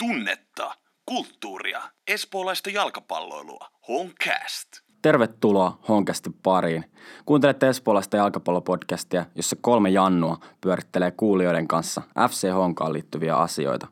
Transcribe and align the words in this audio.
tunnetta, 0.00 0.74
kulttuuria, 1.06 1.82
espoolaista 2.08 2.70
jalkapalloilua. 2.70 3.68
Honcast. 3.88 4.68
Tervetuloa 5.02 5.78
Honkasti 5.88 6.30
pariin. 6.42 6.84
Kuuntelette 7.26 7.68
espoolaista 7.68 8.16
jalkapallopodcastia, 8.16 9.24
jossa 9.34 9.56
kolme 9.60 9.90
Jannua 9.90 10.38
pyörittelee 10.60 11.10
kuulijoiden 11.10 11.68
kanssa 11.68 12.02
FC 12.28 12.52
Honkaan 12.52 12.92
liittyviä 12.92 13.36
asioita. 13.36 13.86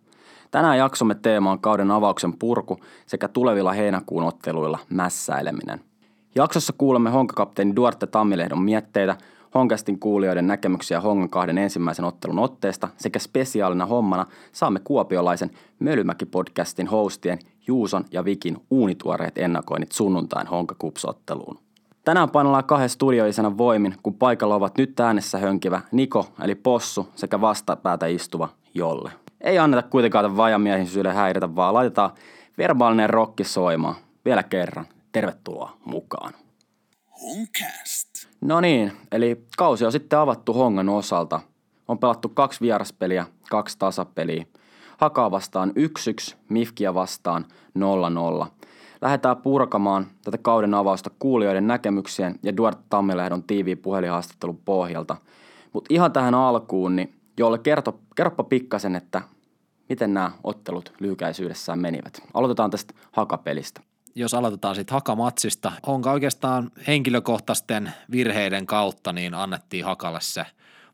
Tänään 0.50 0.78
jaksomme 0.78 1.14
teema 1.14 1.50
on 1.50 1.60
kauden 1.60 1.90
avauksen 1.90 2.38
purku 2.38 2.80
sekä 3.06 3.28
tulevilla 3.28 3.72
heinäkuun 3.72 4.24
otteluilla 4.24 4.78
mässäileminen. 4.90 5.80
Jaksossa 6.34 6.72
kuulemme 6.78 7.10
Honkakapteeni 7.10 7.76
Duarte 7.76 8.06
Tammilehdon 8.06 8.62
mietteitä, 8.62 9.16
Honkastin 9.54 9.98
kuulijoiden 9.98 10.46
näkemyksiä 10.46 11.00
Hongan 11.00 11.30
kahden 11.30 11.58
ensimmäisen 11.58 12.04
ottelun 12.04 12.38
otteesta 12.38 12.88
sekä 12.96 13.18
spesiaalina 13.18 13.86
hommana 13.86 14.26
saamme 14.52 14.80
kuopiolaisen 14.84 15.50
Mölymäki-podcastin 15.80 16.86
hostien 16.90 17.38
Juuson 17.66 18.04
ja 18.12 18.24
Vikin 18.24 18.56
uunituoreet 18.70 19.38
ennakoinnit 19.38 19.92
sunnuntain 19.92 20.46
Honka 20.46 20.74
Kups-otteluun. 20.78 21.58
Tänään 22.04 22.30
painellaan 22.30 22.64
kahden 22.64 22.88
studioisena 22.88 23.58
voimin, 23.58 23.94
kun 24.02 24.14
paikalla 24.14 24.54
ovat 24.54 24.78
nyt 24.78 25.00
äänessä 25.00 25.38
hönkivä 25.38 25.80
Niko 25.92 26.26
eli 26.44 26.54
Possu 26.54 27.08
sekä 27.14 27.40
vastapäätä 27.40 28.06
istuva 28.06 28.48
Jolle. 28.74 29.12
Ei 29.40 29.58
anneta 29.58 29.82
kuitenkaan 29.82 30.24
tämän 30.24 30.36
vajamiehisyyden 30.36 31.14
häiritä, 31.14 31.56
vaan 31.56 31.74
laitetaan 31.74 32.10
verbaalinen 32.58 33.10
rokki 33.10 33.44
soimaan. 33.44 33.94
Vielä 34.24 34.42
kerran, 34.42 34.86
tervetuloa 35.12 35.76
mukaan. 35.84 36.34
Honcast. 37.22 38.17
No 38.40 38.60
niin, 38.60 38.92
eli 39.12 39.46
kausi 39.56 39.84
on 39.84 39.92
sitten 39.92 40.18
avattu 40.18 40.52
Hongan 40.52 40.88
osalta. 40.88 41.40
On 41.88 41.98
pelattu 41.98 42.28
kaksi 42.28 42.60
vieraspeliä, 42.60 43.26
kaksi 43.50 43.78
tasapeliä. 43.78 44.46
Hakaa 44.96 45.30
vastaan 45.30 45.72
1-1, 46.30 46.36
Mifkiä 46.48 46.94
vastaan 46.94 47.44
0-0. 48.44 48.46
Lähdetään 49.00 49.36
purkamaan 49.36 50.06
tätä 50.24 50.38
kauden 50.38 50.74
avausta 50.74 51.10
kuulijoiden 51.18 51.66
näkemyksien 51.66 52.38
ja 52.42 52.56
Duarte 52.56 52.82
Tammilehdon 52.90 53.42
tiiviin 53.42 53.78
puhelinhaastattelun 53.78 54.60
pohjalta. 54.64 55.16
Mutta 55.72 55.94
ihan 55.94 56.12
tähän 56.12 56.34
alkuun, 56.34 56.96
niin 56.96 57.14
jolle 57.38 57.58
kerto, 57.58 58.00
kerropa 58.16 58.44
pikkasen, 58.44 58.96
että 58.96 59.22
miten 59.88 60.14
nämä 60.14 60.30
ottelut 60.44 60.92
lyhykäisyydessään 61.00 61.78
menivät. 61.78 62.22
Aloitetaan 62.34 62.70
tästä 62.70 62.94
hakapelistä 63.12 63.80
jos 64.14 64.34
aloitetaan 64.34 64.74
sitten 64.74 64.94
hakamatsista, 64.94 65.72
onko 65.86 66.10
oikeastaan 66.10 66.70
henkilökohtaisten 66.86 67.92
virheiden 68.10 68.66
kautta 68.66 69.12
niin 69.12 69.34
annettiin 69.34 69.84
Hakalle 69.84 70.20
se 70.20 70.46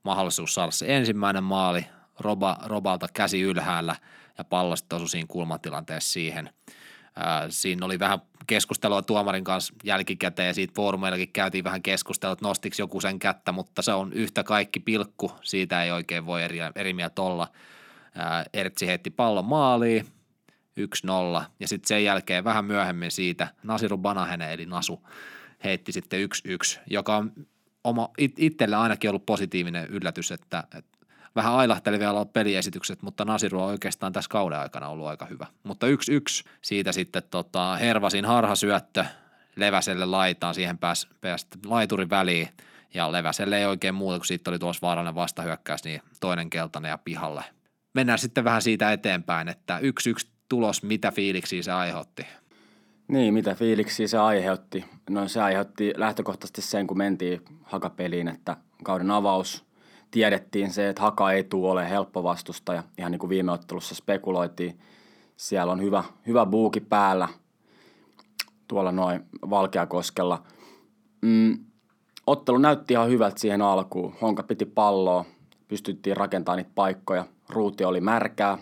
mahdollisuus 0.02 0.54
saada 0.54 0.70
se 0.70 0.96
ensimmäinen 0.96 1.44
maali 1.44 1.86
Roba, 2.20 2.58
Robalta 2.64 3.06
käsi 3.14 3.40
ylhäällä 3.40 3.96
ja 4.38 4.44
pallo 4.44 4.76
sitten 4.76 4.96
osui 4.96 5.08
siinä 5.08 5.26
kulmatilanteessa 5.28 6.12
siihen. 6.12 6.50
Ää, 7.16 7.46
siinä 7.48 7.86
oli 7.86 7.98
vähän 7.98 8.18
keskustelua 8.46 9.02
tuomarin 9.02 9.44
kanssa 9.44 9.74
jälkikäteen 9.84 10.46
ja 10.46 10.54
siitä 10.54 10.72
foorumeillakin 10.76 11.32
käytiin 11.32 11.64
vähän 11.64 11.82
keskustelua, 11.82 12.32
että 12.32 12.44
nostiksi 12.44 12.82
joku 12.82 13.00
sen 13.00 13.18
kättä, 13.18 13.52
mutta 13.52 13.82
se 13.82 13.92
on 13.92 14.12
yhtä 14.12 14.44
kaikki 14.44 14.80
pilkku, 14.80 15.32
siitä 15.42 15.84
ei 15.84 15.90
oikein 15.90 16.26
voi 16.26 16.42
eri, 16.42 16.58
eri 16.74 16.94
mieltä 16.94 17.22
olla. 17.22 17.48
Ää, 18.14 18.44
Ertsi 18.52 18.86
heitti 18.86 19.10
pallon 19.10 19.44
maaliin, 19.44 20.06
1-0 20.80 21.44
ja 21.60 21.68
sitten 21.68 21.88
sen 21.88 22.04
jälkeen 22.04 22.44
vähän 22.44 22.64
myöhemmin 22.64 23.10
siitä 23.10 23.48
Nasiru 23.62 23.98
Banahene 23.98 24.52
eli 24.52 24.66
Nasu 24.66 25.08
heitti 25.64 25.92
sitten 25.92 26.28
1-1, 26.48 26.80
joka 26.90 27.16
on 27.16 27.32
oma, 27.84 28.10
itselle 28.18 28.76
ainakin 28.76 29.10
ollut 29.10 29.26
positiivinen 29.26 29.86
yllätys, 29.86 30.32
että, 30.32 30.64
että 30.74 30.98
vähän 31.36 31.52
ailahtelevia 31.52 32.10
ollut 32.10 32.32
peliesitykset, 32.32 33.02
mutta 33.02 33.24
Nasiru 33.24 33.60
on 33.62 33.66
oikeastaan 33.66 34.12
tässä 34.12 34.28
kauden 34.28 34.58
aikana 34.58 34.88
ollut 34.88 35.06
aika 35.06 35.26
hyvä. 35.26 35.46
Mutta 35.62 35.86
1-1 35.86 35.90
siitä 36.62 36.92
sitten 36.92 37.22
tota, 37.30 37.76
Hervasin 37.76 38.24
harhasyöttö 38.24 39.04
Leväselle 39.56 40.06
laitaan, 40.06 40.54
siihen 40.54 40.78
pääsi 40.78 41.08
pääs 41.20 41.46
laiturin 41.66 42.10
väliin 42.10 42.48
ja 42.94 43.12
Leväselle 43.12 43.58
ei 43.58 43.66
oikein 43.66 43.94
muuta, 43.94 44.18
kun 44.18 44.26
siitä 44.26 44.50
oli 44.50 44.58
tuossa 44.58 44.86
vaarallinen 44.86 45.14
vastahyökkäys, 45.14 45.84
niin 45.84 46.02
toinen 46.20 46.50
keltainen 46.50 46.88
ja 46.88 46.98
pihalle. 46.98 47.44
Mennään 47.94 48.18
sitten 48.18 48.44
vähän 48.44 48.62
siitä 48.62 48.92
eteenpäin, 48.92 49.48
että 49.48 49.78
1-1 49.78 50.33
tulos, 50.54 50.82
mitä 50.82 51.10
fiiliksiä 51.10 51.62
se 51.62 51.72
aiheutti? 51.72 52.26
Niin, 53.08 53.34
mitä 53.34 53.54
fiiliksiä 53.54 54.08
se 54.08 54.18
aiheutti? 54.18 54.84
No 55.10 55.28
se 55.28 55.42
aiheutti 55.42 55.92
lähtökohtaisesti 55.96 56.62
sen, 56.62 56.86
kun 56.86 56.98
mentiin 56.98 57.40
hakapeliin, 57.62 58.28
että 58.28 58.56
kauden 58.84 59.10
avaus 59.10 59.64
tiedettiin 60.10 60.70
se, 60.70 60.88
että 60.88 61.02
haka 61.02 61.32
ei 61.32 61.44
tule 61.44 61.70
ole 61.70 61.90
helppo 61.90 62.22
vastustaja. 62.22 62.82
Ihan 62.98 63.12
niin 63.12 63.18
kuin 63.18 63.30
viime 63.30 63.52
ottelussa 63.52 63.94
spekuloitiin. 63.94 64.78
Siellä 65.36 65.72
on 65.72 65.82
hyvä, 65.82 66.04
hyvä 66.26 66.46
buuki 66.46 66.80
päällä 66.80 67.28
tuolla 68.68 68.92
noin 68.92 69.24
Valkeakoskella. 69.50 70.42
Mm, 71.22 71.58
ottelu 72.26 72.58
näytti 72.58 72.94
ihan 72.94 73.10
hyvältä 73.10 73.40
siihen 73.40 73.62
alkuun. 73.62 74.14
Honka 74.20 74.42
piti 74.42 74.64
palloa, 74.64 75.24
pystyttiin 75.68 76.16
rakentamaan 76.16 76.56
niitä 76.56 76.70
paikkoja. 76.74 77.26
Ruuti 77.48 77.84
oli 77.84 78.00
märkää, 78.00 78.58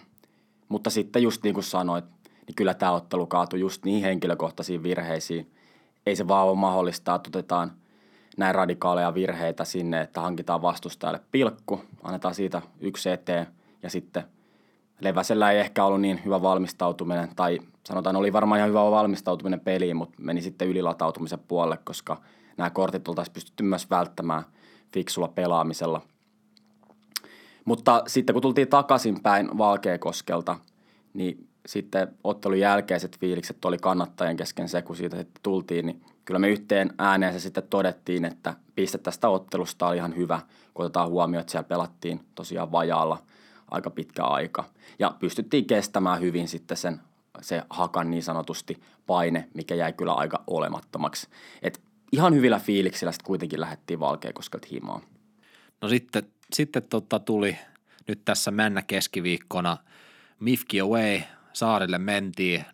mutta 0.72 0.91
sitten 0.91 1.22
just 1.22 1.43
niin 1.43 1.55
kuin 1.55 1.65
sanoit, 1.65 2.05
niin 2.25 2.55
kyllä 2.56 2.75
tämä 2.75 2.93
ottelu 2.93 3.27
kaatui 3.27 3.60
just 3.60 3.84
niin 3.84 4.03
henkilökohtaisiin 4.03 4.83
virheisiin. 4.83 5.50
Ei 6.06 6.16
se 6.16 6.28
vaan 6.28 6.47
ole 6.47 6.56
mahdollista, 6.56 7.15
että 7.15 7.28
otetaan 7.28 7.72
näin 8.37 8.55
radikaaleja 8.55 9.15
virheitä 9.15 9.65
sinne, 9.65 10.00
että 10.00 10.21
hankitaan 10.21 10.62
vastustajalle 10.62 11.21
pilkku, 11.33 11.81
annetaan 12.03 12.34
siitä 12.34 12.62
yksi 12.81 13.10
eteen 13.10 13.47
ja 13.83 13.91
sitten 13.91 14.25
Leväsellä 15.00 15.50
ei 15.50 15.59
ehkä 15.59 15.84
ollut 15.84 16.00
niin 16.00 16.21
hyvä 16.25 16.43
valmistautuminen, 16.43 17.28
tai 17.37 17.59
sanotaan 17.84 18.16
oli 18.16 18.33
varmaan 18.33 18.59
ihan 18.59 18.71
hyvä 18.71 18.91
valmistautuminen 18.91 19.60
peliin, 19.60 19.97
mutta 19.97 20.15
meni 20.19 20.43
sitten 20.43 20.69
ylilatautumisen 20.69 21.39
puolelle, 21.49 21.78
koska 21.84 22.21
nämä 22.56 22.71
kortit 22.71 23.09
oltaisiin 23.09 23.34
pystytty 23.34 23.62
myös 23.62 23.91
välttämään 23.91 24.43
fiksulla 24.93 25.28
pelaamisella– 25.28 26.00
mutta 27.64 28.02
sitten 28.06 28.34
kun 28.34 28.42
tultiin 28.42 28.68
takaisinpäin 28.68 29.58
Valkeakoskelta, 29.58 30.56
niin 31.14 31.48
sitten 31.66 32.08
ottelun 32.24 32.58
jälkeiset 32.60 33.18
fiilikset 33.18 33.64
oli 33.64 33.78
kannattajien 33.78 34.36
kesken 34.36 34.68
se, 34.68 34.82
kun 34.82 34.96
siitä 34.96 35.16
sitten 35.16 35.42
tultiin, 35.42 35.86
niin 35.86 36.02
kyllä 36.24 36.38
me 36.38 36.48
yhteen 36.48 36.92
ääneen 36.98 37.32
se 37.32 37.40
sitten 37.40 37.68
todettiin, 37.70 38.24
että 38.24 38.54
piste 38.74 38.98
tästä 38.98 39.28
ottelusta 39.28 39.88
oli 39.88 39.96
ihan 39.96 40.16
hyvä, 40.16 40.40
kun 40.74 40.84
otetaan 40.84 41.08
huomioon, 41.08 41.40
että 41.40 41.50
siellä 41.50 41.68
pelattiin 41.68 42.20
tosiaan 42.34 42.72
vajaalla 42.72 43.18
aika 43.70 43.90
pitkä 43.90 44.24
aika. 44.24 44.64
Ja 44.98 45.16
pystyttiin 45.18 45.66
kestämään 45.66 46.20
hyvin 46.20 46.48
sitten 46.48 46.76
sen 46.76 47.00
se 47.40 47.62
hakan 47.70 48.10
niin 48.10 48.22
sanotusti 48.22 48.82
paine, 49.06 49.48
mikä 49.54 49.74
jäi 49.74 49.92
kyllä 49.92 50.12
aika 50.12 50.42
olemattomaksi. 50.46 51.28
Et 51.62 51.80
ihan 52.12 52.34
hyvillä 52.34 52.58
fiiliksillä 52.58 53.12
sitten 53.12 53.26
kuitenkin 53.26 53.60
lähdettiin 53.60 54.00
Valkeakoskelta 54.00 54.68
himaan. 54.70 55.02
No 55.80 55.88
sitten 55.88 56.22
sitten 56.54 56.82
tota 56.82 57.18
tuli 57.18 57.58
nyt 58.08 58.24
tässä 58.24 58.50
mennä 58.50 58.82
keskiviikkona 58.82 59.76
Mifki 60.40 60.80
Away, 60.80 61.20
saarille 61.52 61.98
mentiin 61.98 62.64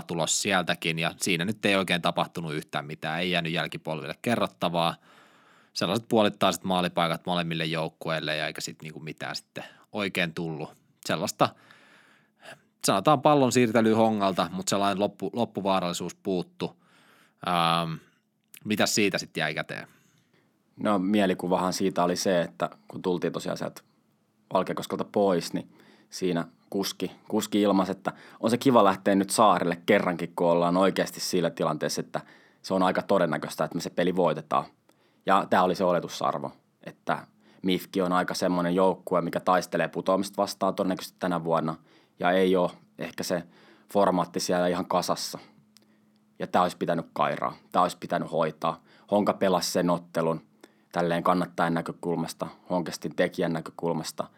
0-0 0.00 0.04
tulos 0.06 0.42
sieltäkin 0.42 0.98
ja 0.98 1.14
siinä 1.16 1.44
nyt 1.44 1.64
ei 1.64 1.76
oikein 1.76 2.02
tapahtunut 2.02 2.54
yhtään 2.54 2.86
mitään, 2.86 3.20
ei 3.20 3.30
jäänyt 3.30 3.52
jälkipolville 3.52 4.14
kerrottavaa. 4.22 4.96
Sellaiset 5.72 6.08
puolittaiset 6.08 6.64
maalipaikat 6.64 7.26
molemmille 7.26 7.64
joukkueille 7.64 8.36
ja 8.36 8.46
eikä 8.46 8.60
sitten 8.60 8.84
niinku 8.84 9.00
mitään 9.00 9.36
sitten 9.36 9.64
oikein 9.92 10.34
tullut. 10.34 10.72
Sellaista, 11.06 11.48
sanotaan 12.86 13.22
pallon 13.22 13.52
siirtely 13.52 13.92
hongalta, 13.92 14.48
mutta 14.52 14.70
sellainen 14.70 15.00
loppu, 15.00 15.30
loppuvaarallisuus 15.32 16.14
puuttu. 16.14 16.82
Ähm, 17.48 17.92
mitä 18.64 18.86
siitä 18.86 19.18
sitten 19.18 19.40
jäi 19.40 19.54
käteen? 19.54 19.93
No 20.76 20.98
mielikuvahan 20.98 21.72
siitä 21.72 22.04
oli 22.04 22.16
se, 22.16 22.42
että 22.42 22.70
kun 22.88 23.02
tultiin 23.02 23.32
tosiaan 23.32 23.58
sieltä 23.58 23.82
Valkeakoskelta 24.52 25.04
pois, 25.04 25.52
niin 25.52 25.68
siinä 26.10 26.44
kuski, 26.70 27.12
kuski 27.28 27.62
ilmas, 27.62 27.90
että 27.90 28.12
on 28.40 28.50
se 28.50 28.58
kiva 28.58 28.84
lähteä 28.84 29.14
nyt 29.14 29.30
saarelle 29.30 29.82
kerrankin, 29.86 30.32
kun 30.36 30.46
ollaan 30.46 30.76
oikeasti 30.76 31.20
sillä 31.20 31.50
tilanteessa, 31.50 32.00
että 32.00 32.20
se 32.62 32.74
on 32.74 32.82
aika 32.82 33.02
todennäköistä, 33.02 33.64
että 33.64 33.74
me 33.74 33.80
se 33.80 33.90
peli 33.90 34.16
voitetaan. 34.16 34.64
Ja 35.26 35.46
tämä 35.50 35.62
oli 35.62 35.74
se 35.74 35.84
oletusarvo, 35.84 36.52
että 36.84 37.26
Mifki 37.62 38.02
on 38.02 38.12
aika 38.12 38.34
semmoinen 38.34 38.74
joukkue, 38.74 39.20
mikä 39.20 39.40
taistelee 39.40 39.88
putoamista 39.88 40.42
vastaan 40.42 40.74
todennäköisesti 40.74 41.16
tänä 41.18 41.44
vuonna. 41.44 41.76
Ja 42.18 42.30
ei 42.30 42.56
ole 42.56 42.70
ehkä 42.98 43.22
se 43.22 43.42
formaatti 43.92 44.40
siellä 44.40 44.68
ihan 44.68 44.86
kasassa. 44.86 45.38
Ja 46.38 46.46
tämä 46.46 46.62
olisi 46.62 46.76
pitänyt 46.76 47.06
kairaa, 47.12 47.56
tämä 47.72 47.82
olisi 47.82 47.96
pitänyt 48.00 48.32
hoitaa. 48.32 48.82
Honka 49.10 49.32
pelasi 49.32 49.70
sen 49.70 49.90
ottelun– 49.90 50.40
tälleen 50.94 51.22
kannattajan 51.22 51.74
näkökulmasta, 51.74 52.46
Honkestin 52.70 53.14
tekijän 53.14 53.52
näkökulmasta 53.52 54.28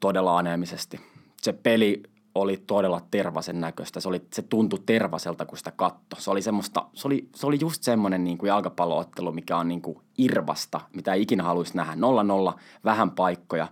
todella 0.00 0.38
aneemisesti. 0.38 1.00
Se 1.42 1.52
peli 1.52 2.02
oli 2.34 2.56
todella 2.66 3.00
tervasen 3.10 3.60
näköistä. 3.60 4.00
Se, 4.00 4.08
oli, 4.08 4.22
se 4.32 4.42
tuntui 4.42 4.78
tervaselta, 4.86 5.46
kun 5.46 5.58
sitä 5.58 5.72
katto. 5.76 6.16
Se 6.18 6.30
oli, 6.30 6.42
semmoista, 6.42 6.86
se 6.94 7.08
oli, 7.08 7.28
se 7.34 7.46
oli 7.46 7.58
just 7.60 7.82
semmoinen 7.82 8.24
niin 8.24 8.38
kuin 8.38 8.48
jalkapalloottelu, 8.48 9.32
mikä 9.32 9.56
on 9.56 9.68
niin 9.68 9.82
kuin 9.82 9.98
irvasta, 10.18 10.80
mitä 10.94 11.14
ei 11.14 11.22
ikinä 11.22 11.42
haluaisi 11.42 11.76
nähdä. 11.76 11.94
0-0, 12.52 12.58
vähän 12.84 13.10
paikkoja. 13.10 13.68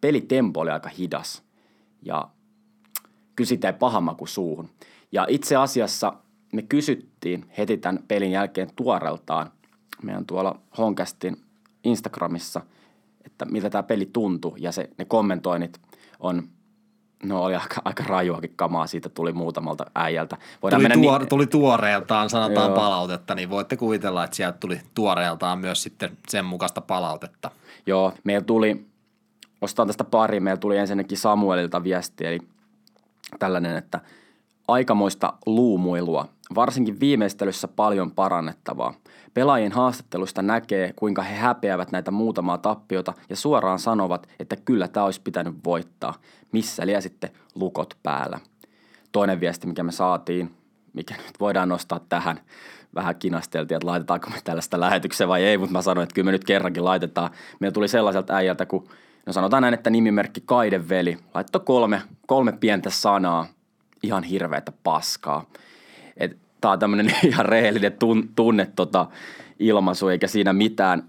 Pelitempo 0.00 0.60
oli 0.60 0.70
aika 0.70 0.88
hidas. 0.88 1.42
Ja 2.02 2.28
kyllä 3.36 3.48
siitä 3.48 3.68
ei 3.68 3.74
paha 3.78 4.00
maku 4.00 4.26
suuhun. 4.26 4.68
Ja 5.12 5.26
itse 5.28 5.56
asiassa 5.56 6.12
me 6.52 6.62
kysyttiin 6.62 7.50
heti 7.58 7.76
tämän 7.76 8.04
pelin 8.08 8.30
jälkeen 8.30 8.68
tuoreltaan 8.76 9.52
meidän 10.02 10.26
tuolla 10.26 10.60
Honkastin 10.78 11.36
Instagramissa, 11.84 12.60
että 13.24 13.44
miltä 13.44 13.70
tämä 13.70 13.82
peli 13.82 14.10
tuntui. 14.12 14.54
Ja 14.56 14.72
se, 14.72 14.90
ne 14.98 15.04
kommentoinnit 15.04 15.80
on 16.20 16.48
No 17.22 17.42
oli 17.42 17.54
aika, 17.54 17.82
aika 17.84 18.04
rajuakin 18.06 18.52
kamaa, 18.56 18.86
siitä 18.86 19.08
tuli 19.08 19.32
muutamalta 19.32 19.86
äijältä. 19.94 20.36
Voidaan 20.62 20.82
tuli, 20.82 21.02
tuor, 21.02 21.20
niin... 21.20 21.28
tuli 21.28 21.46
tuoreeltaan, 21.46 22.30
sanotaan 22.30 22.66
Joo. 22.66 22.76
palautetta, 22.76 23.34
niin 23.34 23.50
voitte 23.50 23.76
kuvitella, 23.76 24.24
että 24.24 24.36
sieltä 24.36 24.58
tuli 24.58 24.80
tuoreeltaan 24.94 25.58
myös 25.58 25.82
sitten 25.82 26.18
sen 26.28 26.44
mukaista 26.44 26.80
palautetta. 26.80 27.50
Joo, 27.86 28.12
meillä 28.24 28.44
tuli, 28.44 28.86
ostaan 29.60 29.88
tästä 29.88 30.04
pari, 30.04 30.40
meillä 30.40 30.60
tuli 30.60 30.76
ensinnäkin 30.76 31.18
Samuelilta 31.18 31.84
viesti, 31.84 32.26
eli 32.26 32.38
tällainen, 33.38 33.76
että 33.76 34.00
aikamoista 34.68 35.32
luumuilua, 35.46 36.28
varsinkin 36.54 37.00
viimeistelyssä 37.00 37.68
paljon 37.68 38.10
parannettavaa. 38.10 38.94
Pelaajien 39.34 39.72
haastattelusta 39.72 40.42
näkee, 40.42 40.92
kuinka 40.96 41.22
he 41.22 41.36
häpeävät 41.36 41.92
näitä 41.92 42.10
muutamaa 42.10 42.58
tappiota 42.58 43.14
ja 43.28 43.36
suoraan 43.36 43.78
sanovat, 43.78 44.28
että 44.40 44.56
kyllä 44.56 44.88
tämä 44.88 45.06
olisi 45.06 45.20
pitänyt 45.24 45.54
voittaa. 45.64 46.14
Missä 46.52 46.86
liian 46.86 47.02
sitten 47.02 47.30
lukot 47.54 47.96
päällä. 48.02 48.40
Toinen 49.12 49.40
viesti, 49.40 49.66
mikä 49.66 49.82
me 49.82 49.92
saatiin, 49.92 50.54
mikä 50.92 51.14
nyt 51.14 51.40
voidaan 51.40 51.68
nostaa 51.68 52.00
tähän, 52.08 52.40
vähän 52.94 53.16
kinasteltiin, 53.16 53.76
että 53.76 53.86
laitetaanko 53.86 54.30
me 54.30 54.36
tällaista 54.44 54.80
lähetykseen 54.80 55.28
vai 55.28 55.44
ei, 55.44 55.58
mutta 55.58 55.72
mä 55.72 55.82
sanoin, 55.82 56.02
että 56.02 56.14
kyllä 56.14 56.26
me 56.26 56.32
nyt 56.32 56.44
kerrankin 56.44 56.84
laitetaan. 56.84 57.30
Meillä 57.60 57.74
tuli 57.74 57.88
sellaiselta 57.88 58.34
äijältä, 58.34 58.66
kun 58.66 58.88
no 59.26 59.32
sanotaan 59.32 59.60
näin, 59.60 59.74
että 59.74 59.90
nimimerkki 59.90 60.42
Kaideveli 60.46 61.18
laittoi 61.34 61.60
kolme, 61.60 62.02
kolme 62.26 62.52
pientä 62.52 62.90
sanaa, 62.90 63.46
ihan 64.06 64.22
hirveätä 64.22 64.72
paskaa. 64.82 65.46
Tämä 66.60 66.72
on 66.72 66.78
tämmöinen 66.78 67.14
ihan 67.28 67.46
rehellinen 67.46 67.92
tun, 67.92 68.28
tunne 68.36 68.66
tota, 68.76 69.06
ilmaisu, 69.58 70.08
eikä 70.08 70.26
siinä 70.26 70.52
mitään. 70.52 71.02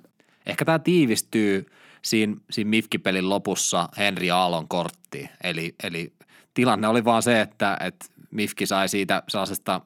Ehkä 0.45 0.65
tämä 0.65 0.79
tiivistyy 0.79 1.65
siinä, 2.01 2.35
siinä 2.51 2.69
Mifki-pelin 2.69 3.29
lopussa 3.29 3.89
Henri 3.97 4.31
Aallon 4.31 4.67
korttiin. 4.67 5.29
Eli, 5.43 5.75
eli 5.83 6.13
tilanne 6.53 6.87
oli 6.87 7.05
vaan 7.05 7.23
se, 7.23 7.41
että, 7.41 7.77
että 7.79 8.05
Mifki 8.31 8.65
sai 8.65 8.89
siitä 8.89 9.23
sellaisesta 9.27 9.81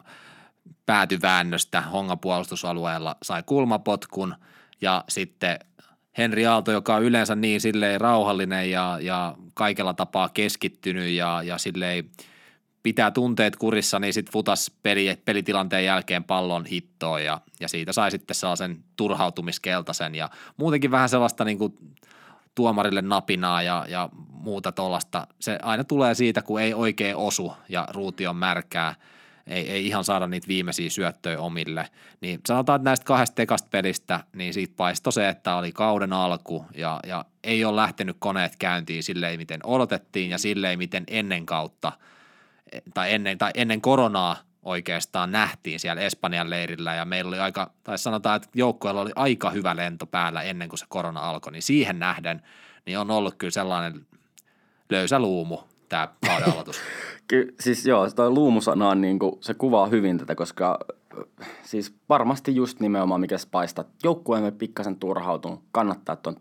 päätyväännöstä 0.85 1.81
Hongan 1.81 2.19
puolustusalueella, 2.19 3.15
sai 3.23 3.43
kulmapotkun 3.45 4.35
ja 4.81 5.03
sitten 5.09 5.59
Henri 6.17 6.45
Aalto, 6.45 6.71
joka 6.71 6.95
on 6.95 7.03
yleensä 7.03 7.35
niin 7.35 7.61
silleen 7.61 8.01
rauhallinen 8.01 8.71
ja, 8.71 8.97
ja 9.01 9.35
kaikella 9.53 9.93
tapaa 9.93 10.29
keskittynyt 10.29 11.09
ja, 11.09 11.43
ja 11.43 11.57
silleen– 11.57 12.09
pitää 12.83 13.11
tunteet 13.11 13.55
kurissa, 13.55 13.99
niin 13.99 14.13
sitten 14.13 14.33
futas 14.33 14.71
peli, 14.83 15.17
pelitilanteen 15.25 15.85
jälkeen 15.85 16.23
pallon 16.23 16.65
hittoon 16.65 17.23
ja, 17.23 17.41
ja 17.59 17.67
siitä 17.67 17.93
sai 17.93 18.11
sitten 18.11 18.35
sellaisen 18.35 18.83
turhautumiskeltaisen 18.95 20.15
ja 20.15 20.29
muutenkin 20.57 20.91
vähän 20.91 21.09
sellaista 21.09 21.45
niin 21.45 21.57
kuin 21.57 21.73
tuomarille 22.55 23.01
napinaa 23.01 23.61
ja, 23.61 23.85
ja 23.89 24.09
muuta 24.31 24.71
tuollaista. 24.71 25.27
Se 25.39 25.59
aina 25.61 25.83
tulee 25.83 26.15
siitä, 26.15 26.41
kun 26.41 26.61
ei 26.61 26.73
oikein 26.73 27.15
osu 27.15 27.53
ja 27.69 27.87
ruuti 27.89 28.27
on 28.27 28.35
märkää, 28.35 28.95
ei, 29.47 29.69
ei 29.69 29.87
ihan 29.87 30.03
saada 30.03 30.27
niitä 30.27 30.47
viimeisiä 30.47 30.89
syöttöjä 30.89 31.39
omille. 31.39 31.89
Niin 32.21 32.39
sanotaan, 32.45 32.75
että 32.75 32.89
näistä 32.89 33.05
kahdesta 33.05 33.35
tekasta 33.35 33.67
pelistä, 33.71 34.19
niin 34.35 34.53
siitä 34.53 34.73
paistoi 34.77 35.13
se, 35.13 35.29
että 35.29 35.55
oli 35.55 35.71
kauden 35.71 36.13
alku 36.13 36.65
ja, 36.75 36.99
ja 37.07 37.25
ei 37.43 37.65
ole 37.65 37.75
lähtenyt 37.75 38.17
koneet 38.19 38.55
käyntiin 38.55 39.03
silleen, 39.03 39.39
miten 39.39 39.59
odotettiin 39.63 40.29
ja 40.29 40.37
silleen, 40.37 40.77
miten 40.77 41.03
ennen 41.07 41.45
kautta– 41.45 41.91
tai 42.93 43.13
ennen, 43.13 43.37
tai 43.37 43.51
ennen 43.55 43.81
koronaa 43.81 44.37
oikeastaan 44.63 45.31
nähtiin 45.31 45.79
siellä 45.79 46.01
Espanjan 46.01 46.49
leirillä 46.49 46.95
ja 46.95 47.05
meillä 47.05 47.29
oli 47.29 47.39
aika, 47.39 47.71
tai 47.83 47.97
sanotaan, 47.97 48.35
että 48.35 48.49
joukkueella 48.53 49.01
oli 49.01 49.11
aika 49.15 49.49
hyvä 49.49 49.75
lento 49.75 50.05
päällä 50.05 50.41
ennen 50.41 50.69
kuin 50.69 50.79
se 50.79 50.85
korona 50.89 51.19
alkoi, 51.19 51.51
niin 51.51 51.61
siihen 51.61 51.99
nähden 51.99 52.41
niin 52.85 52.99
on 52.99 53.11
ollut 53.11 53.35
kyllä 53.35 53.51
sellainen 53.51 54.05
löysä 54.89 55.19
luumu 55.19 55.57
tämä 55.89 56.07
kauden 56.27 56.49
aloitus. 56.53 56.81
Ky- 57.27 57.55
siis 57.59 57.85
joo, 57.85 58.09
toi 58.09 58.29
luumusana 58.29 58.89
on 58.89 59.01
niin 59.01 59.19
kuin, 59.19 59.37
se 59.39 59.53
kuvaa 59.53 59.87
hyvin 59.87 60.17
tätä, 60.17 60.35
koska 60.35 60.79
siis 61.63 61.95
varmasti 62.09 62.55
just 62.55 62.79
nimenomaan 62.79 63.21
mikä 63.21 63.35
paistaa. 63.51 63.85
Joukkueemme 64.03 64.51
pikkasen 64.51 64.95
turhautunut, 64.95 65.63
kannattaa 65.71 66.15
tuon 66.15 66.35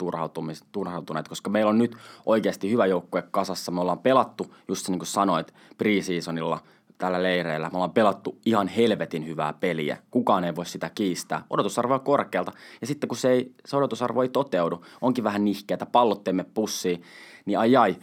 turhautuneet, 0.72 1.28
koska 1.28 1.50
meillä 1.50 1.68
on 1.68 1.78
nyt 1.78 1.96
oikeasti 2.26 2.70
hyvä 2.70 2.86
joukkue 2.86 3.22
kasassa. 3.30 3.72
Me 3.72 3.80
ollaan 3.80 3.98
pelattu, 3.98 4.54
just 4.68 4.88
niin 4.88 4.98
kuin 4.98 5.06
sanoit, 5.06 5.54
preseasonilla 5.78 6.60
tällä 6.98 7.22
leireillä. 7.22 7.68
Me 7.70 7.76
ollaan 7.76 7.92
pelattu 7.92 8.38
ihan 8.46 8.68
helvetin 8.68 9.26
hyvää 9.26 9.52
peliä. 9.52 9.96
Kukaan 10.10 10.44
ei 10.44 10.56
voi 10.56 10.66
sitä 10.66 10.90
kiistää. 10.94 11.44
Odotusarvo 11.50 11.94
on 11.94 12.00
korkealta. 12.00 12.52
Ja 12.80 12.86
sitten 12.86 13.08
kun 13.08 13.16
se, 13.16 13.30
ei, 13.30 13.54
se 13.66 13.76
odotusarvo 13.76 14.22
ei 14.22 14.28
toteudu, 14.28 14.84
onkin 15.00 15.24
vähän 15.24 15.44
nihkeätä, 15.44 15.86
pallot 15.86 16.24
teemme 16.24 16.44
pussiin, 16.44 17.02
niin 17.46 17.58
ai 17.58 17.76
ai. 17.76 17.96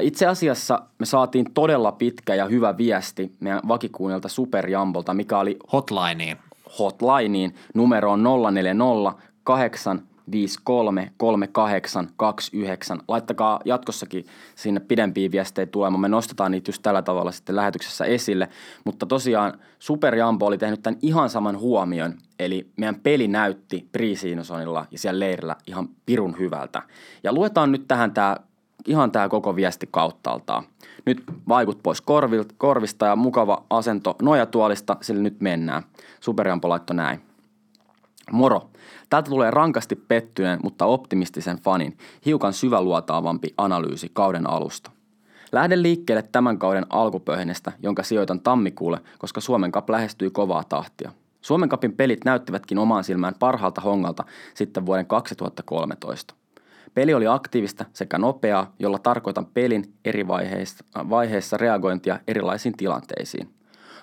Itse 0.00 0.26
asiassa 0.26 0.82
me 0.98 1.06
saatiin 1.06 1.46
todella 1.54 1.92
pitkä 1.92 2.34
ja 2.34 2.46
hyvä 2.46 2.76
viesti 2.76 3.32
meidän 3.40 3.60
vakikuunnelta 3.68 4.28
Superjambolta, 4.28 5.14
mikä 5.14 5.38
oli 5.38 5.56
hotlineen. 5.72 6.36
Hotlineen 6.78 7.54
numero 7.74 8.12
on 8.12 8.22
040 8.22 9.12
853 9.44 11.12
3829. 11.16 12.98
Laittakaa 13.08 13.60
jatkossakin 13.64 14.26
sinne 14.54 14.80
pidempiä 14.80 15.30
viestejä 15.30 15.66
tulemaan. 15.66 16.00
Me 16.00 16.08
nostetaan 16.08 16.50
niitä 16.50 16.68
just 16.68 16.82
tällä 16.82 17.02
tavalla 17.02 17.32
sitten 17.32 17.56
lähetyksessä 17.56 18.04
esille. 18.04 18.48
Mutta 18.84 19.06
tosiaan 19.06 19.58
Superjambo 19.78 20.46
oli 20.46 20.58
tehnyt 20.58 20.82
tämän 20.82 20.98
ihan 21.02 21.30
saman 21.30 21.58
huomion. 21.58 22.14
Eli 22.38 22.70
meidän 22.76 23.00
peli 23.00 23.28
näytti 23.28 23.88
Prisiinosonilla 23.92 24.86
ja 24.90 24.98
siellä 24.98 25.20
leirillä 25.20 25.56
ihan 25.66 25.88
pirun 26.06 26.38
hyvältä. 26.38 26.82
Ja 27.22 27.32
luetaan 27.32 27.72
nyt 27.72 27.88
tähän 27.88 28.12
tämä 28.12 28.36
ihan 28.86 29.12
tämä 29.12 29.28
koko 29.28 29.56
viesti 29.56 29.88
kauttaaltaan. 29.90 30.64
Nyt 31.06 31.22
vaikut 31.48 31.82
pois 31.82 32.02
korvista 32.58 33.06
ja 33.06 33.16
mukava 33.16 33.64
asento 33.70 34.16
nojatuolista, 34.22 34.96
sillä 35.00 35.22
nyt 35.22 35.40
mennään. 35.40 35.82
Superjampo 36.20 36.68
laitto 36.68 36.94
näin. 36.94 37.20
Moro. 38.32 38.70
Täältä 39.10 39.30
tulee 39.30 39.50
rankasti 39.50 39.96
pettyneen, 39.96 40.58
mutta 40.62 40.86
optimistisen 40.86 41.58
fanin, 41.58 41.98
hiukan 42.26 42.52
syväluotaavampi 42.52 43.54
analyysi 43.58 44.10
kauden 44.12 44.50
alusta. 44.50 44.90
Lähden 45.52 45.82
liikkeelle 45.82 46.22
tämän 46.22 46.58
kauden 46.58 46.86
alkupöhnestä, 46.90 47.72
jonka 47.82 48.02
sijoitan 48.02 48.40
tammikuulle, 48.40 49.00
koska 49.18 49.40
Suomen 49.40 49.72
Cup 49.72 49.90
lähestyy 49.90 50.30
kovaa 50.30 50.64
tahtia. 50.64 51.12
Suomen 51.40 51.68
Cupin 51.68 51.92
pelit 51.92 52.24
näyttivätkin 52.24 52.78
omaan 52.78 53.04
silmään 53.04 53.34
parhaalta 53.38 53.80
hongalta 53.80 54.24
sitten 54.54 54.86
vuoden 54.86 55.06
2013. 55.06 56.34
Peli 56.94 57.14
oli 57.14 57.26
aktiivista 57.26 57.84
sekä 57.92 58.18
nopeaa, 58.18 58.72
jolla 58.78 58.98
tarkoitan 58.98 59.46
pelin 59.46 59.94
eri 60.04 60.28
vaiheissa, 60.28 60.84
vaiheissa 60.94 61.56
reagointia 61.56 62.20
erilaisiin 62.28 62.76
tilanteisiin. 62.76 63.48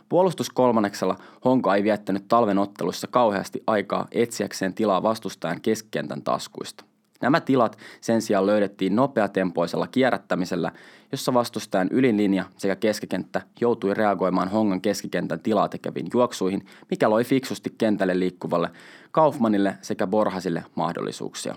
Puolustuskolmanneksella 0.09 1.15
Honka 1.45 1.75
ei 1.75 1.83
viettänyt 1.83 2.27
talven 2.27 2.57
otteluissa 2.57 3.07
kauheasti 3.07 3.63
aikaa 3.67 4.07
etsiäkseen 4.11 4.73
tilaa 4.73 5.03
vastustajan 5.03 5.61
keskikentän 5.61 6.21
taskuista. 6.21 6.85
Nämä 7.21 7.41
tilat 7.41 7.77
sen 8.01 8.21
sijaan 8.21 8.45
löydettiin 8.45 8.95
nopeatempoisella 8.95 9.87
kierrättämisellä, 9.87 10.71
jossa 11.11 11.33
vastustajan 11.33 11.87
ylinlinja 11.91 12.45
sekä 12.57 12.75
keskikenttä 12.75 13.41
joutui 13.61 13.93
reagoimaan 13.93 14.49
Hongan 14.49 14.81
keskikentän 14.81 15.39
tilaa 15.39 15.69
tekeviin 15.69 16.07
juoksuihin, 16.13 16.65
mikä 16.89 17.09
loi 17.09 17.23
fiksusti 17.23 17.75
kentälle 17.77 18.19
liikkuvalle 18.19 18.69
Kaufmanille 19.11 19.77
sekä 19.81 20.07
Borhasille 20.07 20.63
mahdollisuuksia. 20.75 21.55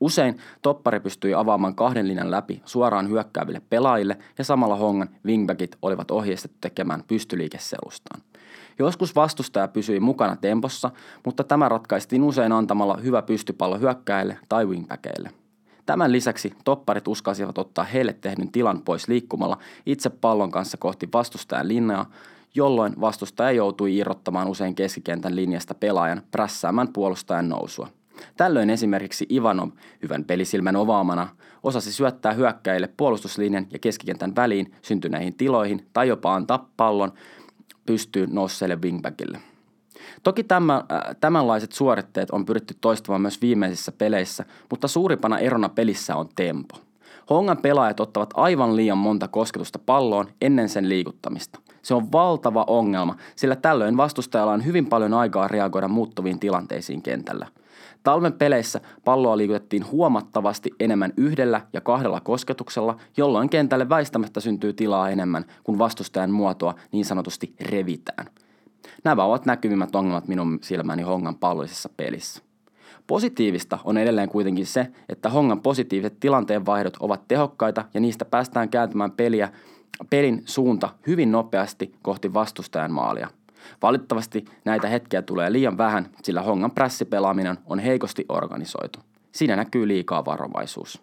Usein 0.00 0.38
toppari 0.62 1.00
pystyi 1.00 1.34
avaamaan 1.34 1.74
kahden 1.74 2.08
linjan 2.08 2.30
läpi 2.30 2.62
suoraan 2.64 3.08
hyökkääville 3.08 3.62
pelaajille 3.70 4.18
ja 4.38 4.44
samalla 4.44 4.76
Hongan 4.76 5.08
wingbackit 5.26 5.76
olivat 5.82 6.10
ohjeistettu 6.10 6.56
tekemään 6.60 7.04
pystyliikeselustaan. 7.08 8.20
Joskus 8.78 9.16
vastustaja 9.16 9.68
pysyi 9.68 10.00
mukana 10.00 10.36
tempossa, 10.36 10.90
mutta 11.24 11.44
tämä 11.44 11.68
ratkaistiin 11.68 12.22
usein 12.22 12.52
antamalla 12.52 12.96
hyvä 12.96 13.22
pystypallo 13.22 13.78
hyökkäille 13.78 14.38
tai 14.48 14.66
wingbackeille. 14.66 15.30
Tämän 15.86 16.12
lisäksi 16.12 16.54
topparit 16.64 17.08
uskalsivat 17.08 17.58
ottaa 17.58 17.84
heille 17.84 18.12
tehdyn 18.12 18.52
tilan 18.52 18.82
pois 18.82 19.08
liikkumalla 19.08 19.58
itse 19.86 20.10
pallon 20.10 20.50
kanssa 20.50 20.76
kohti 20.76 21.08
vastustajan 21.12 21.68
linjaa, 21.68 22.10
jolloin 22.54 23.00
vastustaja 23.00 23.50
joutui 23.50 23.96
irrottamaan 23.96 24.48
usein 24.48 24.74
keskikentän 24.74 25.36
linjasta 25.36 25.74
pelaajan 25.74 26.22
prässäämään 26.30 26.92
puolustajan 26.92 27.48
nousua– 27.48 27.88
Tällöin 28.36 28.70
esimerkiksi 28.70 29.26
Ivanov, 29.32 29.70
hyvän 30.02 30.24
pelisilmän 30.24 30.76
ovaamana, 30.76 31.28
osasi 31.62 31.92
syöttää 31.92 32.32
hyökkäille 32.32 32.88
puolustuslinjan 32.96 33.66
ja 33.72 33.78
keskikentän 33.78 34.36
väliin 34.36 34.74
syntyneihin 34.82 35.34
tiloihin 35.34 35.86
tai 35.92 36.08
jopa 36.08 36.34
antaa 36.34 36.70
pallon 36.76 37.12
pystyyn 37.86 38.28
nousseelle 38.32 38.78
wingbackille. 38.82 39.40
Toki 40.22 40.44
tämä, 40.44 40.76
äh, 40.76 41.16
tämänlaiset 41.20 41.72
suoritteet 41.72 42.30
on 42.30 42.46
pyritty 42.46 42.76
toistamaan 42.80 43.20
myös 43.20 43.42
viimeisissä 43.42 43.92
peleissä, 43.92 44.44
mutta 44.70 44.88
suurimpana 44.88 45.38
erona 45.38 45.68
pelissä 45.68 46.16
on 46.16 46.28
tempo. 46.36 46.76
Hongan 47.30 47.58
pelaajat 47.58 48.00
ottavat 48.00 48.30
aivan 48.34 48.76
liian 48.76 48.98
monta 48.98 49.28
kosketusta 49.28 49.78
palloon 49.78 50.26
ennen 50.40 50.68
sen 50.68 50.88
liikuttamista. 50.88 51.60
Se 51.82 51.94
on 51.94 52.12
valtava 52.12 52.64
ongelma, 52.66 53.16
sillä 53.36 53.56
tällöin 53.56 53.96
vastustajalla 53.96 54.52
on 54.52 54.64
hyvin 54.64 54.86
paljon 54.86 55.14
aikaa 55.14 55.48
reagoida 55.48 55.88
muuttuviin 55.88 56.38
tilanteisiin 56.38 57.02
kentällä. 57.02 57.46
Talven 58.02 58.32
peleissä 58.32 58.80
palloa 59.04 59.36
liikutettiin 59.36 59.90
huomattavasti 59.90 60.70
enemmän 60.80 61.12
yhdellä 61.16 61.60
ja 61.72 61.80
kahdella 61.80 62.20
kosketuksella, 62.20 62.96
jolloin 63.16 63.50
kentälle 63.50 63.88
väistämättä 63.88 64.40
syntyy 64.40 64.72
tilaa 64.72 65.10
enemmän, 65.10 65.44
kun 65.64 65.78
vastustajan 65.78 66.30
muotoa 66.30 66.74
niin 66.92 67.04
sanotusti 67.04 67.54
revitään. 67.60 68.26
Nämä 69.04 69.24
ovat 69.24 69.46
näkyvimmät 69.46 69.94
ongelmat 69.94 70.28
minun 70.28 70.58
silmäni 70.62 71.02
Hongan 71.02 71.34
pallollisessa 71.34 71.88
pelissä. 71.96 72.42
Positiivista 73.06 73.78
on 73.84 73.98
edelleen 73.98 74.28
kuitenkin 74.28 74.66
se, 74.66 74.86
että 75.08 75.30
Hongan 75.30 75.60
positiiviset 75.62 76.20
tilanteenvaihdot 76.20 76.96
ovat 77.00 77.28
tehokkaita 77.28 77.84
ja 77.94 78.00
niistä 78.00 78.24
päästään 78.24 78.68
kääntämään 78.68 79.12
peliä, 79.12 79.52
pelin 80.10 80.42
suunta 80.46 80.88
hyvin 81.06 81.32
nopeasti 81.32 81.94
kohti 82.02 82.34
vastustajan 82.34 82.92
maalia. 82.92 83.28
Valitettavasti 83.82 84.44
näitä 84.64 84.88
hetkiä 84.88 85.22
tulee 85.22 85.52
liian 85.52 85.78
vähän, 85.78 86.10
sillä 86.22 86.42
Hongan 86.42 86.70
prässipelaaminen 86.70 87.58
on 87.66 87.78
heikosti 87.78 88.24
organisoitu. 88.28 88.98
Siinä 89.32 89.56
näkyy 89.56 89.88
liikaa 89.88 90.24
varovaisuus. 90.24 91.02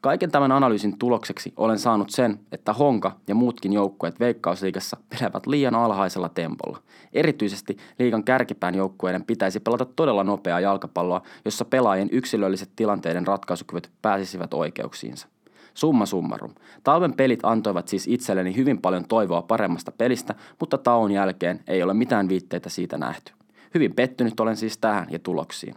Kaiken 0.00 0.30
tämän 0.30 0.52
analyysin 0.52 0.98
tulokseksi 0.98 1.52
olen 1.56 1.78
saanut 1.78 2.10
sen, 2.10 2.40
että 2.52 2.72
Honka 2.72 3.16
ja 3.28 3.34
muutkin 3.34 3.72
joukkueet 3.72 4.20
Veikkausliigassa 4.20 4.96
pelaavat 5.08 5.46
liian 5.46 5.74
alhaisella 5.74 6.28
tempolla. 6.28 6.82
Erityisesti 7.12 7.76
liigan 7.98 8.24
kärkipään 8.24 8.74
joukkueiden 8.74 9.24
pitäisi 9.24 9.60
pelata 9.60 9.84
todella 9.84 10.24
nopeaa 10.24 10.60
jalkapalloa, 10.60 11.22
jossa 11.44 11.64
pelaajien 11.64 12.08
yksilölliset 12.12 12.70
tilanteiden 12.76 13.26
ratkaisukyvyt 13.26 13.90
pääsisivät 14.02 14.54
oikeuksiinsa. 14.54 15.28
Summa 15.76 16.06
summarum. 16.06 16.54
Talven 16.84 17.14
pelit 17.14 17.40
antoivat 17.42 17.88
siis 17.88 18.06
itselleni 18.08 18.56
hyvin 18.56 18.80
paljon 18.80 19.04
toivoa 19.08 19.42
paremmasta 19.42 19.92
pelistä, 19.92 20.34
mutta 20.60 20.78
tauon 20.78 21.12
jälkeen 21.12 21.60
ei 21.66 21.82
ole 21.82 21.94
mitään 21.94 22.28
viitteitä 22.28 22.68
siitä 22.68 22.98
nähty. 22.98 23.32
Hyvin 23.74 23.94
pettynyt 23.94 24.40
olen 24.40 24.56
siis 24.56 24.78
tähän 24.78 25.06
ja 25.10 25.18
tuloksiin. 25.18 25.74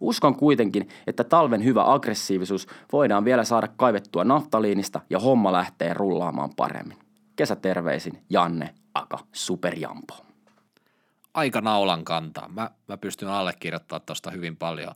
Uskon 0.00 0.34
kuitenkin, 0.36 0.88
että 1.06 1.24
talven 1.24 1.64
hyvä 1.64 1.92
aggressiivisuus 1.92 2.66
voidaan 2.92 3.24
vielä 3.24 3.44
saada 3.44 3.68
kaivettua 3.76 4.24
naftaliinista 4.24 5.00
ja 5.10 5.18
homma 5.18 5.52
lähtee 5.52 5.94
rullaamaan 5.94 6.50
paremmin. 6.56 6.98
Kesäterveisin 7.36 8.22
Janne 8.30 8.74
Aka 8.94 9.18
Superjampo. 9.32 10.14
Aika 11.34 11.60
naulan 11.60 12.04
kantaa. 12.04 12.48
Mä, 12.48 12.70
mä 12.88 12.96
pystyn 12.96 13.28
allekirjoittamaan 13.28 14.02
tuosta 14.06 14.30
hyvin 14.30 14.56
paljon. 14.56 14.94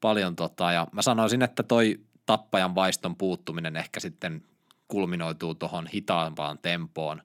paljon 0.00 0.36
tota, 0.36 0.72
ja 0.72 0.86
mä 0.92 1.02
sanoisin, 1.02 1.42
että 1.42 1.62
toi 1.62 2.00
tappajan 2.26 2.74
vaiston 2.74 3.16
puuttuminen 3.16 3.76
ehkä 3.76 4.00
sitten 4.00 4.42
kulminoituu 4.88 5.54
tuohon 5.54 5.86
hitaampaan 5.86 6.58
tempoon. 6.58 7.22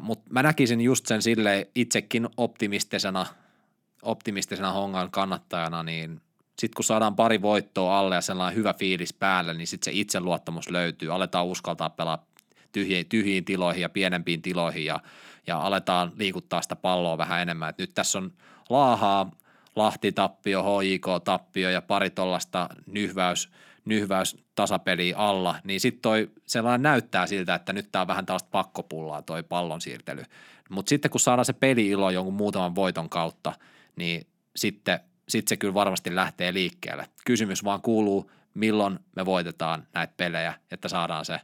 Mutta 0.00 0.30
mä 0.30 0.42
näkisin 0.42 0.80
just 0.80 1.06
sen 1.06 1.22
sille 1.22 1.70
itsekin 1.74 2.28
optimistisena– 2.36 3.26
optimistisena 4.06 4.72
hongan 4.72 5.10
kannattajana, 5.10 5.82
niin 5.82 6.20
sitten 6.58 6.76
kun 6.76 6.84
saadaan 6.84 7.16
pari 7.16 7.42
voittoa 7.42 7.98
alle 7.98 8.14
ja 8.14 8.20
sellainen 8.20 8.56
hyvä 8.56 8.74
fiilis 8.74 9.12
päälle, 9.12 9.54
niin 9.54 9.66
sitten 9.66 9.84
se 9.84 10.00
itseluottamus 10.00 10.70
löytyy. 10.70 11.14
Aletaan 11.14 11.46
uskaltaa 11.46 11.90
pelaa 11.90 12.26
tyhjiin, 12.72 13.06
tyhjiin 13.06 13.44
tiloihin 13.44 13.82
ja 13.82 13.88
pienempiin 13.88 14.42
tiloihin 14.42 14.84
ja, 14.84 15.00
ja 15.46 15.58
aletaan 15.58 16.12
liikuttaa 16.16 16.62
sitä 16.62 16.76
palloa 16.76 17.18
vähän 17.18 17.42
enemmän. 17.42 17.70
Et 17.70 17.78
nyt 17.78 17.94
tässä 17.94 18.18
on 18.18 18.32
laahaa, 18.70 19.30
Lahti-tappio, 19.76 20.62
HJK-tappio 20.62 21.70
ja 21.70 21.82
pari 21.82 22.10
tuollaista 22.10 22.68
nyhväys, 22.86 23.50
nyhväys 23.86 24.36
tasapeliä 24.54 25.16
alla, 25.16 25.54
niin 25.64 25.80
sitten 25.80 26.02
toi 26.02 26.30
sellainen 26.46 26.82
näyttää 26.82 27.26
siltä, 27.26 27.54
että 27.54 27.72
nyt 27.72 27.88
tämä 27.92 28.00
on 28.00 28.08
vähän 28.08 28.26
tällaista 28.26 28.48
pakkopullaa 28.52 29.22
toi 29.22 29.42
pallon 29.42 29.80
siirtely. 29.80 30.22
Mutta 30.70 30.88
sitten 30.88 31.10
kun 31.10 31.20
saadaan 31.20 31.44
se 31.44 31.52
peli-ilo 31.52 32.10
jonkun 32.10 32.34
muutaman 32.34 32.74
voiton 32.74 33.08
kautta– 33.08 33.52
niin 33.96 34.26
sitten 34.56 35.00
sit 35.28 35.48
se 35.48 35.56
kyllä 35.56 35.74
varmasti 35.74 36.14
lähtee 36.14 36.54
liikkeelle. 36.54 37.06
Kysymys 37.24 37.64
vaan 37.64 37.82
kuuluu, 37.82 38.30
milloin 38.54 38.98
me 39.16 39.26
voitetaan 39.26 39.86
näitä 39.94 40.14
pelejä, 40.16 40.54
että 40.70 40.88
saadaan 40.88 41.24
se 41.24 41.40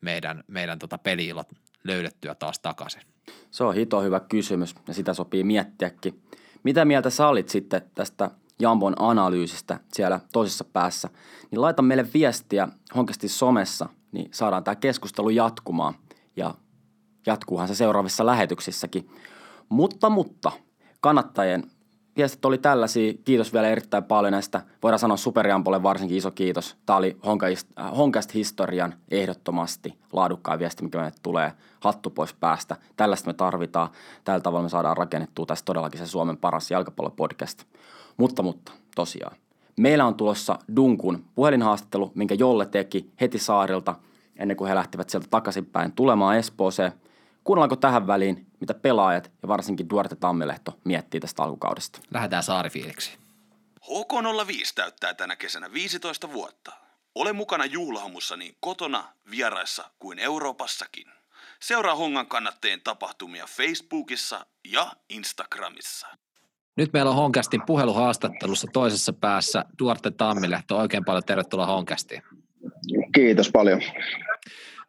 meidän, 0.00 0.44
meidän 0.46 0.78
tota 0.78 0.98
peliilot 0.98 1.48
löydettyä 1.84 2.34
taas 2.34 2.58
takaisin. 2.58 3.02
Se 3.50 3.64
on 3.64 3.74
hito 3.74 4.02
hyvä 4.02 4.20
kysymys 4.20 4.74
ja 4.88 4.94
sitä 4.94 5.14
sopii 5.14 5.44
miettiäkin. 5.44 6.22
Mitä 6.62 6.84
mieltä 6.84 7.10
sä 7.10 7.28
olit 7.28 7.48
sitten 7.48 7.82
tästä 7.94 8.30
Jambon 8.60 8.94
analyysistä 8.98 9.80
siellä 9.92 10.20
toisessa 10.32 10.64
päässä, 10.64 11.08
niin 11.50 11.60
laita 11.60 11.82
meille 11.82 12.06
viestiä 12.14 12.68
honkasti 12.96 13.28
somessa, 13.28 13.88
niin 14.12 14.28
saadaan 14.32 14.64
tämä 14.64 14.74
keskustelu 14.74 15.30
jatkumaan 15.30 15.94
ja 16.36 16.54
jatkuuhan 17.26 17.68
se 17.68 17.74
seuraavissa 17.74 18.26
lähetyksissäkin. 18.26 19.10
Mutta, 19.68 20.10
mutta 20.10 20.52
kannattajien 21.00 21.70
viestit 22.16 22.44
oli 22.44 22.58
tällaisia. 22.58 23.14
Kiitos 23.24 23.52
vielä 23.52 23.68
erittäin 23.68 24.04
paljon 24.04 24.32
näistä. 24.32 24.62
Voidaan 24.82 24.98
sanoa 24.98 25.16
Superjampolle 25.16 25.82
varsinkin 25.82 26.16
iso 26.16 26.30
kiitos. 26.30 26.76
Tämä 26.86 26.96
oli 26.96 27.16
Honkast 27.96 28.34
historian 28.34 28.94
ehdottomasti 29.10 29.98
laadukkaan 30.12 30.58
viesti, 30.58 30.84
mikä 30.84 30.98
meille 30.98 31.16
tulee 31.22 31.52
hattu 31.80 32.10
pois 32.10 32.34
päästä. 32.34 32.76
Tällaista 32.96 33.26
me 33.26 33.34
tarvitaan. 33.34 33.88
Tällä 34.24 34.40
tavalla 34.40 34.62
me 34.62 34.68
saadaan 34.68 34.96
rakennettua 34.96 35.46
tästä 35.46 35.64
todellakin 35.64 36.00
se 36.00 36.06
Suomen 36.06 36.36
paras 36.36 36.70
jalkapallopodcast. 36.70 37.64
Mutta, 38.16 38.42
mutta 38.42 38.72
tosiaan. 38.94 39.36
Meillä 39.78 40.06
on 40.06 40.14
tulossa 40.14 40.58
Dunkun 40.76 41.24
puhelinhaastattelu, 41.34 42.12
minkä 42.14 42.34
Jolle 42.34 42.66
teki 42.66 43.10
heti 43.20 43.38
saarilta 43.38 43.94
ennen 44.36 44.56
kuin 44.56 44.68
he 44.68 44.74
lähtivät 44.74 45.10
sieltä 45.10 45.26
takaisinpäin 45.30 45.92
tulemaan 45.92 46.36
Espooseen– 46.36 46.92
Kuunnellaanko 47.44 47.76
tähän 47.76 48.06
väliin, 48.06 48.46
mitä 48.60 48.74
pelaajat 48.74 49.30
ja 49.42 49.48
varsinkin 49.48 49.90
Duarte 49.90 50.16
Tammilehto 50.16 50.78
miettii 50.84 51.20
tästä 51.20 51.42
alkukaudesta? 51.42 52.00
Lähdetään 52.14 52.42
saarifiiliksi. 52.42 53.18
HK05 53.80 54.72
täyttää 54.74 55.14
tänä 55.14 55.36
kesänä 55.36 55.72
15 55.72 56.32
vuotta. 56.32 56.72
Ole 57.14 57.32
mukana 57.32 57.64
juhlahommussa 57.64 58.36
niin 58.36 58.56
kotona, 58.60 59.04
vieraissa 59.30 59.90
kuin 59.98 60.18
Euroopassakin. 60.18 61.06
Seuraa 61.60 61.94
Hongan 61.94 62.26
kannatteen 62.26 62.80
tapahtumia 62.80 63.46
Facebookissa 63.46 64.46
ja 64.64 64.92
Instagramissa. 65.08 66.06
Nyt 66.76 66.92
meillä 66.92 67.10
on 67.10 67.16
Honkastin 67.16 67.62
puheluhaastattelussa 67.66 68.66
toisessa 68.72 69.12
päässä 69.12 69.64
Duarte 69.78 70.10
Tammilehto. 70.10 70.78
Oikein 70.78 71.04
paljon 71.04 71.24
tervetuloa 71.26 71.66
Honkastiin. 71.66 72.22
Kiitos 73.14 73.50
paljon. 73.52 73.80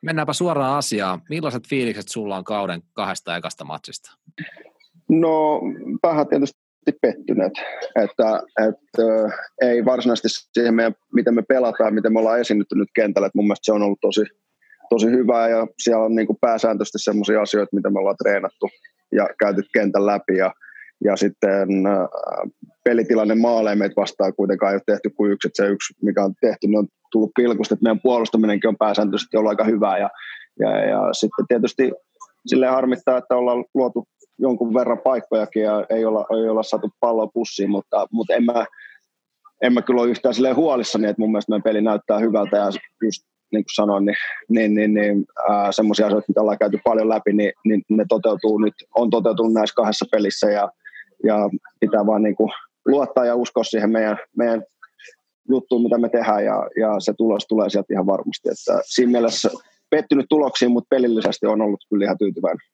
Mennäänpä 0.02 0.34
suoraan 0.34 0.78
asiaan. 0.78 1.22
Millaiset 1.30 1.68
fiilikset 1.68 2.08
sulla 2.08 2.38
on 2.38 2.44
kauden 2.44 2.82
kahdesta 2.94 3.38
ekasta 3.38 3.66
matsista? 3.66 4.12
No 5.10 5.62
vähän 6.04 6.28
tietysti 6.28 6.60
pettyneet, 7.02 7.54
että, 8.04 8.44
että 8.68 9.04
ei 9.62 9.86
varsinaisesti 9.86 10.50
siihen, 10.54 10.74
meidän, 10.74 10.96
miten 11.14 11.36
me 11.36 11.42
pelataan, 11.42 11.94
miten 11.94 12.14
me 12.14 12.20
ollaan 12.20 12.40
esiinnytty 12.40 12.76
nyt 12.76 12.90
kentällä, 12.96 13.26
että 13.26 13.38
mun 13.38 13.46
mielestä 13.46 13.66
se 13.66 13.74
on 13.74 13.84
ollut 13.84 14.00
tosi, 14.02 14.22
tosi 14.90 15.08
hyvää 15.08 15.50
ja 15.50 15.68
siellä 15.78 16.06
on 16.06 16.16
niin 16.16 16.28
kuin 16.28 16.38
pääsääntöisesti 16.42 17.00
sellaisia 17.00 17.42
asioita, 17.42 17.76
mitä 17.76 17.90
me 17.90 18.00
ollaan 18.00 18.18
treenattu 18.24 18.70
ja 19.12 19.30
käyty 19.40 19.62
kentän 19.74 20.06
läpi 20.06 20.38
ja, 20.38 20.54
ja 21.04 21.16
sitten 21.16 21.68
pelitilanne 22.84 23.36
maaleen 23.36 23.78
meitä 23.78 23.96
vastaan 23.96 24.36
kuitenkaan 24.36 24.72
ei 24.72 24.76
ole 24.76 24.82
tehty 24.86 25.10
kuin 25.10 25.32
yksi, 25.32 25.48
että 25.48 25.64
se 25.64 25.70
yksi, 25.70 25.94
mikä 26.02 26.24
on 26.24 26.34
tehty, 26.42 26.68
niin 26.68 26.78
on 26.78 26.88
tullut 27.12 27.32
pilkusta, 27.36 27.74
että 27.74 27.84
meidän 27.84 28.02
puolustaminenkin 28.04 28.68
on 28.68 28.78
pääsääntöisesti 28.78 29.38
ollut 29.38 29.50
aika 29.50 29.64
hyvää. 29.64 29.98
Ja, 29.98 30.10
ja, 30.60 30.86
ja 30.86 31.14
sitten 31.14 31.46
tietysti 31.48 31.92
sille 32.48 32.68
harmittaa, 32.68 33.18
että 33.18 33.36
ollaan 33.36 33.66
luotu 33.74 34.08
jonkun 34.40 34.74
verran 34.74 35.00
paikkojakin 35.00 35.64
ja 35.64 35.86
ei 35.90 36.06
olla, 36.06 36.26
ei 36.38 36.50
olla 36.50 36.64
saatu 36.64 36.90
palloa 37.00 37.28
pussiin, 37.28 37.70
mutta, 37.70 38.08
mutta 38.12 38.34
en, 38.34 38.46
mä, 38.46 38.66
en 39.62 39.74
mä 39.74 39.82
kyllä 39.82 40.02
ole 40.02 40.10
yhtään 40.10 40.34
silleen 40.34 40.56
huolissani, 40.56 41.08
että 41.08 41.22
mun 41.22 41.32
mielestä 41.32 41.52
meidän 41.52 41.64
peli 41.64 41.82
näyttää 41.82 42.20
hyvältä. 42.20 42.58
Ja 42.58 42.66
just 43.04 43.24
niin 43.52 43.64
kuin 43.64 43.76
sanoin, 43.76 44.06
niin, 44.06 44.16
niin, 44.50 44.74
niin, 44.74 44.94
niin 44.94 45.26
semmoisia 45.72 46.06
asioita, 46.06 46.26
mitä 46.28 46.42
ollaan 46.42 46.58
käyty 46.58 46.80
paljon 46.84 47.10
läpi, 47.10 47.34
niin, 47.34 47.54
niin 47.66 47.84
ne 47.90 48.06
toteutuu 48.10 48.58
nyt, 48.58 48.74
on 48.96 49.10
toteutunut 49.10 49.54
näissä 49.54 49.76
kahdessa 49.76 50.06
pelissä. 50.12 50.52
Ja, 50.52 50.70
ja 51.24 51.50
pitää 51.80 52.06
vaan 52.06 52.24
niin 52.24 52.36
kuin 52.36 52.52
luottaa 52.86 53.26
ja 53.26 53.36
uskoa 53.36 53.64
siihen 53.64 53.92
meidän, 53.92 54.18
meidän 54.38 54.64
juttuun, 55.50 55.84
mitä 55.84 55.98
me 55.98 56.10
tehdään 56.10 56.46
ja, 56.46 56.68
ja 56.80 57.00
se 57.00 57.14
tulos 57.18 57.48
tulee 57.48 57.70
sieltä 57.70 57.94
ihan 57.94 58.06
varmasti. 58.06 58.50
Että 58.50 58.82
siinä 58.86 59.12
mielessä 59.12 59.50
pettynyt 59.90 60.26
tuloksiin, 60.30 60.72
mutta 60.72 60.88
pelillisesti 60.90 61.46
on 61.46 61.62
ollut 61.62 61.86
kyllä 61.90 62.06
ihan 62.06 62.18
tyytyväinen. 62.18 62.68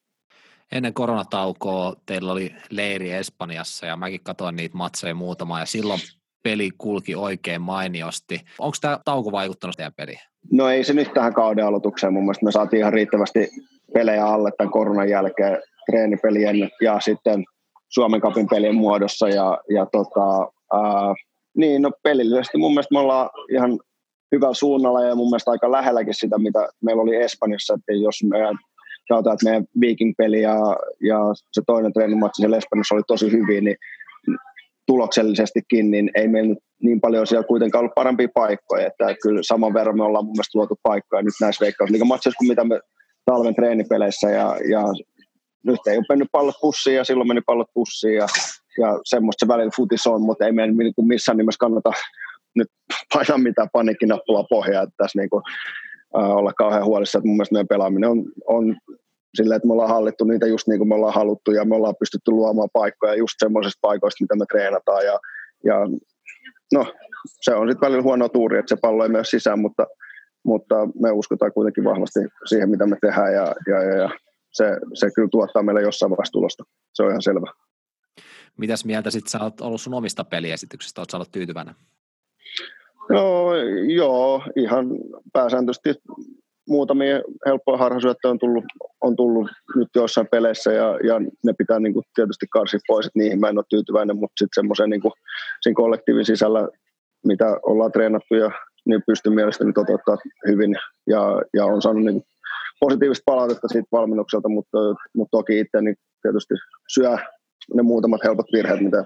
Ennen 0.72 0.94
koronataukoa 0.94 1.94
teillä 2.06 2.32
oli 2.32 2.56
leiri 2.70 3.12
Espanjassa 3.12 3.86
ja 3.86 3.96
mäkin 3.96 4.20
katsoin 4.24 4.56
niitä 4.56 4.78
matseja 4.78 5.16
muutama 5.16 5.60
ja 5.60 5.66
silloin 5.66 6.00
peli 6.44 6.70
kulki 6.78 7.16
oikein 7.16 7.62
mainiosti. 7.62 8.42
Onko 8.60 8.78
tämä 8.82 9.00
tauko 9.06 9.32
vaikuttanut 9.32 9.78
teidän 9.78 9.94
peliin? 9.94 10.20
No 10.52 10.70
ei 10.70 10.84
se 10.84 10.94
nyt 10.94 11.14
tähän 11.14 11.34
kauden 11.34 11.66
aloitukseen. 11.66 12.14
Mun 12.14 12.24
mielestä 12.24 12.46
me 12.46 12.52
saatiin 12.52 12.80
ihan 12.80 12.94
riittävästi 12.94 13.50
pelejä 13.94 14.26
alle 14.26 14.52
tämän 14.58 14.72
koronan 14.72 15.10
jälkeen 15.10 15.62
treenipelien 15.92 16.70
ja 16.82 17.00
sitten 17.00 17.44
Suomen 17.90 18.22
kapin 18.22 18.48
pelien 18.48 18.76
muodossa 18.76 19.30
ja, 19.30 19.58
ja 19.70 19.86
tota, 19.86 20.52
ää, 20.74 21.14
niin, 21.58 21.82
no 21.82 21.92
pelillisesti 22.04 22.58
mun 22.58 22.72
mielestä 22.72 22.96
me 22.96 23.00
ollaan 23.00 23.30
ihan 23.52 23.80
hyvällä 24.32 24.54
suunnalla 24.54 25.04
ja 25.04 25.16
mun 25.16 25.30
mielestä 25.30 25.52
aika 25.52 25.72
lähelläkin 25.72 26.14
sitä, 26.14 26.38
mitä 26.38 26.70
meillä 26.82 27.02
oli 27.02 27.16
Espanjassa, 27.16 27.74
että 27.74 27.94
jos 27.94 28.16
meidän 28.30 28.56
katsotaan, 29.10 29.34
että 29.34 29.46
meidän 29.46 29.66
Viking-peli 29.82 30.42
ja, 30.42 30.56
ja 31.02 31.20
se 31.52 31.62
toinen 31.68 31.94
treenimatsi 31.94 32.42
siellä 32.42 32.58
Espanjassa 32.58 32.96
oli 32.96 33.04
tosi 33.08 33.32
hyvin, 33.32 33.64
niin 33.64 33.78
tuloksellisestikin, 34.88 35.92
niin 35.92 36.12
ei 36.16 36.28
meillä 36.28 36.50
nyt 36.50 36.64
niin 36.84 37.02
paljon 37.02 37.28
siellä 37.28 37.48
kuitenkaan 37.48 37.80
ollut 37.80 37.96
parempia 37.96 38.28
paikkoja, 38.34 38.88
että 38.88 39.16
kyllä 39.22 39.42
saman 39.44 39.74
verran 39.74 39.98
me 39.98 40.04
ollaan 40.04 40.26
mun 40.26 40.34
mielestä 40.34 40.58
luotu 40.58 40.76
paikkoja 40.84 41.22
nyt 41.22 41.34
näissä 41.42 41.66
veikkausliigamatseissa 41.66 42.38
kuin 42.38 42.48
mitä 42.48 42.64
me 42.64 42.80
talven 43.26 43.56
treenipeleissä 43.56 44.30
ja, 44.30 44.58
ja 44.70 44.84
nyt 45.68 45.88
ei 45.88 45.98
ole 45.98 46.06
mennyt 46.10 46.28
pallot 46.32 46.56
pussiin 46.62 46.96
ja 46.96 47.04
silloin 47.04 47.28
meni 47.28 47.42
pallot 47.46 47.70
pussiin 47.74 48.16
ja, 48.16 48.28
ja 48.78 49.00
semmoista 49.04 49.46
se 49.46 49.48
välillä 49.48 49.72
futis 49.76 50.08
on, 50.08 50.22
mutta 50.22 50.46
ei 50.46 50.52
meidän 50.52 50.78
niin 50.78 50.94
missään 51.08 51.38
nimessä 51.38 51.60
kannata 51.60 51.92
nyt 52.56 52.68
painaa 53.14 53.38
mitään 53.38 53.70
paniikkinappulaa 53.74 54.44
pohjaa, 54.50 54.84
että 54.84 54.96
tässä 54.98 55.20
niin 55.20 55.30
kuin, 55.30 55.44
äh, 56.18 56.32
olla 56.32 56.54
kauhean 56.54 56.86
huolissa, 56.86 57.18
että 57.18 57.28
mun 57.28 57.36
mielestä 57.38 57.54
meidän 57.54 57.68
pelaaminen 57.68 58.10
on, 58.10 58.26
on 58.48 58.78
sillä, 59.36 59.56
että 59.56 59.68
me 59.68 59.74
ollaan 59.74 59.90
hallittu 59.90 60.24
niitä 60.24 60.48
just 60.48 60.68
niin 60.68 60.78
kuin 60.78 60.88
me 60.88 60.96
ollaan 60.96 61.14
haluttu 61.14 61.52
ja 61.52 61.66
me 61.66 61.76
ollaan 61.76 61.96
pystytty 62.00 62.32
luomaan 62.32 62.70
paikkoja 62.74 63.16
just 63.16 63.34
semmoisista 63.40 63.80
paikoista, 63.82 64.24
mitä 64.24 64.36
me 64.36 64.46
treenataan 64.52 65.06
ja, 65.06 65.20
ja 65.66 65.76
no, 66.74 66.94
se 67.42 67.56
on 67.56 67.70
sitten 67.70 67.88
välillä 67.88 68.04
huono 68.04 68.30
tuuri, 68.30 68.60
että 68.60 68.76
se 68.76 68.82
pallo 68.82 69.04
ei 69.04 69.10
mene 69.10 69.24
sisään, 69.24 69.60
mutta, 69.60 69.88
mutta 70.46 70.76
me 71.00 71.12
uskotaan 71.12 71.54
kuitenkin 71.54 71.84
vahvasti 71.84 72.20
siihen, 72.46 72.70
mitä 72.70 72.86
me 72.86 72.98
tehdään 73.02 73.34
ja, 73.34 73.56
ja, 73.68 73.84
ja, 73.84 73.98
ja 73.98 74.10
se, 74.58 74.78
se 74.94 75.12
kyllä 75.16 75.30
tuottaa 75.32 75.64
meille 75.64 75.82
jossain 75.82 76.10
vaiheessa 76.10 76.32
tulosta. 76.32 76.64
Se 76.94 77.04
on 77.04 77.10
ihan 77.10 77.22
selvä. 77.22 77.52
Mitäs 78.58 78.86
mieltä 78.86 79.12
sitten 79.12 79.32
sä 79.32 79.44
oot 79.44 79.62
ollut 79.62 79.82
sun 79.82 79.94
omista 79.94 80.24
peliesityksistä? 80.24 81.02
Oletko 81.02 81.18
ollut 81.18 81.32
tyytyväinen? 81.32 81.76
No 83.10 83.56
joo, 83.88 84.44
ihan 84.56 84.88
pääsääntöisesti 85.34 85.96
muutamia 86.68 87.22
helppoja 87.46 87.78
harhasyöttöjä 87.78 88.32
on 88.32 88.40
tullut, 88.40 88.64
on 89.02 89.16
tullut 89.16 89.48
nyt 89.76 89.88
joissain 89.96 90.28
peleissä 90.32 90.74
ja, 90.74 91.00
ja 91.08 91.20
ne 91.20 91.54
pitää 91.58 91.80
niin 91.80 91.94
kuin, 91.94 92.04
tietysti 92.16 92.46
karsia 92.50 92.80
pois, 92.88 93.06
että 93.06 93.20
niihin 93.20 93.40
mä 93.40 93.50
en 93.50 93.58
ole 93.58 93.66
tyytyväinen, 93.70 94.18
mutta 94.18 94.34
sitten 94.40 94.62
semmoisen 94.62 94.90
niin 94.90 95.02
siinä 95.62 95.76
kollektiivin 95.76 96.26
sisällä, 96.26 96.70
mitä 97.26 97.60
ollaan 97.64 97.92
treenattu 97.92 98.36
ja 98.36 98.52
niin 98.86 99.04
pystyn 99.08 99.34
mielestäni 99.34 99.74
toteuttaa 99.74 100.18
hyvin 100.48 100.76
ja, 101.08 101.42
ja 101.54 101.66
on 101.66 101.82
saanut 101.82 102.04
niin 102.04 102.24
positiivista 102.80 103.24
palautetta 103.26 103.68
siitä 103.68 103.88
valmennukselta, 103.92 104.50
mutta, 104.50 104.78
mutta 105.16 105.38
toki 105.38 105.60
itse 105.60 105.82
niin 105.82 105.96
tietysti 106.22 106.54
syö 106.94 107.18
ne 107.74 107.82
muutamat 107.82 108.24
helpot 108.24 108.46
virheet, 108.54 108.82
mitä 108.82 109.06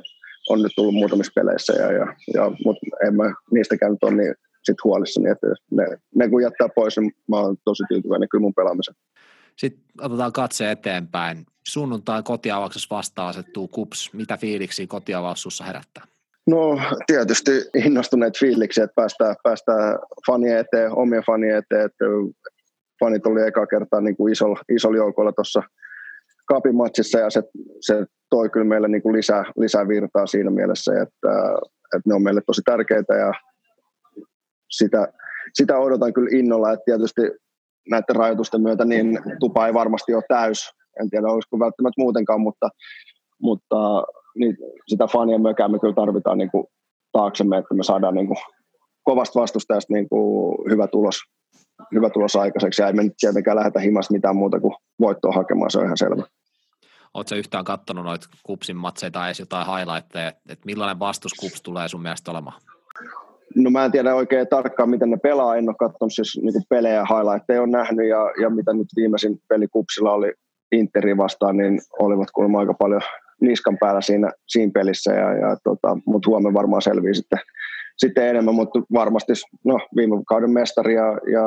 on 0.49 0.61
nyt 0.61 0.71
tullut 0.75 0.93
muutamissa 0.93 1.31
peleissä, 1.35 1.73
ja, 1.73 1.91
ja, 1.91 2.15
ja, 2.33 2.51
mutta 2.65 2.85
en 3.07 3.15
mä 3.15 3.33
niistäkään 3.51 3.91
nyt 3.91 4.03
ole 4.03 4.15
niin 4.15 4.35
sit 4.63 4.77
huolissani, 4.83 5.29
että 5.29 5.47
ne, 5.71 5.85
ne 6.15 6.29
kun 6.29 6.43
jättää 6.43 6.69
pois, 6.75 6.97
niin 6.97 7.11
mä 7.27 7.39
oon 7.39 7.55
tosi 7.65 7.83
tyytyväinen 7.89 8.29
kyllä 8.29 8.41
mun 8.41 8.53
pelaamisen. 8.53 8.95
Sitten 9.55 9.83
otetaan 10.01 10.33
katse 10.33 10.71
eteenpäin. 10.71 11.45
Sunnuntai 11.67 12.23
kotiavauksessa 12.23 12.95
vastaan 12.95 13.29
asettuu 13.29 13.67
KUPS. 13.67 14.13
Mitä 14.13 14.37
fiiliksi 14.37 14.87
kotiavaus 14.87 15.41
sussa 15.41 15.63
herättää? 15.63 16.03
No 16.47 16.79
tietysti 17.07 17.51
innostuneet 17.75 18.37
fiiliksi, 18.39 18.81
että 18.81 18.95
päästään, 18.95 19.35
päästään 19.43 19.99
fanien 20.27 20.57
eteen, 20.57 20.91
omien 20.91 21.23
fanien 21.25 21.57
eteen. 21.57 21.85
Että 21.85 22.05
fanit 23.01 23.25
oli 23.25 23.48
eka 23.48 23.67
kertaa 23.67 24.01
niin 24.01 24.17
kuin 24.17 24.31
isolla, 24.31 24.60
isolla 24.75 24.98
joukolla 24.98 25.31
tuossa 25.31 25.63
kapimatsissa 26.46 27.20
ja 27.20 27.29
se, 27.29 27.43
se 27.79 28.05
toi 28.29 28.50
kyllä 28.50 28.65
meille 28.65 28.88
niin 28.88 29.01
kuin 29.01 29.15
lisää, 29.15 29.43
lisää 29.58 29.88
virtaa 29.88 30.27
siinä 30.27 30.51
mielessä, 30.51 30.91
että, 30.93 31.31
että 31.96 32.08
ne 32.08 32.13
on 32.13 32.24
meille 32.24 32.41
tosi 32.46 32.62
tärkeitä 32.65 33.13
ja 33.13 33.34
sitä, 34.72 35.08
sitä 35.53 35.77
odotan 35.77 36.13
kyllä 36.13 36.29
innolla, 36.31 36.72
että 36.72 36.84
tietysti 36.86 37.22
näiden 37.89 38.15
rajoitusten 38.15 38.62
myötä 38.62 38.86
niin 38.86 39.20
tupa 39.39 39.67
ei 39.67 39.74
varmasti 39.74 40.13
ole 40.13 40.24
täys. 40.27 40.70
En 41.01 41.10
tiedä, 41.10 41.27
olisiko 41.27 41.60
välttämättä 41.60 42.01
muutenkaan, 42.01 42.41
mutta, 42.41 42.70
mutta 43.41 44.03
niin 44.36 44.58
sitä 44.88 45.08
fanien 45.08 45.41
mökää 45.41 45.67
me 45.67 45.80
kyllä 45.80 45.93
tarvitaan 45.93 46.38
niin 46.38 46.52
kuin 46.52 46.67
taaksemme, 47.12 47.58
että 47.58 47.73
me 47.73 47.84
saadaan 47.84 48.15
niin 48.15 48.28
kuin 48.28 48.38
kovasta 49.04 49.39
vastustajasta 49.39 49.93
niin 49.93 50.10
kuin 50.10 50.58
hyvä 50.71 50.88
tulos 50.88 51.15
hyvä 51.96 52.10
tulos 52.10 52.36
aikaiseksi 52.36 52.82
ja 52.82 52.88
ei 52.88 52.94
me 52.94 53.04
nyt 53.04 53.13
tietenkään 53.20 53.58
lähdetä 53.58 53.80
himasta 53.80 54.13
mitään 54.13 54.36
muuta 54.36 54.60
kuin 54.60 54.76
voittoa 55.00 55.32
hakemaan, 55.32 55.72
se 55.72 55.80
on 55.80 55.86
ihan 55.86 55.98
selvä. 55.98 56.24
Oletko 57.13 57.36
yhtään 57.36 57.65
katsonut 57.65 58.06
noita 58.06 58.28
kupsin 58.44 58.78
matseita 58.78 59.20
tai 59.20 59.34
jotain 59.39 59.67
highlightteja, 59.67 60.28
että 60.28 60.65
millainen 60.65 61.00
vastus 61.00 61.34
kups 61.34 61.62
tulee 61.62 61.88
sun 61.88 62.02
mielestä 62.02 62.32
olemaan? 62.32 62.62
No 63.56 63.70
mä 63.70 63.86
en 63.86 63.91
tiedä 63.91 64.15
oikein 64.15 64.48
tarkkaan, 64.48 64.89
miten 64.89 65.10
ne 65.10 65.17
pelaa. 65.17 65.56
En 65.56 65.70
ole 65.70 65.76
katsonut 65.80 66.13
siis 66.13 66.39
niin 66.41 66.63
pelejä, 66.70 67.06
highlightteja 67.10 67.62
on 67.62 67.72
nähnyt 67.72 68.10
ja, 68.10 68.32
ja 68.41 68.50
mitä 68.50 68.74
nyt 68.74 68.88
viimeisin 68.96 69.39
peli 69.50 69.67
kupsilla 69.67 70.12
oli 70.13 70.34
Interi 70.72 71.17
vastaan, 71.17 71.58
niin 71.58 71.82
olivat 72.00 72.32
kuulemma 72.32 72.60
aika 72.60 72.74
paljon 72.74 73.02
niskan 73.41 73.78
päällä 73.80 74.02
siinä, 74.02 74.32
siinä 74.48 74.72
pelissä, 74.74 75.13
ja, 75.13 75.34
ja 75.34 75.58
tota, 75.63 75.98
mutta 76.06 76.30
huomenna 76.30 76.54
varmaan 76.54 76.82
selvii 76.82 77.15
sitten, 77.15 77.39
sitten 77.98 78.28
enemmän, 78.28 78.56
mutta 78.56 78.80
varmasti 78.94 79.34
no, 79.65 79.80
viime 79.96 80.15
kauden 80.28 80.52
mestari 80.52 80.94
ja, 80.94 81.06
ja 81.06 81.41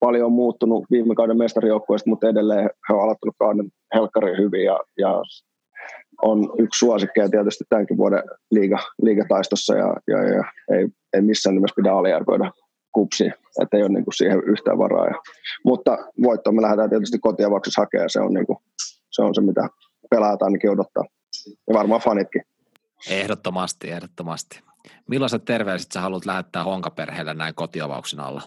paljon 0.00 0.26
on 0.26 0.32
muuttunut 0.32 0.84
viime 0.90 1.14
kauden 1.14 1.38
mestarijoukkueesta, 1.38 2.10
mutta 2.10 2.28
edelleen 2.28 2.70
he 2.88 2.94
on 2.94 3.02
aloittanut 3.02 3.36
kauden 3.38 3.68
helkkari 3.94 4.36
hyvin 4.36 4.64
ja, 4.64 4.80
ja 4.98 5.22
on 6.22 6.52
yksi 6.58 6.78
suosikkeja 6.78 7.28
tietysti 7.28 7.64
tämänkin 7.68 7.96
vuoden 7.96 8.22
liiga, 8.50 8.78
liigataistossa 9.02 9.76
ja, 9.76 9.96
ja, 10.06 10.22
ja 10.22 10.44
ei, 10.76 10.88
ei 11.12 11.20
missään 11.20 11.54
nimessä 11.54 11.74
pidä 11.76 11.92
aliarvioida 11.92 12.52
kupsia, 12.92 13.32
että 13.62 13.76
ei 13.76 13.82
ole 13.82 13.92
niin 13.92 14.04
kuin 14.04 14.14
siihen 14.14 14.42
yhtään 14.46 14.78
varaa. 14.78 15.06
Ja, 15.06 15.14
mutta 15.64 15.98
voittoa 16.22 16.52
me 16.52 16.62
lähdetään 16.62 16.90
tietysti 16.90 17.18
kotiavauksessa 17.18 17.82
hakemaan 17.82 18.10
se 18.10 18.20
on, 18.20 18.34
niin 18.34 18.46
kuin, 18.46 18.58
se 19.10 19.22
on 19.22 19.34
se, 19.34 19.40
mitä 19.40 19.68
pelaajat 20.10 20.42
ainakin 20.42 20.70
odottaa. 20.70 21.04
Ja 21.68 21.74
varmaan 21.74 22.00
fanitkin. 22.00 22.42
Ehdottomasti, 23.10 23.90
ehdottomasti. 23.90 24.60
Millaiset 25.08 25.44
terveiset 25.44 25.92
sä 25.92 26.00
haluat 26.00 26.26
lähettää 26.26 26.64
Honkaperheelle 26.64 27.34
näin 27.34 27.54
kotiavauksen 27.54 28.20
alla? 28.20 28.42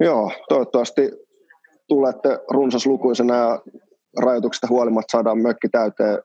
Joo, 0.00 0.32
toivottavasti 0.48 1.10
tulette 1.88 2.38
runsaslukuisena 2.50 3.36
ja 3.36 3.62
rajoituksista 4.18 4.66
huolimatta 4.70 5.12
saadaan 5.12 5.38
mökki 5.38 5.68
täyteen 5.68 6.18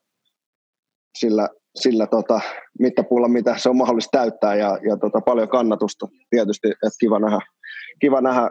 sillä, 1.20 1.50
sillä 1.76 2.08
tota, 2.08 2.40
mittapuulla, 2.80 3.28
mitä 3.28 3.58
se 3.58 3.70
on 3.70 3.78
mahdollista 3.78 4.18
täyttää 4.18 4.56
ja, 4.56 4.78
ja 4.90 4.98
tota, 4.98 5.22
paljon 5.22 5.50
kannatusta. 5.50 6.08
Tietysti, 6.30 6.68
että 6.68 7.00
kiva 7.00 7.20
nähdä, 7.20 7.40
kiva 8.00 8.22
nähdä 8.22 8.50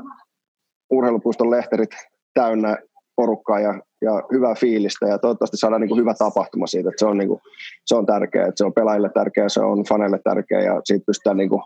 urheilupuiston 0.91 1.51
lehterit 1.51 1.91
täynnä 2.35 2.79
porukkaa 3.17 3.61
ja, 3.61 3.75
ja 4.03 4.23
hyvää 4.33 4.55
fiilistä 4.55 5.07
ja 5.07 5.19
toivottavasti 5.19 5.57
saadaan 5.57 5.81
niin 5.81 5.89
kuin 5.89 6.01
hyvä 6.01 6.15
tapahtuma 6.19 6.67
siitä, 6.67 6.89
että 6.89 7.01
se 7.01 7.07
on, 7.07 7.19
niin 7.19 7.29
kuin, 7.29 7.41
se 7.87 7.95
on 7.95 8.07
tärkeää, 8.07 8.47
että 8.47 8.59
se 8.59 8.65
on 8.65 8.75
pelaajille 8.75 9.11
tärkeää, 9.15 9.49
se 9.49 9.61
on 9.61 9.85
faneille 9.89 10.21
tärkeää 10.25 10.63
ja 10.63 10.81
siitä 10.85 11.05
pystytään 11.07 11.37
niin 11.37 11.49
kuin 11.49 11.63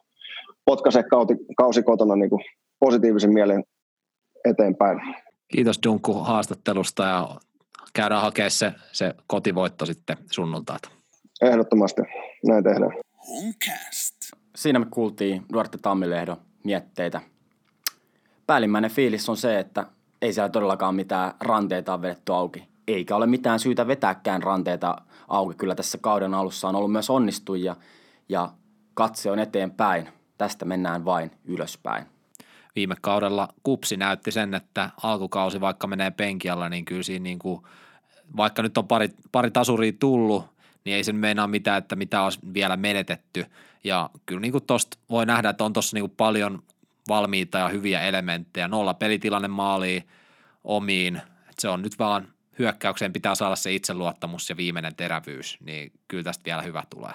potkaise 0.64 1.02
kausi, 1.02 1.34
kausi 1.56 1.82
kotona 1.82 2.16
niin 2.16 2.30
kuin 2.30 2.44
positiivisen 2.80 3.32
mielen 3.32 3.64
eteenpäin. 4.44 5.00
Kiitos 5.48 5.80
Dunku 5.86 6.14
haastattelusta 6.14 7.04
ja 7.04 7.28
käydään 7.94 8.22
hakemaan 8.22 8.50
se, 8.50 8.72
se 8.92 9.14
kotivoitto 9.26 9.86
sitten 9.86 10.16
sunnuntaita. 10.30 10.88
Ehdottomasti, 11.42 12.02
näin 12.46 12.64
tehdään. 12.64 12.92
Homecast. 13.28 14.16
Siinä 14.56 14.78
me 14.78 14.86
kuultiin 14.90 15.44
Duarte 15.52 15.78
Tammilehdon 15.78 16.36
mietteitä. 16.64 17.20
Päällimmäinen 18.46 18.90
fiilis 18.90 19.28
on 19.28 19.36
se, 19.36 19.58
että 19.58 19.86
ei 20.22 20.32
siellä 20.32 20.48
todellakaan 20.48 20.94
mitään 20.94 21.32
ranteita 21.40 21.94
ole 21.94 22.02
vedetty 22.02 22.32
auki. 22.32 22.68
Eikä 22.88 23.16
ole 23.16 23.26
mitään 23.26 23.60
syytä 23.60 23.86
vetääkään 23.86 24.42
ranteita 24.42 24.96
auki. 25.28 25.54
Kyllä 25.54 25.74
tässä 25.74 25.98
kauden 25.98 26.34
alussa 26.34 26.68
on 26.68 26.76
ollut 26.76 26.92
myös 26.92 27.10
onnistujia 27.10 27.76
ja 28.28 28.50
katse 28.94 29.30
on 29.30 29.38
eteenpäin. 29.38 30.08
Tästä 30.38 30.64
mennään 30.64 31.04
vain 31.04 31.30
ylöspäin 31.44 32.06
viime 32.78 32.96
kaudella 33.00 33.48
kupsi 33.62 33.96
näytti 33.96 34.32
sen, 34.32 34.54
että 34.54 34.90
alkukausi 35.02 35.60
vaikka 35.60 35.86
menee 35.86 36.10
penkialla, 36.10 36.68
niin 36.68 36.84
kyllä 36.84 37.02
siinä 37.02 37.22
niin 37.22 37.38
kuin, 37.38 37.62
vaikka 38.36 38.62
nyt 38.62 38.78
on 38.78 38.88
pari, 38.88 39.08
pari 39.32 39.50
tasuria 39.50 39.92
tullut, 39.98 40.44
niin 40.84 40.96
ei 40.96 41.04
sen 41.04 41.16
meinaa 41.16 41.46
mitään, 41.46 41.78
että 41.78 41.96
mitä 41.96 42.22
olisi 42.22 42.38
vielä 42.54 42.76
menetetty. 42.76 43.46
Ja 43.84 44.10
kyllä 44.26 44.40
niin 44.40 44.52
tuosta 44.66 44.98
voi 45.10 45.26
nähdä, 45.26 45.50
että 45.50 45.64
on 45.64 45.72
tuossa 45.72 45.96
niin 45.96 46.10
paljon 46.10 46.62
valmiita 47.08 47.58
ja 47.58 47.68
hyviä 47.68 48.00
elementtejä. 48.00 48.68
Nolla 48.68 48.94
pelitilanne 48.94 49.48
maaliin 49.48 50.08
omiin. 50.64 51.16
Et 51.50 51.58
se 51.58 51.68
on 51.68 51.82
nyt 51.82 51.98
vaan 51.98 52.28
hyökkäykseen 52.58 53.12
pitää 53.12 53.34
saada 53.34 53.56
se 53.56 53.74
itseluottamus 53.74 54.50
ja 54.50 54.56
viimeinen 54.56 54.94
terävyys, 54.94 55.58
niin 55.60 55.92
kyllä 56.08 56.24
tästä 56.24 56.44
vielä 56.44 56.62
hyvä 56.62 56.82
tulee. 56.90 57.12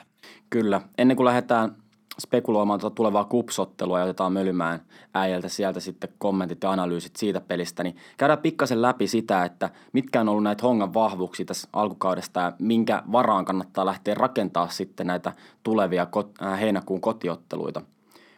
Kyllä. 0.49 0.81
Ennen 0.97 1.17
kuin 1.17 1.25
lähdetään 1.25 1.75
spekuloimaan 2.19 2.79
tuota 2.79 2.95
tulevaa 2.95 3.25
kupsottelua 3.25 3.99
ja 3.99 4.03
otetaan 4.03 4.33
Mölymään 4.33 4.79
äijältä 5.13 5.49
sieltä 5.49 5.79
sitten 5.79 6.09
kommentit 6.17 6.63
ja 6.63 6.71
analyysit 6.71 7.15
siitä 7.15 7.41
pelistä, 7.41 7.83
niin 7.83 7.95
käydään 8.17 8.39
pikkasen 8.39 8.81
läpi 8.81 9.07
sitä, 9.07 9.45
että 9.45 9.69
mitkä 9.93 10.21
on 10.21 10.29
ollut 10.29 10.43
näitä 10.43 10.63
Hongan 10.63 10.93
vahvuuksia 10.93 11.45
tässä 11.45 11.67
alkukaudesta 11.73 12.39
ja 12.39 12.51
minkä 12.59 13.03
varaan 13.11 13.45
kannattaa 13.45 13.85
lähteä 13.85 14.13
rakentaa 14.13 14.69
sitten 14.69 15.07
näitä 15.07 15.33
tulevia 15.63 16.05
kot- 16.05 16.45
äh, 16.45 16.59
heinäkuun 16.59 17.01
kotiotteluita. 17.01 17.81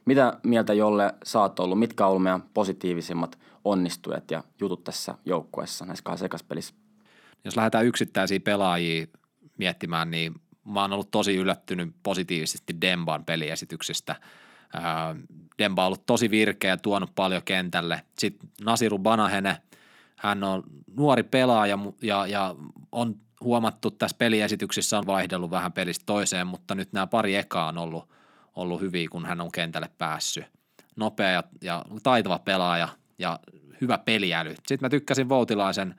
Mitä 0.05 0.39
mieltä 0.43 0.73
Jolle 0.73 1.15
oot 1.35 1.59
ollut? 1.59 1.79
Mitkä 1.79 2.05
on 2.05 2.09
ollut 2.09 2.23
meidän 2.23 2.43
positiivisimmat 2.53 3.39
onnistujat 3.65 4.31
ja 4.31 4.43
jutut 4.59 4.83
tässä 4.83 5.15
joukkueessa 5.25 5.85
näissä 5.85 6.03
kahdessa 6.03 6.23
sekaspelissä? 6.23 6.73
Jos 7.45 7.57
lähdetään 7.57 7.85
yksittäisiä 7.85 8.39
pelaajia 8.39 9.07
miettimään, 9.57 10.11
niin 10.11 10.35
mä 10.65 10.82
oon 10.82 10.93
ollut 10.93 11.12
tosi 11.12 11.36
yllättynyt 11.36 11.95
positiivisesti 12.04 12.82
Demban 12.82 13.25
peliesityksestä. 13.25 14.15
Demba 15.58 15.82
on 15.82 15.88
ollut 15.88 16.06
tosi 16.06 16.32
virkeä 16.32 16.69
ja 16.69 16.78
tuonut 16.78 17.15
paljon 17.15 17.41
kentälle. 17.45 18.01
Sitten 18.17 18.49
Nasiru 18.62 18.99
Banahene, 18.99 19.58
hän 20.15 20.43
on 20.43 20.63
nuori 20.97 21.23
pelaaja 21.23 21.80
ja, 22.01 22.28
ja 22.28 22.56
on 22.91 23.15
huomattu 23.41 23.91
tässä 23.91 24.17
peliesityksissä 24.17 24.97
on 24.97 25.08
vaihdellut 25.08 25.51
vähän 25.51 25.73
pelistä 25.73 26.04
toiseen, 26.06 26.47
mutta 26.47 26.75
nyt 26.75 26.93
nämä 26.93 27.08
pari 27.08 27.36
ekaa 27.36 27.67
on 27.67 27.78
ollut, 27.78 28.10
ollut 28.56 28.82
hyviä, 28.82 29.08
kun 29.12 29.25
hän 29.25 29.41
on 29.41 29.51
kentälle 29.51 29.89
päässyt. 29.97 30.45
Nopea 30.95 31.30
ja, 31.30 31.43
ja 31.62 31.86
taitava 32.04 32.39
pelaaja 32.39 32.88
ja 33.19 33.39
hyvä 33.82 33.97
peliäly. 33.97 34.49
Sitten 34.49 34.86
mä 34.86 34.89
tykkäsin 34.89 35.30
Voutilaisen, 35.30 35.95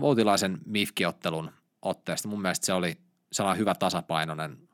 Voutilaisen 0.00 0.58
Mifki-ottelun 0.66 1.50
otteesta. 1.82 2.28
Mun 2.28 2.42
mielestä 2.42 2.66
se 2.66 2.72
oli 2.72 2.98
sellainen 3.32 3.60
hyvä 3.60 3.74
tasapainoinen, 3.74 4.68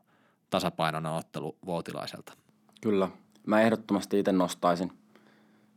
tasapainoinen 0.51 1.13
ottelu 1.13 1.57
Vuotilaiselta. 1.67 2.33
Kyllä. 2.81 3.09
Mä 3.47 3.61
ehdottomasti 3.61 4.19
itse 4.19 4.33
nostaisin 4.33 4.93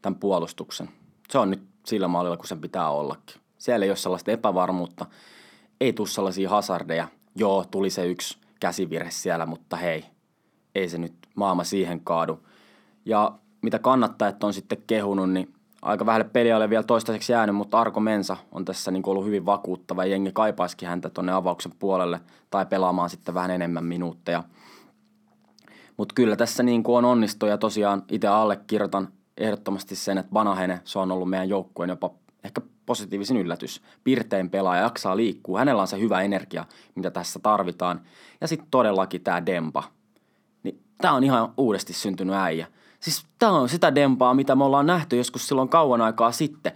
tämän 0.02 0.20
puolustuksen. 0.20 0.90
Se 1.30 1.38
on 1.38 1.50
nyt 1.50 1.64
sillä 1.86 2.08
maalilla, 2.08 2.38
kun 2.38 2.48
sen 2.48 2.62
pitää 2.62 2.90
ollakin. 2.90 3.42
Siellä 3.58 3.84
ei 3.84 3.90
ole 3.90 3.98
sellaista 3.98 4.32
epävarmuutta, 4.32 5.06
ei 5.82 5.94
tule 5.94 6.08
sellaisia 6.08 6.50
hazardeja. 6.50 7.08
Joo, 7.36 7.66
tuli 7.72 7.90
se 7.90 8.08
yksi 8.08 8.38
käsivirhe 8.60 9.12
siellä, 9.12 9.46
mutta 9.46 9.78
hei, 9.78 10.06
ei 10.76 10.90
se 10.90 10.98
nyt 10.98 11.14
maama 11.36 11.64
siihen 11.64 12.02
kaadu. 12.02 12.48
Ja 13.06 13.40
mitä 13.62 13.80
kannattajat 13.80 14.44
on 14.44 14.54
sitten 14.54 14.84
kehunut, 14.88 15.32
niin 15.32 15.54
aika 15.86 16.06
vähälle 16.06 16.30
peliä 16.34 16.58
ole 16.58 16.69
vielä 16.69 16.84
toistaiseksi 16.84 17.32
jäänyt, 17.32 17.56
mutta 17.56 17.80
Arko 17.80 18.00
Mensa 18.00 18.38
on 18.52 18.65
tässä 18.65 18.91
niin 18.91 19.04
ollut 19.06 19.26
hyvin 19.26 19.45
vakuuttava 19.45 20.06
jengi 20.06 20.32
kaipaisikin 20.32 20.89
häntä 20.89 21.10
tuonne 21.10 21.32
avauksen 21.32 21.71
puolelle 21.80 22.21
tai 22.50 22.65
pelaamaan 22.65 23.10
sitten 23.10 23.36
vähän 23.36 23.52
enemmän 23.52 23.86
minuutteja. 23.86 24.43
Mutta 25.98 26.13
kyllä 26.15 26.36
tässä 26.36 26.63
niin 26.63 26.84
kuin 26.84 26.98
on 26.98 27.06
onnistu 27.06 27.45
ja 27.45 27.58
tosiaan 27.58 28.04
itse 28.12 28.28
allekirjoitan 28.28 29.08
ehdottomasti 29.38 29.95
sen, 29.95 30.17
että 30.17 30.32
Banahene, 30.32 30.80
se 30.84 31.00
on 31.00 31.12
ollut 31.12 31.30
meidän 31.30 31.50
joukkueen 31.50 31.89
jopa 31.89 32.12
ehkä 32.43 32.62
positiivisin 32.86 33.38
yllätys. 33.38 33.82
Pirtein 34.04 34.50
pelaaja, 34.50 34.82
jaksaa 34.82 35.17
liikkuu, 35.17 35.58
hänellä 35.58 35.82
on 35.82 35.88
se 35.88 36.00
hyvä 36.00 36.21
energia, 36.21 36.65
mitä 36.95 37.12
tässä 37.12 37.39
tarvitaan. 37.39 38.02
Ja 38.41 38.48
sitten 38.48 38.67
todellakin 38.71 39.21
tämä 39.21 39.45
Dempa. 39.45 39.84
Niin 40.63 40.80
tämä 40.98 41.13
on 41.13 41.24
ihan 41.24 41.54
uudesti 41.58 41.93
syntynyt 41.93 42.36
äijä. 42.36 42.67
Siis 43.06 43.26
tämä 43.39 43.52
on 43.52 43.70
sitä 43.70 43.96
Dempaa, 43.96 44.34
mitä 44.34 44.56
me 44.56 44.63
ollaan 44.63 44.86
nähty 44.86 45.18
joskus 45.18 45.48
silloin 45.48 45.70
kauan 45.70 46.02
aikaa 46.02 46.32
sitten. 46.32 46.72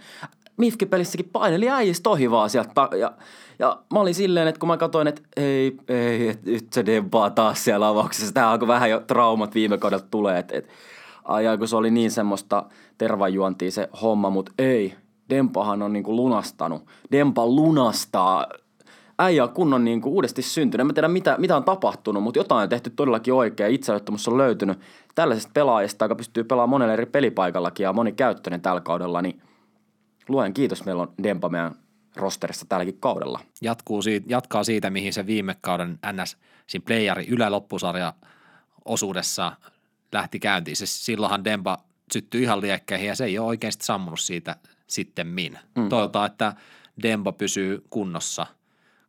Mifki-pelissäkin 0.56 1.28
paineli 1.32 1.68
äijistä 1.68 2.10
ohi 2.10 2.30
vaan 2.30 2.50
sieltä. 2.50 2.88
Ja, 2.98 3.12
ja 3.58 3.78
mä 3.92 4.00
olin 4.00 4.14
silleen, 4.14 4.48
että 4.48 4.58
kun 4.58 4.66
mä 4.66 4.76
katsoin, 4.76 5.08
että 5.08 5.22
ei, 5.36 5.76
ei, 5.88 6.28
et, 6.28 6.44
nyt 6.44 6.72
se 6.72 6.86
Dempaa 6.86 7.30
taas 7.30 7.64
siellä 7.64 7.88
avauksessa. 7.88 8.34
Tämä 8.34 8.50
alkoi 8.50 8.68
vähän 8.68 8.90
jo 8.90 9.00
traumat 9.00 9.54
viime 9.54 9.78
kaudelta 9.78 10.06
tulee, 10.10 10.38
että 10.38 10.58
et, 10.58 10.68
ajaa, 11.24 11.58
kun 11.58 11.68
se 11.68 11.76
oli 11.76 11.90
niin 11.90 12.10
semmoista 12.10 12.64
tervajuontia 12.98 13.70
se 13.70 13.88
homma, 14.02 14.30
mutta 14.30 14.52
ei. 14.58 14.94
Dempahan 15.30 15.82
on 15.82 15.92
niinku 15.92 16.16
lunastanut. 16.16 16.86
Dempa 17.12 17.46
lunastaa 17.46 18.46
äijä 19.20 19.44
on 19.44 19.50
kunnon 19.50 19.84
niin 19.84 20.00
kuin 20.00 20.12
uudesti 20.12 20.42
syntynyt. 20.42 20.80
En 20.80 20.86
mä 20.86 20.92
tiedä, 20.92 21.08
mitä, 21.08 21.36
mitä 21.38 21.56
on 21.56 21.64
tapahtunut, 21.64 22.22
mutta 22.22 22.38
jotain 22.38 22.62
on 22.62 22.68
tehty 22.68 22.90
todellakin 22.90 23.34
oikein. 23.34 23.74
Itseottamus 23.74 24.28
on 24.28 24.38
löytynyt 24.38 24.80
tällaisesta 25.14 25.50
pelaajasta, 25.54 26.04
joka 26.04 26.14
pystyy 26.14 26.44
pelaamaan 26.44 26.70
monelle 26.70 26.92
eri 26.92 27.06
pelipaikallakin 27.06 27.84
ja 27.84 27.92
monikäyttöinen 27.92 28.60
tällä 28.60 28.80
kaudella, 28.80 29.22
niin 29.22 29.42
luen 30.28 30.54
kiitos, 30.54 30.84
meillä 30.84 31.02
on 31.02 31.12
Dempa 31.22 31.48
meidän 31.48 31.74
rosterissa 32.16 32.66
tälläkin 32.68 33.00
kaudella. 33.00 33.40
Jatkuu 33.60 34.02
siitä, 34.02 34.26
jatkaa 34.30 34.64
siitä, 34.64 34.90
mihin 34.90 35.12
se 35.12 35.26
viime 35.26 35.56
kauden 35.60 35.98
NS, 36.12 36.36
siinä 36.66 36.84
playeri 36.86 37.26
yläloppusarja 37.28 38.12
osuudessa 38.84 39.52
lähti 40.12 40.38
käyntiin. 40.38 40.76
Se, 40.76 40.86
silloinhan 40.86 41.44
Dempa 41.44 41.78
syttyi 42.12 42.42
ihan 42.42 42.60
liekkeihin 42.60 43.08
ja 43.08 43.14
se 43.14 43.24
ei 43.24 43.38
ole 43.38 43.46
oikeasti 43.46 43.84
sammunut 43.84 44.20
siitä 44.20 44.56
sitten 44.86 45.26
min. 45.26 45.58
Mm. 45.76 45.88
Toivotaan, 45.88 46.26
että 46.26 46.52
Demba 47.02 47.32
pysyy 47.32 47.84
kunnossa– 47.90 48.46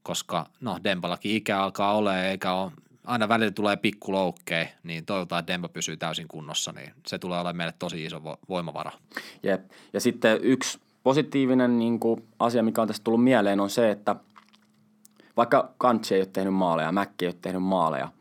koska 0.04 0.46
no 0.62 0.80
Dempallakin 0.84 1.36
ikä 1.36 1.64
alkaa 1.64 1.98
olla 1.98 2.18
eikä 2.18 2.54
ole, 2.54 2.72
aina 3.06 3.30
välillä 3.30 3.52
tulee 3.52 3.78
pikkuloukkeja, 3.78 4.68
niin 4.84 5.06
toivotaan, 5.06 5.40
että 5.40 5.54
Demba 5.54 5.68
pysyy 5.70 5.98
täysin 5.98 6.28
kunnossa, 6.28 6.72
niin 6.72 6.94
se 7.08 7.20
tulee 7.20 7.38
olemaan 7.38 7.58
meille 7.58 7.74
tosi 7.80 8.06
iso 8.06 8.22
voimavara. 8.50 8.92
Jep. 9.44 9.72
Ja 9.94 10.00
sitten 10.00 10.40
yksi 10.42 10.80
positiivinen 11.04 11.80
niin 11.80 12.00
kuin, 12.00 12.28
asia, 12.40 12.64
mikä 12.64 12.82
on 12.82 12.88
tässä 12.88 13.04
tullut 13.04 13.24
mieleen, 13.24 13.60
on 13.60 13.70
se, 13.70 13.92
että 13.92 14.16
vaikka 15.38 15.74
Kantsi 15.78 16.16
ei 16.16 16.22
ole 16.22 16.30
tehnyt 16.34 16.54
maaleja, 16.54 16.92
Mäkki 16.92 17.26
ei 17.26 17.30
ole 17.30 17.38
tehnyt 17.42 17.64
maaleja, 17.64 18.12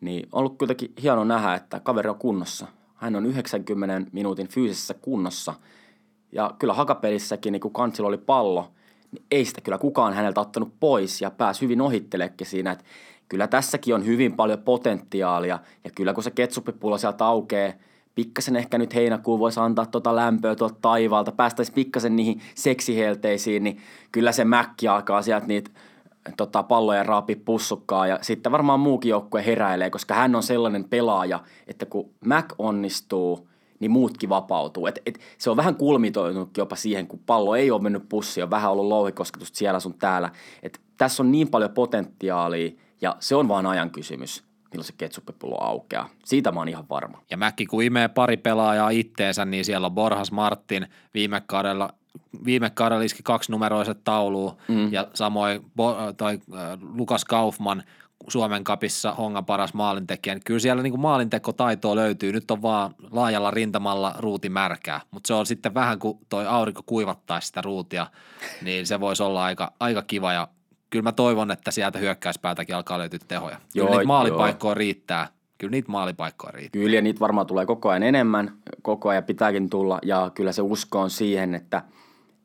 niin 0.00 0.28
on 0.32 0.38
ollut 0.38 0.58
kuitenkin 0.58 0.92
hieno 1.02 1.24
nähdä, 1.24 1.54
että 1.54 1.80
kaveri 1.80 2.08
on 2.08 2.18
kunnossa. 2.18 2.66
Hän 2.94 3.16
on 3.16 3.26
90 3.26 4.10
minuutin 4.12 4.48
fyysisessä 4.48 4.94
kunnossa. 4.94 5.54
Ja 6.32 6.54
kyllä 6.58 6.74
hakapelissäkin, 6.74 7.52
niin 7.52 7.60
kun 7.60 7.72
Kantsilla 7.72 8.08
oli 8.08 8.18
pallo, 8.18 8.72
niin 9.12 9.24
ei 9.30 9.44
sitä 9.44 9.60
kyllä 9.60 9.78
kukaan 9.78 10.14
häneltä 10.14 10.40
ottanut 10.40 10.72
pois 10.80 11.20
ja 11.20 11.30
pääsi 11.30 11.60
hyvin 11.60 11.80
ohitteleekin 11.80 12.46
siinä, 12.46 12.72
että 12.72 12.84
kyllä 13.28 13.46
tässäkin 13.46 13.94
on 13.94 14.06
hyvin 14.06 14.36
paljon 14.36 14.58
potentiaalia 14.58 15.58
ja 15.84 15.90
kyllä 15.94 16.14
kun 16.14 16.22
se 16.22 16.30
ketsuppipullo 16.30 16.98
sieltä 16.98 17.26
aukeaa, 17.26 17.72
pikkasen 18.14 18.56
ehkä 18.56 18.78
nyt 18.78 18.94
heinäkuun 18.94 19.38
voisi 19.38 19.60
antaa 19.60 19.86
tuota 19.86 20.16
lämpöä 20.16 20.54
tuolta 20.54 20.76
taivaalta, 20.82 21.32
päästäisiin 21.32 21.74
pikkasen 21.74 22.16
niihin 22.16 22.40
seksihelteisiin, 22.54 23.64
niin 23.64 23.80
kyllä 24.12 24.32
se 24.32 24.44
mäkki 24.44 24.88
alkaa 24.88 25.22
sieltä 25.22 25.46
niitä 25.46 25.70
tota, 26.36 26.62
palloja 26.62 27.02
raapi 27.02 27.36
pussukkaa 27.36 28.06
ja 28.06 28.18
sitten 28.22 28.52
varmaan 28.52 28.80
muukin 28.80 29.08
joukkue 29.08 29.46
heräilee, 29.46 29.90
koska 29.90 30.14
hän 30.14 30.34
on 30.34 30.42
sellainen 30.42 30.84
pelaaja, 30.84 31.40
että 31.66 31.86
kun 31.86 32.10
Mac 32.24 32.52
onnistuu– 32.58 33.47
niin 33.80 33.90
muutkin 33.90 34.28
vapautuu. 34.28 34.86
Et, 34.86 34.98
et, 35.06 35.18
se 35.38 35.50
on 35.50 35.56
vähän 35.56 35.76
kulmitoinut 35.76 36.56
jopa 36.56 36.76
siihen, 36.76 37.06
kun 37.06 37.20
pallo 37.26 37.56
ei 37.56 37.70
ole 37.70 37.82
mennyt 37.82 38.08
pussiin, 38.08 38.44
on 38.44 38.50
vähän 38.50 38.70
ollut 38.70 38.86
louhikosketusta 38.86 39.58
siellä 39.58 39.80
sun 39.80 39.94
täällä. 39.94 40.30
Et 40.62 40.80
tässä 40.96 41.22
on 41.22 41.32
niin 41.32 41.48
paljon 41.48 41.70
potentiaalia 41.70 42.70
ja 43.00 43.16
se 43.20 43.34
on 43.34 43.48
vaan 43.48 43.66
ajan 43.66 43.90
kysymys 43.90 44.48
milloin 44.72 44.86
se 44.86 44.92
ketsuppipullo 44.98 45.62
aukeaa. 45.64 46.08
Siitä 46.24 46.52
mä 46.52 46.60
oon 46.60 46.68
ihan 46.68 46.88
varma. 46.88 47.22
Ja 47.30 47.36
Mäkki 47.36 47.66
kun 47.66 47.82
imee 47.82 48.08
pari 48.08 48.36
pelaajaa 48.36 48.90
itteensä, 48.90 49.44
niin 49.44 49.64
siellä 49.64 49.86
on 49.86 49.92
Borhas 49.92 50.32
Martin 50.32 50.86
viime 51.14 51.42
kaudella 51.46 51.90
viime 52.44 52.70
kaudella 52.70 53.04
iski 53.04 53.22
kaksi 53.22 53.52
numeroiset 53.52 54.04
tauluun 54.04 54.56
mm. 54.68 54.92
ja 54.92 55.08
samoin 55.14 55.60
Bo- 55.60 56.14
tai, 56.16 56.38
äh, 56.54 56.78
Lukas 56.94 57.24
Kaufman 57.24 57.82
Suomen 58.28 58.64
kapissa 58.64 59.14
Hongan 59.14 59.44
paras 59.44 59.74
maalintekijä, 59.74 60.34
niin 60.34 60.42
kyllä 60.44 60.60
siellä 60.60 60.82
niin 60.82 61.00
maalintekotaitoa 61.00 61.96
löytyy. 61.96 62.32
Nyt 62.32 62.50
on 62.50 62.62
vaan 62.62 62.94
laajalla 63.10 63.50
rintamalla 63.50 64.14
ruuti 64.18 64.48
märkää, 64.48 65.00
mutta 65.10 65.28
se 65.28 65.34
on 65.34 65.46
sitten 65.46 65.74
vähän 65.74 65.98
kuin 65.98 66.18
toi 66.28 66.46
aurinko 66.46 66.82
kuivattaa 66.86 67.40
sitä 67.40 67.62
ruutia, 67.62 68.06
niin 68.62 68.86
se 68.86 69.00
voisi 69.00 69.22
olla 69.22 69.44
aika, 69.44 69.72
aika 69.80 70.02
kiva 70.02 70.32
ja 70.32 70.48
kyllä 70.90 71.02
mä 71.02 71.12
toivon, 71.12 71.50
että 71.50 71.70
sieltä 71.70 71.98
hyökkäyspäätäkin 71.98 72.76
alkaa 72.76 72.98
löytyä 72.98 73.18
tehoja. 73.28 73.56
Kyllä 73.56 73.86
joo, 73.86 73.90
niitä 73.90 74.06
maalipaikkoja 74.06 74.70
joo. 74.70 74.74
riittää. 74.74 75.28
Kyllä 75.58 75.70
niitä 75.70 75.92
maalipaikkoja 75.92 76.52
riittää. 76.52 76.80
Kyllä 76.80 76.96
ja 76.96 77.02
niitä 77.02 77.20
varmaan 77.20 77.46
tulee 77.46 77.66
koko 77.66 77.88
ajan 77.88 78.02
enemmän, 78.02 78.52
koko 78.82 79.08
ajan 79.08 79.24
pitääkin 79.24 79.70
tulla 79.70 79.98
ja 80.02 80.30
kyllä 80.34 80.52
se 80.52 80.62
usko 80.62 81.00
on 81.00 81.10
siihen, 81.10 81.54
että– 81.54 81.82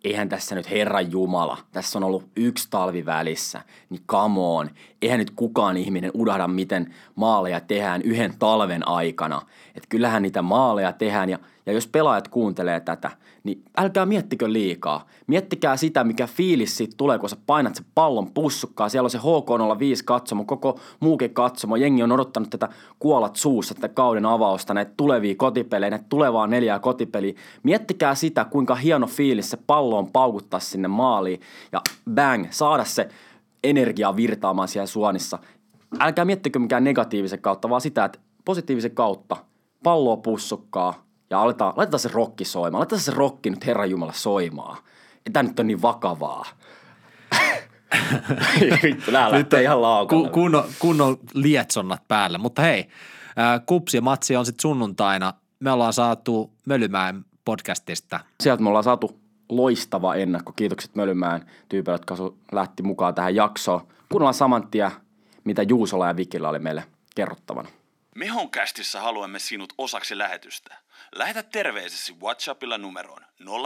eihän 0.04 0.30
tässä 0.30 0.56
nyt 0.56 0.70
Herran 0.70 1.12
Jumala, 1.12 1.58
tässä 1.72 2.00
on 2.00 2.04
ollut 2.04 2.30
yksi 2.36 2.68
talvi 2.70 3.06
välissä, 3.06 3.62
niin 3.90 4.02
come 4.08 4.40
on, 4.40 4.70
eihän 5.02 5.20
nyt 5.20 5.32
kukaan 5.32 5.78
ihminen 5.78 6.12
udahda, 6.14 6.48
miten 6.48 6.94
maaleja 7.16 7.60
tehdään 7.60 8.02
yhden 8.02 8.34
talven 8.40 8.88
aikana. 8.88 9.42
Että 9.76 9.90
kyllähän 9.90 10.22
niitä 10.22 10.42
maaleja 10.42 10.92
tehdään 10.92 11.30
ja, 11.30 11.40
ja 11.66 11.74
jos 11.74 11.88
pelaajat 11.88 12.28
kuuntelee 12.28 12.80
tätä, 12.80 13.12
niin 13.44 13.64
älkää 13.78 14.06
miettikö 14.06 14.54
liikaa. 14.54 15.08
Miettikää 15.28 15.78
sitä, 15.78 16.04
mikä 16.04 16.28
fiilis 16.28 16.78
siitä 16.78 16.94
tulee, 16.98 17.20
kun 17.20 17.30
sä 17.30 17.38
painat 17.46 17.76
se 17.76 17.84
pallon 17.96 18.32
pussukkaa. 18.34 18.90
Siellä 18.90 19.06
on 19.06 19.10
se 19.10 19.18
HK05 19.18 20.04
katsomo, 20.06 20.46
koko 20.46 20.80
muukin 21.00 21.34
katsomo. 21.34 21.76
Jengi 21.76 22.04
on 22.04 22.12
odottanut 22.12 22.50
tätä 22.50 22.70
kuolat 23.00 23.36
suussa, 23.36 23.76
tätä 23.76 23.90
kauden 23.90 24.26
avausta, 24.26 24.74
näitä 24.74 24.92
tulevia 24.98 25.36
kotipelejä, 25.36 25.90
näitä 25.90 26.06
tulevaa 26.10 26.48
neljää 26.48 26.80
kotipeliä. 26.80 27.34
Miettikää 27.64 28.16
sitä, 28.16 28.46
kuinka 28.46 28.76
hieno 28.76 29.08
fiilis 29.08 29.50
se 29.50 29.58
pallo 29.68 29.98
on 29.98 30.12
paukuttaa 30.12 30.60
sinne 30.60 30.88
maaliin 30.88 31.40
ja 31.72 31.82
bang, 32.16 32.48
saada 32.50 32.86
se 32.86 33.10
energia 33.64 34.16
virtaamaan 34.16 34.68
siellä 34.68 34.88
suonissa. 34.88 35.40
Älkää 36.00 36.26
miettikö 36.26 36.60
mikään 36.60 36.84
negatiivisen 36.84 37.42
kautta, 37.42 37.70
vaan 37.70 37.82
sitä, 37.82 38.06
että 38.06 38.20
positiivisen 38.46 38.92
kautta 38.92 39.38
palloa 39.84 40.18
pussukkaa, 40.18 41.04
ja 41.30 41.42
aletaan, 41.42 41.74
laitetaan 41.78 42.00
se 42.00 42.10
rokki 42.14 42.46
soimaan. 42.46 42.80
Laitetaan 42.80 43.02
se 43.02 43.12
rokki 43.12 43.50
nyt 43.50 43.66
Herran 43.66 43.90
Jumala 43.90 44.14
soimaan. 44.14 44.78
Tämä 45.34 45.44
nyt 45.44 45.60
on 45.60 45.68
niin 45.68 45.82
vakavaa. 45.82 46.46
Vittu, 48.84 49.12
nää 49.12 49.32
lähtee 49.32 49.62
ihan 49.62 49.82
laukalla. 49.82 50.24
Kun, 50.24 50.32
kunnon, 50.32 50.64
kunnon 50.80 51.18
lietsonnat 51.34 52.08
päällä. 52.08 52.38
Mutta 52.38 52.62
hei, 52.62 52.88
kupsi 53.66 53.98
ja 53.98 54.02
matsi 54.02 54.36
on 54.36 54.46
sitten 54.46 54.62
sunnuntaina. 54.62 55.34
me 55.60 55.72
ollaan 55.72 55.94
saatu 55.94 56.54
Mölymäen 56.66 57.26
podcastista. 57.46 58.20
Sieltä 58.42 58.64
me 58.64 58.70
ollaan 58.70 58.84
saatu 58.84 59.20
loistava 59.50 60.16
ennakko. 60.16 60.52
Kiitokset 60.52 60.96
Mölymäen 60.96 61.46
tyypille, 61.70 61.96
jotka 61.96 62.16
lähti 62.52 62.84
mukaan 62.84 63.16
tähän 63.16 63.36
jaksoon. 63.36 63.88
Kuunnellaan 64.10 64.34
saman 64.34 64.68
tien, 64.68 64.92
mitä 65.44 65.64
Juusola 65.64 66.08
ja 66.08 66.16
Vikillä 66.16 66.50
oli 66.50 66.60
meille 66.60 66.84
kerrottavana. 67.16 67.70
Mehonkästissä 68.16 69.02
haluamme 69.02 69.40
sinut 69.40 69.74
osaksi 69.78 70.18
lähetystä. 70.18 70.83
Lähetä 71.16 71.44
terveisesi 71.44 72.16
WhatsAppilla 72.22 72.78
numeroon 72.78 73.22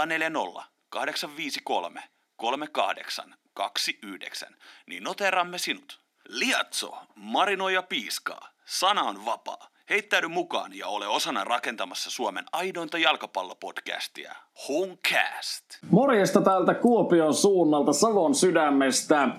040 0.05 0.63
853 0.89 2.03
3829, 2.35 4.55
niin 4.87 5.03
noteramme 5.03 5.57
sinut. 5.57 5.99
Liatso, 6.27 6.97
marinoi 7.15 7.73
ja 7.73 7.83
piiskaa. 7.83 8.49
Sana 8.65 9.03
on 9.03 9.25
vapaa. 9.25 9.69
Heittäydy 9.89 10.27
mukaan 10.27 10.77
ja 10.77 10.87
ole 10.87 11.07
osana 11.07 11.43
rakentamassa 11.43 12.11
Suomen 12.11 12.45
aidointa 12.51 12.97
jalkapallopodcastia. 12.97 14.35
Homecast. 14.67 15.65
Morjesta 15.91 16.41
täältä 16.41 16.73
Kuopion 16.73 17.33
suunnalta 17.33 17.93
Savon 17.93 18.35
sydämestä. 18.35 19.29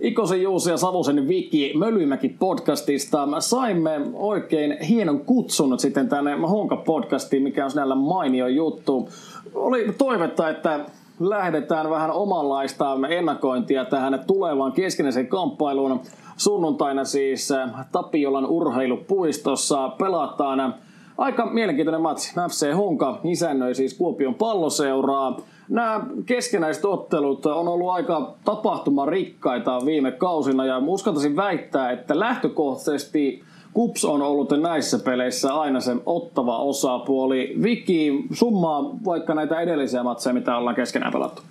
Ikosen 0.00 0.42
Juusi 0.42 0.70
ja 0.70 0.76
Savosen 0.76 1.28
Viki 1.28 1.72
Mölymäki 1.78 2.28
podcastista. 2.28 3.40
Saimme 3.40 4.00
oikein 4.14 4.76
hienon 4.88 5.20
kutsun 5.20 5.78
sitten 5.78 6.08
tänne 6.08 6.34
Honka 6.34 6.76
podcastiin, 6.76 7.42
mikä 7.42 7.64
on 7.64 7.70
sinällä 7.70 7.94
mainio 7.94 8.46
juttu. 8.46 9.08
Oli 9.54 9.94
toivetta, 9.98 10.48
että 10.48 10.80
lähdetään 11.20 11.90
vähän 11.90 12.10
omanlaista 12.10 12.98
ennakointia 13.08 13.84
tähän 13.84 14.24
tulevaan 14.26 14.72
keskinäiseen 14.72 15.26
kamppailuun. 15.26 16.00
Sunnuntaina 16.36 17.04
siis 17.04 17.52
Tapiolan 17.92 18.46
urheilupuistossa 18.46 19.88
pelataan 19.88 20.74
aika 21.18 21.46
mielenkiintoinen 21.46 22.02
matsi. 22.02 22.34
FC 22.48 22.72
Honka 22.74 23.20
isännöi 23.24 23.74
siis 23.74 23.94
Kuopion 23.94 24.34
palloseuraa. 24.34 25.36
Nämä 25.68 26.06
keskenäiset 26.26 26.84
ottelut 26.84 27.46
on 27.46 27.68
ollut 27.68 27.90
aika 27.90 28.34
tapahtumarikkaita 28.44 29.86
viime 29.86 30.12
kausina 30.12 30.64
ja 30.64 30.82
uskaltaisin 30.86 31.36
väittää, 31.36 31.90
että 31.90 32.18
lähtökohtaisesti 32.18 33.42
Kups 33.76 34.04
on 34.04 34.22
ollut 34.22 34.50
näissä 34.60 34.98
peleissä 34.98 35.54
aina 35.54 35.80
se 35.80 35.96
ottava 36.06 36.58
osapuoli. 36.58 37.56
Viki, 37.62 38.24
summaa 38.32 38.90
vaikka 39.04 39.34
näitä 39.34 39.60
edellisiä 39.60 40.02
matseja, 40.02 40.34
mitä 40.34 40.56
ollaan 40.56 40.76
keskenään 40.76 41.12
pelattu. 41.12 41.42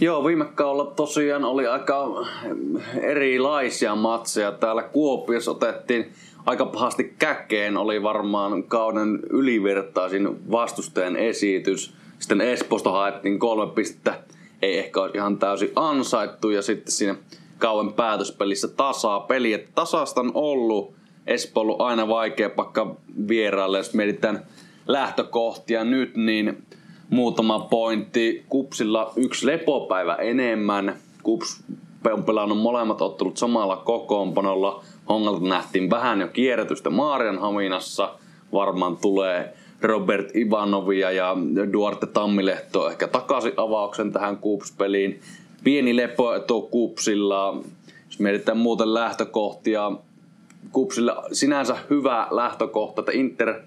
Joo, 0.00 0.24
viime 0.24 0.44
kaudella 0.44 0.92
tosiaan 0.96 1.44
oli 1.44 1.66
aika 1.66 2.26
erilaisia 3.00 3.94
matseja. 3.94 4.52
Täällä 4.52 4.82
Kuopiossa 4.82 5.50
otettiin 5.50 6.12
aika 6.46 6.66
pahasti 6.66 7.14
käkeen, 7.18 7.76
oli 7.76 8.02
varmaan 8.02 8.62
kauden 8.62 9.20
ylivertaisin 9.30 10.50
vastustajan 10.50 11.16
esitys. 11.16 11.94
Sitten 12.18 12.40
Espoosta 12.40 12.90
haettiin 12.90 13.38
kolme 13.38 13.72
pistettä, 13.72 14.20
ei 14.62 14.78
ehkä 14.78 15.00
olisi 15.00 15.16
ihan 15.16 15.38
täysin 15.38 15.72
ansaittu. 15.76 16.50
Ja 16.50 16.62
sitten 16.62 16.92
siinä 16.92 17.14
kauden 17.58 17.92
päätöspelissä 17.92 18.68
tasaa 18.68 19.20
peli. 19.20 19.52
Että 19.52 19.70
tasasta 19.74 20.20
on 20.20 20.30
ollut. 20.34 20.94
Espoo 21.26 21.60
ollut 21.60 21.80
aina 21.80 22.08
vaikea 22.08 22.50
pakka 22.50 22.96
vieraille, 23.28 23.78
jos 23.78 23.94
mietitään 23.94 24.46
lähtökohtia 24.86 25.84
nyt, 25.84 26.16
niin 26.16 26.66
muutama 27.10 27.58
pointti. 27.58 28.44
Kupsilla 28.48 29.12
yksi 29.16 29.46
lepopäivä 29.46 30.14
enemmän. 30.14 30.96
Kups 31.22 31.64
on 32.12 32.24
pelannut 32.24 32.58
molemmat 32.58 33.02
ottelut 33.02 33.36
samalla 33.36 33.76
kokoonpanolla. 33.76 34.84
Hongalta 35.08 35.46
nähtiin 35.46 35.90
vähän 35.90 36.20
jo 36.20 36.28
kierrätystä 36.28 36.90
Maarianhaminassa. 36.90 38.14
Varmaan 38.52 38.96
tulee 38.96 39.54
Robert 39.84 40.36
Ivanovia 40.36 41.10
ja 41.10 41.36
Duarte 41.72 42.06
Tammilehto 42.06 42.90
ehkä 42.90 43.08
takaisin 43.08 43.52
avauksen 43.56 44.12
tähän 44.12 44.36
Kups-peliin. 44.36 45.20
Pieni 45.64 45.96
lepoetu 45.96 46.62
Kupsilla. 46.62 47.62
Jos 48.06 48.18
mietitään 48.18 48.58
muuten 48.58 48.94
lähtökohtia, 48.94 49.92
Kupsilla 50.72 51.24
sinänsä 51.32 51.76
hyvä 51.90 52.26
lähtökohta, 52.30 53.00
että 53.00 53.12
Inter– 53.12 53.54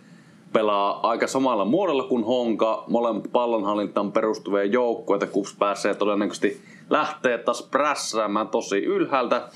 pelaa 0.53 0.99
aika 1.09 1.27
samalla 1.27 1.65
muodolla 1.65 2.03
kuin 2.03 2.23
Honka. 2.23 2.83
Molemmat 2.87 3.31
pallonhallintaan 3.31 4.11
perustuvia 4.11 4.63
joukkueita. 4.63 5.27
Kups 5.27 5.55
pääsee 5.59 5.95
todennäköisesti 5.95 6.61
lähtee 6.89 7.37
taas 7.37 7.67
prässäämään 7.71 8.47
tosi 8.47 8.77
ylhäältä. 8.77 9.49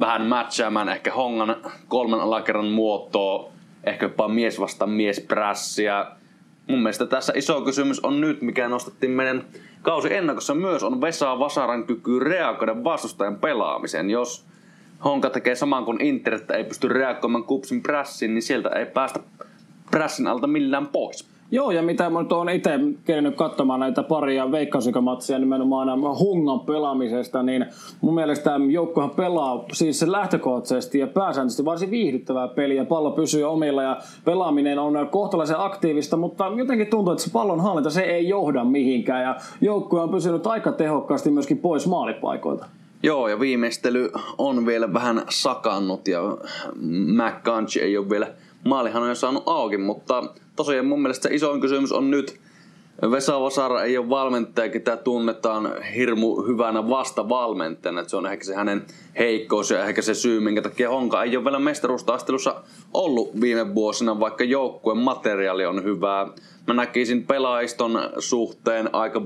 Vähän 0.00 0.26
matchaamaan 0.26 0.88
ehkä 0.88 1.12
Hongan 1.12 1.56
kolmen 1.88 2.20
alakerran 2.20 2.66
muotoa. 2.66 3.50
Ehkä 3.84 4.06
jopa 4.06 4.28
mies 4.28 4.60
vasta 4.60 4.86
mies 4.86 5.20
prässiä. 5.20 6.06
Mun 6.68 6.78
mielestä 6.78 7.06
tässä 7.06 7.32
iso 7.36 7.60
kysymys 7.60 8.00
on 8.00 8.20
nyt, 8.20 8.42
mikä 8.42 8.68
nostettiin 8.68 9.12
meidän 9.12 9.44
kausi 9.82 10.14
ennakossa 10.14 10.54
myös, 10.54 10.82
on 10.82 11.00
Vesa 11.00 11.38
Vasaran 11.38 11.84
kyky 11.84 12.18
reagoida 12.18 12.84
vastustajan 12.84 13.36
pelaamiseen. 13.36 14.10
Jos 14.10 14.46
Honka 15.04 15.30
tekee 15.30 15.54
saman 15.54 15.84
kuin 15.84 16.00
Inter, 16.00 16.34
että 16.34 16.54
ei 16.54 16.64
pysty 16.64 16.88
reagoimaan 16.88 17.44
kupsin 17.44 17.82
prässiin, 17.82 18.34
niin 18.34 18.42
sieltä 18.42 18.68
ei 18.68 18.86
päästä 18.86 19.20
prässin 19.90 20.26
alta 20.26 20.46
millään 20.46 20.86
pois. 20.86 21.28
Joo, 21.50 21.70
ja 21.70 21.82
mitä 21.82 22.10
mä 22.10 22.22
nyt 22.22 22.32
oon 22.32 22.50
itse 22.50 22.70
kerännyt 23.04 23.36
katsomaan 23.36 23.80
näitä 23.80 24.02
paria 24.02 24.52
veikkausikämatsia 24.52 25.38
nimenomaan 25.38 26.18
hungan 26.18 26.60
pelaamisesta, 26.60 27.42
niin 27.42 27.66
mun 28.00 28.14
mielestä 28.14 28.60
joukkohan 28.70 29.10
pelaa 29.10 29.64
siis 29.72 30.02
lähtökohtaisesti 30.02 30.98
ja 30.98 31.06
pääsääntöisesti 31.06 31.64
varsin 31.64 31.90
viihdyttävää 31.90 32.48
peliä. 32.48 32.84
Pallo 32.84 33.10
pysyy 33.10 33.44
omilla 33.44 33.82
ja 33.82 33.96
pelaaminen 34.24 34.78
on 34.78 35.08
kohtalaisen 35.10 35.60
aktiivista, 35.60 36.16
mutta 36.16 36.52
jotenkin 36.56 36.86
tuntuu, 36.86 37.12
että 37.12 37.24
se 37.24 37.30
pallon 37.32 37.60
hallinta 37.60 37.90
se 37.90 38.02
ei 38.02 38.28
johda 38.28 38.64
mihinkään 38.64 39.22
ja 39.22 39.36
joukkue 39.60 40.00
on 40.00 40.10
pysynyt 40.10 40.46
aika 40.46 40.72
tehokkaasti 40.72 41.30
myöskin 41.30 41.58
pois 41.58 41.86
maalipaikoilta. 41.86 42.66
Joo, 43.02 43.28
ja 43.28 43.40
viimeistely 43.40 44.10
on 44.38 44.66
vielä 44.66 44.92
vähän 44.92 45.22
sakannut 45.28 46.08
ja 46.08 46.20
McCanchi 47.06 47.80
ei 47.80 47.98
ole 47.98 48.10
vielä 48.10 48.26
maalihan 48.64 49.02
on 49.02 49.08
jo 49.08 49.14
saanut 49.14 49.42
auki, 49.46 49.78
mutta 49.78 50.24
tosiaan 50.58 50.86
mun 50.86 51.02
mielestä 51.02 51.28
isoin 51.32 51.60
kysymys 51.60 51.92
on 51.92 52.10
nyt, 52.10 52.40
Vesa 53.10 53.40
Vasara 53.40 53.82
ei 53.82 53.98
ole 53.98 54.08
valmentaja, 54.08 54.68
ketä 54.68 54.96
tunnetaan 54.96 55.82
hirmu 55.94 56.42
hyvänä 56.42 56.88
vastavalmentajana. 56.88 58.08
Se 58.08 58.16
on 58.16 58.26
ehkä 58.26 58.44
se 58.44 58.54
hänen 58.54 58.86
heikkous 59.18 59.70
ja 59.70 59.84
ehkä 59.84 60.02
se 60.02 60.14
syy, 60.14 60.40
minkä 60.40 60.62
takia 60.62 60.90
Honka 60.90 61.22
ei 61.22 61.36
ole 61.36 61.44
vielä 61.44 61.58
mestaruustaistelussa 61.58 62.62
ollut 62.94 63.40
viime 63.40 63.74
vuosina, 63.74 64.20
vaikka 64.20 64.44
joukkueen 64.44 64.98
materiaali 64.98 65.66
on 65.66 65.84
hyvää. 65.84 66.26
Mä 66.66 66.74
näkisin 66.74 67.26
pelaajiston 67.26 68.00
suhteen 68.18 68.94
aika 68.94 69.18
50-50 69.18 69.22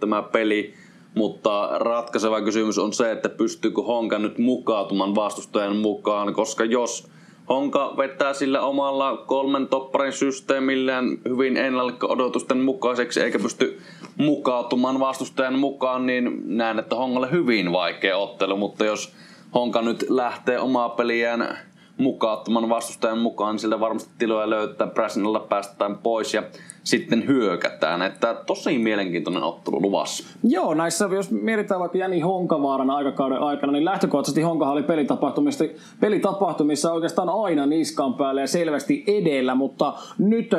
tämä 0.00 0.22
peli, 0.22 0.74
mutta 1.14 1.70
ratkaiseva 1.78 2.40
kysymys 2.40 2.78
on 2.78 2.92
se, 2.92 3.12
että 3.12 3.28
pystyykö 3.28 3.82
Honka 3.82 4.18
nyt 4.18 4.38
mukautumaan 4.38 5.14
vastustajan 5.14 5.76
mukaan, 5.76 6.34
koska 6.34 6.64
jos 6.64 7.08
Honka 7.48 7.94
vetää 7.96 8.32
sillä 8.32 8.60
omalla 8.60 9.16
kolmen 9.16 9.68
topparin 9.68 10.12
systeemillään 10.12 11.18
hyvin 11.28 11.56
ennallikko-odotusten 11.56 12.58
mukaiseksi 12.58 13.20
eikä 13.20 13.38
pysty 13.38 13.80
mukautumaan 14.16 15.00
vastustajan 15.00 15.58
mukaan, 15.58 16.06
niin 16.06 16.42
näen, 16.44 16.78
että 16.78 16.96
Hongalle 16.96 17.30
hyvin 17.30 17.72
vaikea 17.72 18.16
ottelu, 18.16 18.56
mutta 18.56 18.84
jos 18.84 19.12
Honka 19.54 19.82
nyt 19.82 20.06
lähtee 20.08 20.58
omaa 20.58 20.88
peliään 20.88 21.58
mukauttamaan 21.96 22.68
vastustajan 22.68 23.18
mukaan, 23.18 23.54
niin 23.54 23.60
sillä 23.60 23.80
varmasti 23.80 24.10
tiloja 24.18 24.50
löytää, 24.50 24.86
pressin 24.86 25.26
alla 25.26 25.40
päästään 25.40 25.98
pois 25.98 26.34
ja 26.34 26.42
sitten 26.88 27.26
hyökätään. 27.26 28.02
Että 28.02 28.36
tosi 28.46 28.78
mielenkiintoinen 28.78 29.42
ottelu 29.42 29.82
luvassa. 29.82 30.38
Joo, 30.44 30.74
näissä 30.74 31.08
jos 31.12 31.30
mietitään 31.30 31.80
vaikka 31.80 31.98
Jani 31.98 32.20
Honkavaaran 32.20 32.90
aikakauden 32.90 33.38
aikana, 33.38 33.72
niin 33.72 33.84
lähtökohtaisesti 33.84 34.42
Honkahan 34.42 34.72
oli 34.72 34.82
pelitapahtumissa, 34.82 35.64
pelitapahtumissa 36.00 36.92
oikeastaan 36.92 37.28
aina 37.28 37.66
niskan 37.66 38.14
päällä 38.14 38.40
ja 38.40 38.46
selvästi 38.46 39.04
edellä, 39.06 39.54
mutta 39.54 39.94
nyt 40.18 40.50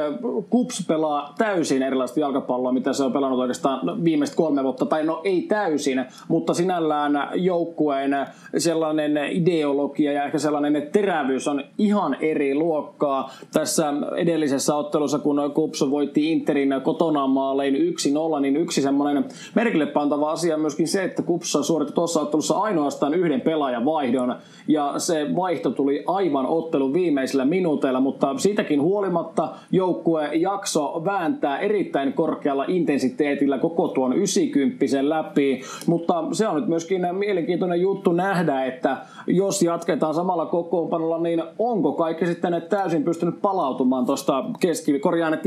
Kups 0.49 0.85
pelaa 0.87 1.33
täysin 1.37 1.81
erilaista 1.81 2.19
jalkapalloa, 2.19 2.71
mitä 2.71 2.93
se 2.93 3.03
on 3.03 3.13
pelannut 3.13 3.39
oikeastaan 3.39 4.03
viimeiset 4.03 4.35
kolme 4.35 4.63
vuotta, 4.63 4.85
tai 4.85 5.03
no 5.03 5.21
ei 5.23 5.41
täysin, 5.41 6.05
mutta 6.27 6.53
sinällään 6.53 7.29
joukkueen 7.35 8.27
sellainen 8.57 9.17
ideologia 9.31 10.11
ja 10.11 10.23
ehkä 10.23 10.39
sellainen 10.39 10.89
terävyys 10.91 11.47
on 11.47 11.63
ihan 11.77 12.17
eri 12.21 12.55
luokkaa. 12.55 13.31
Tässä 13.53 13.93
edellisessä 14.17 14.75
ottelussa, 14.75 15.19
kun 15.19 15.51
Kups 15.53 15.81
voitti 15.89 16.18
hävittiin 16.19 16.37
Interin 16.37 16.81
kotona 16.83 17.27
maalein 17.27 17.75
1-0, 17.75 18.39
niin 18.41 18.57
yksi 18.57 18.81
semmoinen 18.81 19.25
merkille 19.55 19.85
pantava 19.85 20.31
asia 20.31 20.55
on 20.55 20.61
myöskin 20.61 20.87
se, 20.87 21.03
että 21.03 21.21
Kupsa 21.21 21.63
suoritti 21.63 21.93
tuossa 21.93 22.21
ottelussa 22.21 22.57
ainoastaan 22.57 23.13
yhden 23.13 23.41
pelaajan 23.41 23.85
vaihdon, 23.85 24.35
ja 24.67 24.93
se 24.97 25.35
vaihto 25.35 25.71
tuli 25.71 26.03
aivan 26.07 26.45
ottelun 26.45 26.93
viimeisillä 26.93 27.45
minuuteilla, 27.45 27.99
mutta 27.99 28.37
siitäkin 28.37 28.81
huolimatta 28.81 29.49
joukkue 29.71 30.29
jakso 30.33 31.01
vääntää 31.05 31.59
erittäin 31.59 32.13
korkealla 32.13 32.65
intensiteetillä 32.67 33.57
koko 33.57 33.87
tuon 33.87 34.13
90 34.13 34.85
läpi, 35.01 35.61
mutta 35.87 36.23
se 36.31 36.47
on 36.47 36.55
nyt 36.55 36.67
myöskin 36.67 37.07
mielenkiintoinen 37.11 37.81
juttu 37.81 38.11
nähdä, 38.11 38.65
että 38.65 38.97
jos 39.27 39.61
jatketaan 39.61 40.13
samalla 40.13 40.45
kokoonpanolla, 40.45 41.17
niin 41.17 41.43
onko 41.59 41.91
kaikki 41.91 42.25
sitten 42.25 42.61
täysin 42.69 43.03
pystynyt 43.03 43.41
palautumaan 43.41 44.05
tuosta 44.05 44.43
keski, 44.59 44.99
korjaan 44.99 45.39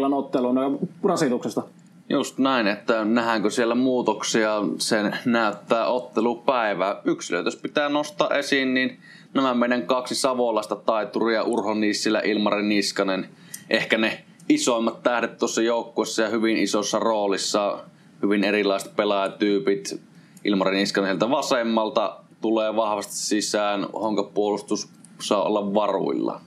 tiistai-illan 0.00 0.14
ottelun 0.14 0.88
rasituksesta? 1.04 1.62
Just 2.08 2.38
näin, 2.38 2.66
että 2.66 3.04
nähdäänkö 3.04 3.50
siellä 3.50 3.74
muutoksia, 3.74 4.62
sen 4.78 5.18
näyttää 5.24 5.86
ottelupäivä. 5.86 7.00
Yksilöitä, 7.04 7.46
jos 7.46 7.56
pitää 7.56 7.88
nostaa 7.88 8.28
esiin, 8.28 8.74
niin 8.74 8.98
nämä 9.34 9.54
meidän 9.54 9.86
kaksi 9.86 10.14
savolaista 10.14 10.76
taituria, 10.76 11.42
Urho 11.42 11.74
Nissilä, 11.74 12.20
Ilmari 12.20 12.62
Niskanen, 12.62 13.28
ehkä 13.70 13.98
ne 13.98 14.24
isoimmat 14.48 15.02
tähdet 15.02 15.38
tuossa 15.38 15.62
joukkueessa 15.62 16.22
ja 16.22 16.28
hyvin 16.28 16.56
isossa 16.56 16.98
roolissa, 16.98 17.78
hyvin 18.22 18.44
erilaiset 18.44 18.96
pelaajatyypit. 18.96 20.00
Ilmari 20.44 20.76
Niskanen 20.76 21.20
vasemmalta 21.20 22.16
tulee 22.40 22.76
vahvasti 22.76 23.14
sisään, 23.16 23.86
honka 23.92 24.22
puolustus 24.22 24.88
saa 25.20 25.42
olla 25.42 25.74
varuilla. 25.74 26.40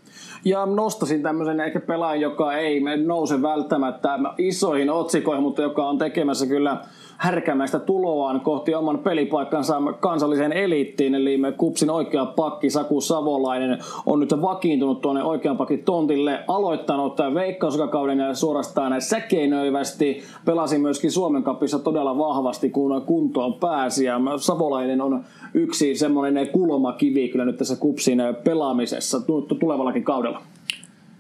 Ja 0.45 0.65
nostasin 0.65 1.23
tämmöisen 1.23 1.59
ehkä 1.59 1.79
pelaajan, 1.79 2.21
joka 2.21 2.53
ei 2.53 2.81
nouse 3.05 3.41
välttämättä 3.41 4.19
isoihin 4.37 4.89
otsikoihin, 4.89 5.43
mutta 5.43 5.61
joka 5.61 5.87
on 5.87 5.97
tekemässä 5.97 6.47
kyllä 6.47 6.77
härkämäistä 7.23 7.79
tuloaan 7.79 8.41
kohti 8.41 8.75
oman 8.75 8.99
pelipaikkansa 8.99 9.81
kansalliseen 9.99 10.53
eliittiin, 10.53 11.15
eli 11.15 11.37
me 11.37 11.51
Kupsin 11.51 11.89
oikea 11.89 12.25
pakki 12.25 12.69
Saku 12.69 13.01
Savolainen 13.01 13.79
on 14.05 14.19
nyt 14.19 14.41
vakiintunut 14.41 15.01
tuonne 15.01 15.23
oikean 15.23 15.57
pakin 15.57 15.83
tontille, 15.83 16.43
aloittanut 16.47 17.17
veikkauskauden 17.33 18.19
ja 18.19 18.33
suorastaan 18.33 19.01
säkeinöivästi, 19.01 20.23
pelasi 20.45 20.77
myöskin 20.77 21.11
Suomen 21.11 21.43
kapissa 21.43 21.79
todella 21.79 22.17
vahvasti, 22.17 22.69
kun 22.69 23.01
kuntoon 23.01 23.53
pääsi, 23.53 24.05
ja 24.05 24.21
Savolainen 24.37 25.01
on 25.01 25.23
yksi 25.53 25.95
semmoinen 25.95 26.47
kulmakivi 26.47 27.29
kyllä 27.29 27.45
nyt 27.45 27.57
tässä 27.57 27.75
Kupsin 27.75 28.21
pelaamisessa 28.43 29.21
tulevallakin 29.59 30.03
kaudella. 30.03 30.41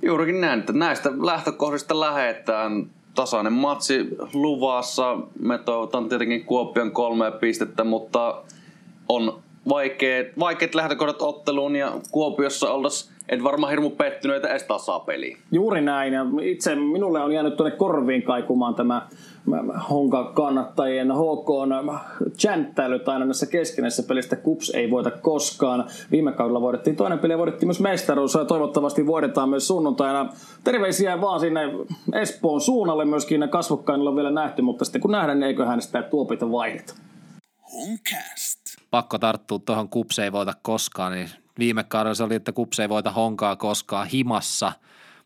Juurikin 0.01 0.41
näin, 0.41 0.59
että 0.59 0.73
näistä 0.73 1.11
lähtökohdista 1.21 1.99
lähetään 1.99 2.89
tasainen 3.15 3.53
matsi 3.53 4.07
luvassa. 4.33 5.17
Me 5.39 5.57
toivotan 5.57 6.09
tietenkin 6.09 6.45
Kuopion 6.45 6.91
kolme 6.91 7.31
pistettä, 7.31 7.83
mutta 7.83 8.43
on 9.09 9.39
vaikeat, 9.69 10.27
vaikeat 10.39 10.75
lähtökohdat 10.75 11.21
otteluun 11.21 11.75
ja 11.75 11.93
Kuopiossa 12.11 12.71
oltaisiin 12.71 13.12
et 13.29 13.43
varmaan 13.43 13.69
hirmu 13.69 13.89
pettyneitä 13.89 14.47
edes 14.47 14.63
tasapeliin. 14.63 15.37
Juuri 15.51 15.81
näin. 15.81 16.13
Ja 16.13 16.25
itse 16.41 16.75
minulle 16.75 17.23
on 17.23 17.31
jäänyt 17.31 17.57
tuonne 17.57 17.77
korviin 17.77 18.23
kaikumaan 18.23 18.75
tämä 18.75 19.07
Honka-kannattajien 19.89 21.11
HK 21.11 21.49
on 21.49 21.99
chanttäilyt 22.37 23.09
aina 23.09 23.25
näissä 23.25 23.45
keskinäisissä 23.45 24.07
pelissä, 24.07 24.35
Kups 24.35 24.69
ei 24.69 24.91
voita 24.91 25.11
koskaan. 25.11 25.85
Viime 26.11 26.31
kaudella 26.31 26.61
voidettiin 26.61 26.95
toinen 26.95 27.19
peli 27.19 27.33
ja 27.33 27.37
voidettiin 27.37 27.67
myös 27.67 27.79
mestaruus 27.79 28.33
ja 28.33 28.45
toivottavasti 28.45 29.07
voidetaan 29.07 29.49
myös 29.49 29.67
sunnuntaina. 29.67 30.29
Terveisiä 30.63 31.21
vaan 31.21 31.39
sinne 31.39 31.61
Espoon 32.13 32.61
suunnalle 32.61 33.05
myöskin 33.05 33.49
kasvokkain 33.49 34.07
on 34.07 34.15
vielä 34.15 34.31
nähty, 34.31 34.61
mutta 34.61 34.85
sitten 34.85 35.01
kun 35.01 35.11
nähdään, 35.11 35.39
niin 35.39 35.47
eiköhän 35.47 35.81
sitä 35.81 36.01
tuopita 36.01 36.51
vaihdeta. 36.51 36.93
Honcast. 37.73 38.59
Pakko 38.91 39.19
tarttua 39.19 39.59
tuohon 39.59 39.89
Kups 39.89 40.19
ei 40.19 40.31
voita 40.31 40.53
koskaan, 40.61 41.11
niin 41.11 41.29
viime 41.59 41.83
kaudella 41.83 42.15
se 42.15 42.23
oli, 42.23 42.35
että 42.35 42.51
Kups 42.51 42.79
ei 42.79 42.89
voita 42.89 43.11
Honkaa 43.11 43.55
koskaan 43.55 44.07
himassa, 44.07 44.71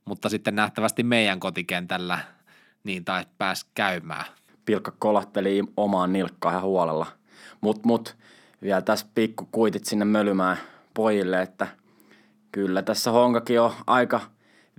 mutta 0.05 0.29
sitten 0.29 0.55
nähtävästi 0.55 1.03
meidän 1.03 1.39
kotikentällä– 1.39 2.19
niin 2.87 3.05
tai 3.05 3.25
pääs 3.37 3.65
käymään. 3.75 4.25
Pilkka 4.65 4.93
kolatteli 4.99 5.63
omaan 5.77 6.13
nilkkaan 6.13 6.53
ihan 6.53 6.63
huolella. 6.63 7.05
Mut, 7.61 7.85
mut 7.85 8.15
vielä 8.61 8.81
tässä 8.81 9.05
pikku 9.15 9.47
kuitit 9.51 9.85
sinne 9.85 10.05
mölymään 10.05 10.57
pojille, 10.93 11.41
että 11.41 11.67
kyllä 12.51 12.81
tässä 12.81 13.11
Honkakin 13.11 13.61
on 13.61 13.71
aika 13.87 14.21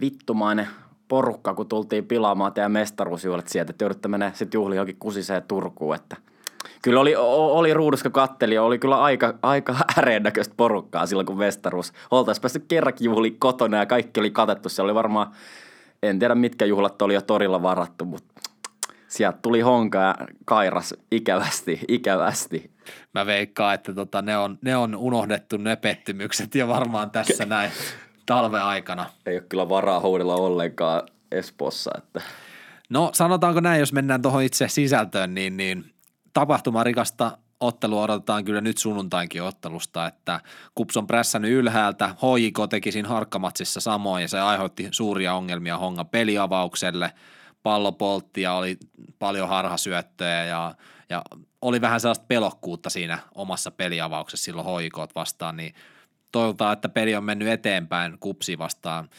vittumainen 0.00 0.68
porukka, 1.08 1.54
kun 1.54 1.68
tultiin 1.68 2.06
pilaamaan 2.06 2.52
teidän 2.52 2.72
mestaruusjuhlat 2.72 3.48
sieltä, 3.48 3.70
että 3.70 3.84
joudutte 3.84 4.08
mennä 4.08 4.32
sitten 4.34 4.58
juhliin 4.58 4.76
johonkin 4.76 4.96
kusiseen 4.98 5.42
Turkuun, 5.48 5.94
että 5.94 6.16
Kyllä 6.82 7.00
oli, 7.00 7.14
oli 7.16 7.74
ruuduska 7.74 8.10
katteli 8.10 8.58
oli 8.58 8.78
kyllä 8.78 9.02
aika, 9.02 9.34
aika 9.42 9.76
äreennäköistä 9.98 10.54
porukkaa 10.56 11.06
silloin, 11.06 11.26
kun 11.26 11.38
mestaruus. 11.38 11.92
Oltaisiin 12.10 12.42
päästy 12.42 12.64
kerrankin 12.68 13.10
kotona 13.38 13.76
ja 13.76 13.86
kaikki 13.86 14.20
oli 14.20 14.30
katettu. 14.30 14.68
Se 14.68 14.82
oli 14.82 14.94
varmaan 14.94 15.32
en 16.02 16.18
tiedä 16.18 16.34
mitkä 16.34 16.64
juhlat 16.64 17.02
oli 17.02 17.14
jo 17.14 17.20
torilla 17.20 17.62
varattu, 17.62 18.04
mutta 18.04 18.40
sieltä 19.08 19.38
tuli 19.42 19.60
honka 19.60 19.98
ja 19.98 20.14
kairas 20.44 20.94
ikävästi, 21.12 21.80
ikävästi. 21.88 22.70
Mä 23.14 23.26
veikkaan, 23.26 23.74
että 23.74 23.94
tota, 23.94 24.22
ne, 24.22 24.38
on, 24.38 24.58
ne 24.62 24.76
on 24.76 24.96
unohdettu 24.96 25.56
ne 25.56 25.76
pettymykset 25.76 26.54
ja 26.54 26.68
varmaan 26.68 27.10
tässä 27.10 27.46
näin 27.46 27.70
talven 28.26 28.62
aikana. 28.62 29.06
Ei 29.26 29.36
ole 29.36 29.44
kyllä 29.48 29.68
varaa 29.68 30.00
houdella 30.00 30.34
ollenkaan 30.34 31.02
Espoossa. 31.32 31.90
Että. 31.98 32.22
No 32.88 33.10
sanotaanko 33.12 33.60
näin, 33.60 33.80
jos 33.80 33.92
mennään 33.92 34.22
tuohon 34.22 34.42
itse 34.42 34.68
sisältöön, 34.68 35.34
niin, 35.34 35.56
niin 35.56 35.84
tapahtumarikasta 36.38 37.38
ottelu 37.60 38.00
odotetaan 38.00 38.44
kyllä 38.44 38.60
nyt 38.60 38.78
sunnuntainkin 38.78 39.42
ottelusta, 39.42 40.06
että 40.06 40.40
Kups 40.74 40.96
on 40.96 41.06
prässännyt 41.06 41.50
ylhäältä, 41.50 42.08
HJK 42.08 42.58
teki 42.70 42.92
siinä 42.92 43.08
harkkamatsissa 43.08 43.80
samoin 43.80 44.22
ja 44.22 44.28
se 44.28 44.40
aiheutti 44.40 44.88
suuria 44.90 45.34
ongelmia 45.34 45.78
Hongan 45.78 46.06
peliavaukselle, 46.08 47.12
pallo 47.62 47.92
poltti 47.92 48.42
ja 48.42 48.52
oli 48.52 48.78
paljon 49.18 49.48
harhasyöttöjä 49.48 50.44
ja, 50.44 50.74
ja 51.10 51.22
oli 51.62 51.80
vähän 51.80 52.00
sellaista 52.00 52.24
pelokkuutta 52.28 52.90
siinä 52.90 53.18
omassa 53.34 53.70
peliavauksessa 53.70 54.44
silloin 54.44 54.66
HJK 54.66 55.14
vastaan, 55.14 55.56
niin 55.56 55.74
toivotaan, 56.32 56.72
että 56.72 56.88
peli 56.88 57.16
on 57.16 57.24
mennyt 57.24 57.48
eteenpäin 57.48 58.18
Kupsi 58.18 58.58
vastaan– 58.58 59.08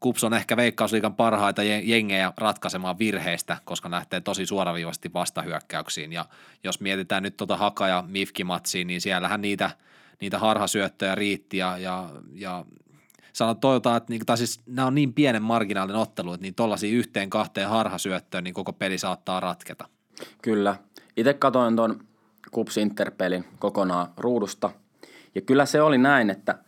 Kups 0.00 0.24
on 0.24 0.34
ehkä 0.34 0.56
veikkausliikan 0.56 1.14
parhaita 1.14 1.62
jengejä 1.62 2.32
ratkaisemaan 2.36 2.98
virheistä, 2.98 3.58
koska 3.64 3.90
lähtee 3.90 4.20
tosi 4.20 4.46
suoraviivasti 4.46 5.12
vastahyökkäyksiin. 5.14 6.12
Ja 6.12 6.24
jos 6.64 6.80
mietitään 6.80 7.22
nyt 7.22 7.36
tuota 7.36 7.56
Haka- 7.56 7.88
ja 7.88 8.04
Mifki-matsiin, 8.06 8.86
niin 8.86 9.00
siellähän 9.00 9.40
niitä, 9.40 9.70
niitä 10.20 10.38
harhasyöttöjä 10.38 11.14
riitti 11.14 11.56
ja, 11.56 11.78
ja, 11.78 12.10
ja 12.34 12.64
sanon 13.32 13.60
toivotaan, 13.60 13.96
että 13.96 14.12
niin, 14.12 14.26
tai 14.26 14.38
siis 14.38 14.60
nämä 14.66 14.86
on 14.86 14.94
niin 14.94 15.12
pienen 15.12 15.42
marginaalinen 15.42 16.00
ottelu, 16.00 16.32
että 16.32 16.42
niin 16.42 16.54
tuollaisia 16.54 16.98
yhteen 16.98 17.30
kahteen 17.30 17.68
harhasyöttöön, 17.68 18.44
niin 18.44 18.54
koko 18.54 18.72
peli 18.72 18.98
saattaa 18.98 19.40
ratketa. 19.40 19.88
Kyllä. 20.42 20.76
Itse 21.16 21.34
katsoin 21.34 21.76
tuon 21.76 22.00
Kups 22.50 22.76
Interpelin 22.76 23.44
kokonaan 23.58 24.08
ruudusta. 24.16 24.70
Ja 25.34 25.40
kyllä 25.40 25.66
se 25.66 25.82
oli 25.82 25.98
näin, 25.98 26.30
että 26.30 26.58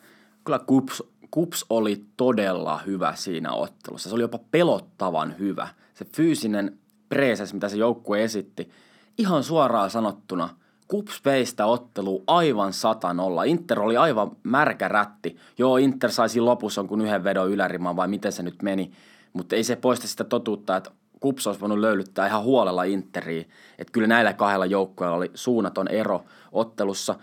kyllä 0.44 0.59
Kups 0.59 1.03
Kups 1.35 1.66
oli 1.70 2.05
todella 2.16 2.79
hyvä 2.87 3.14
siinä 3.14 3.53
ottelussa. 3.53 4.09
Se 4.09 4.14
oli 4.14 4.23
jopa 4.23 4.38
pelottavan 4.51 5.35
hyvä. 5.38 5.68
Se 5.94 6.05
fyysinen 6.05 6.79
preses, 7.09 7.55
mitä 7.55 7.68
se 7.68 7.77
joukkue 7.77 8.25
esitti, 8.25 8.70
ihan 9.18 9.44
suoraan 9.44 9.90
sanottuna, 9.90 10.49
Kups 10.88 11.25
vei 11.25 11.47
sitä 11.47 11.66
ottelua 11.66 12.23
aivan 12.27 12.73
satanolla. 12.73 13.44
Inter 13.44 13.81
oli 13.81 13.97
aivan 13.97 14.31
märkä 14.42 14.88
rätti. 14.88 15.37
Joo, 15.59 15.77
Inter 15.77 16.11
saisi 16.11 16.40
lopussa 16.40 16.85
kun 16.85 17.01
yhden 17.01 17.25
vedon 17.25 17.51
ylärimaan 17.51 17.97
vai 17.97 18.09
miten 18.09 18.33
se 18.33 18.42
nyt 18.42 18.62
meni. 18.62 18.92
Mutta 19.33 19.57
ei 19.57 19.64
se 19.64 19.77
poista 19.77 20.09
sitä 20.09 20.25
totuutta, 20.25 20.77
että 20.77 20.90
Kups 21.20 21.47
olisi 21.47 21.61
voinut 21.61 21.79
löylyttää 21.79 22.27
ihan 22.27 22.42
huolella 22.42 22.85
Interiin. 22.85 23.49
Että 23.79 23.92
kyllä 23.92 24.09
näillä 24.09 24.33
kahdella 24.33 24.66
joukkueella 24.66 25.16
oli 25.16 25.31
suunnaton 25.35 25.88
ero 25.88 26.25
ottelussa 26.53 27.14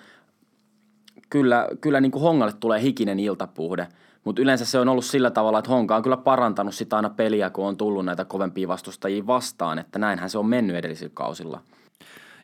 kyllä, 1.31 1.67
kyllä 1.81 2.01
niin 2.01 2.11
kuin 2.11 2.21
Hongalle 2.21 2.53
tulee 2.59 2.81
hikinen 2.81 3.19
iltapuhde, 3.19 3.87
mutta 4.23 4.41
yleensä 4.41 4.65
se 4.65 4.79
on 4.79 4.89
ollut 4.89 5.05
sillä 5.05 5.31
tavalla, 5.31 5.59
että 5.59 5.71
Honka 5.71 5.95
on 5.95 6.03
kyllä 6.03 6.17
parantanut 6.17 6.75
sitä 6.75 6.95
aina 6.95 7.09
peliä, 7.09 7.49
kun 7.49 7.67
on 7.67 7.77
tullut 7.77 8.05
näitä 8.05 8.25
kovempia 8.25 8.67
vastustajia 8.67 9.27
vastaan, 9.27 9.79
että 9.79 9.99
näinhän 9.99 10.29
se 10.29 10.37
on 10.37 10.45
mennyt 10.45 10.75
edellisillä 10.75 11.11
kausilla. 11.13 11.61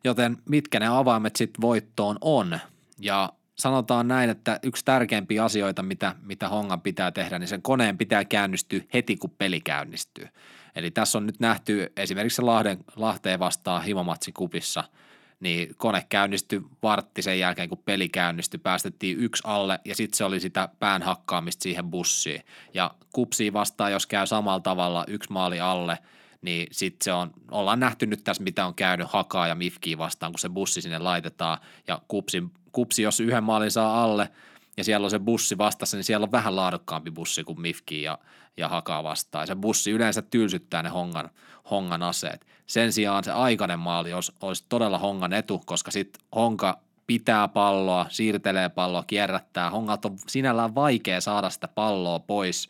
Joten 0.04 0.38
mitkä 0.50 0.80
ne 0.80 0.88
avaimet 0.88 1.36
sitten 1.36 1.62
voittoon 1.62 2.18
on? 2.22 2.60
Ja 3.00 3.30
sanotaan 3.56 4.08
näin, 4.08 4.30
että 4.30 4.60
yksi 4.64 4.86
tärkeimpiä 4.86 5.44
asioita, 5.44 5.84
mitä, 5.84 6.16
mitä 6.22 6.50
Hongan 6.50 6.82
pitää 6.82 7.12
tehdä, 7.12 7.40
niin 7.40 7.48
sen 7.48 7.62
koneen 7.62 7.98
pitää 7.98 8.26
käynnistyä 8.26 8.82
heti, 8.94 9.18
kun 9.18 9.36
peli 9.38 9.62
käynnistyy. 9.62 10.28
Eli 10.76 10.92
tässä 10.92 11.18
on 11.18 11.26
nyt 11.26 11.40
nähty 11.40 11.92
esimerkiksi 11.98 12.42
Lahden, 12.42 12.78
Lahteen 12.96 13.40
vastaan 13.40 13.84
Himomatsi 13.84 14.32
kupissa– 14.32 14.84
niin 15.40 15.76
kone 15.78 16.06
käynnistyi 16.10 16.62
vartti 16.84 17.22
sen 17.22 17.40
jälkeen, 17.40 17.70
kun 17.70 17.84
peli 17.86 18.10
käynnistyi, 18.10 18.60
päästettiin 18.60 19.18
yksi 19.20 19.44
alle 19.46 19.80
ja 19.86 19.96
sitten 19.96 20.18
se 20.18 20.24
oli 20.24 20.40
sitä 20.40 20.70
pään 20.80 21.02
hakkaamista 21.02 21.64
siihen 21.64 21.90
bussiin. 21.90 22.42
Ja 22.74 22.92
kupsiin 23.14 23.54
vastaan, 23.54 23.92
jos 23.92 24.08
käy 24.08 24.28
samalla 24.28 24.60
tavalla 24.60 25.06
yksi 25.08 25.32
maali 25.32 25.60
alle, 25.60 25.98
niin 26.42 26.68
sitten 26.72 27.04
se 27.04 27.14
on, 27.14 27.32
ollaan 27.52 27.80
nähty 27.80 28.06
nyt 28.06 28.24
tässä, 28.24 28.44
mitä 28.44 28.66
on 28.66 28.76
käynyt 28.76 29.08
Hakaa 29.10 29.48
ja 29.48 29.56
Mifkiä 29.56 29.98
vastaan, 29.98 30.32
kun 30.32 30.40
se 30.40 30.50
bussi 30.50 30.82
sinne 30.82 31.00
laitetaan 31.00 31.58
ja 31.88 32.02
kupsi, 32.08 32.44
kupsi 32.72 33.02
jos 33.02 33.20
yhden 33.20 33.44
maalin 33.44 33.72
saa 33.72 34.04
alle 34.04 34.30
ja 34.78 34.84
siellä 34.84 35.06
on 35.06 35.12
se 35.12 35.20
bussi 35.20 35.58
vastassa, 35.58 35.98
niin 35.98 36.04
siellä 36.04 36.24
on 36.24 36.32
vähän 36.32 36.56
laadukkaampi 36.56 37.12
bussi 37.12 37.44
kuin 37.44 37.62
Mifki 37.62 38.02
ja, 38.02 38.18
ja 38.58 38.70
Hakaa 38.70 39.04
vastaan. 39.04 39.42
Ja 39.42 39.48
se 39.48 39.56
bussi 39.56 39.92
yleensä 39.92 40.22
tylsyttää 40.22 40.84
ne 40.84 40.90
hongan, 40.90 41.30
hongan 41.72 42.04
aseet. 42.04 42.46
Sen 42.68 42.94
sijaan 42.94 43.24
se 43.24 43.32
aikainen 43.32 43.80
maali 43.80 44.14
olisi, 44.14 44.32
olisi 44.42 44.66
todella 44.70 44.98
hongan 44.98 45.34
etu, 45.34 45.62
koska 45.66 45.92
sitten 45.92 46.22
honka 46.36 46.80
pitää 47.08 47.48
palloa, 47.48 48.06
siirtelee 48.10 48.70
palloa, 48.70 49.04
kierrättää. 49.04 49.70
Hongat 49.70 50.06
on 50.06 50.18
sinällään 50.28 50.76
vaikea 50.76 51.22
saada 51.22 51.50
sitä 51.50 51.68
palloa 51.68 52.20
pois, 52.20 52.70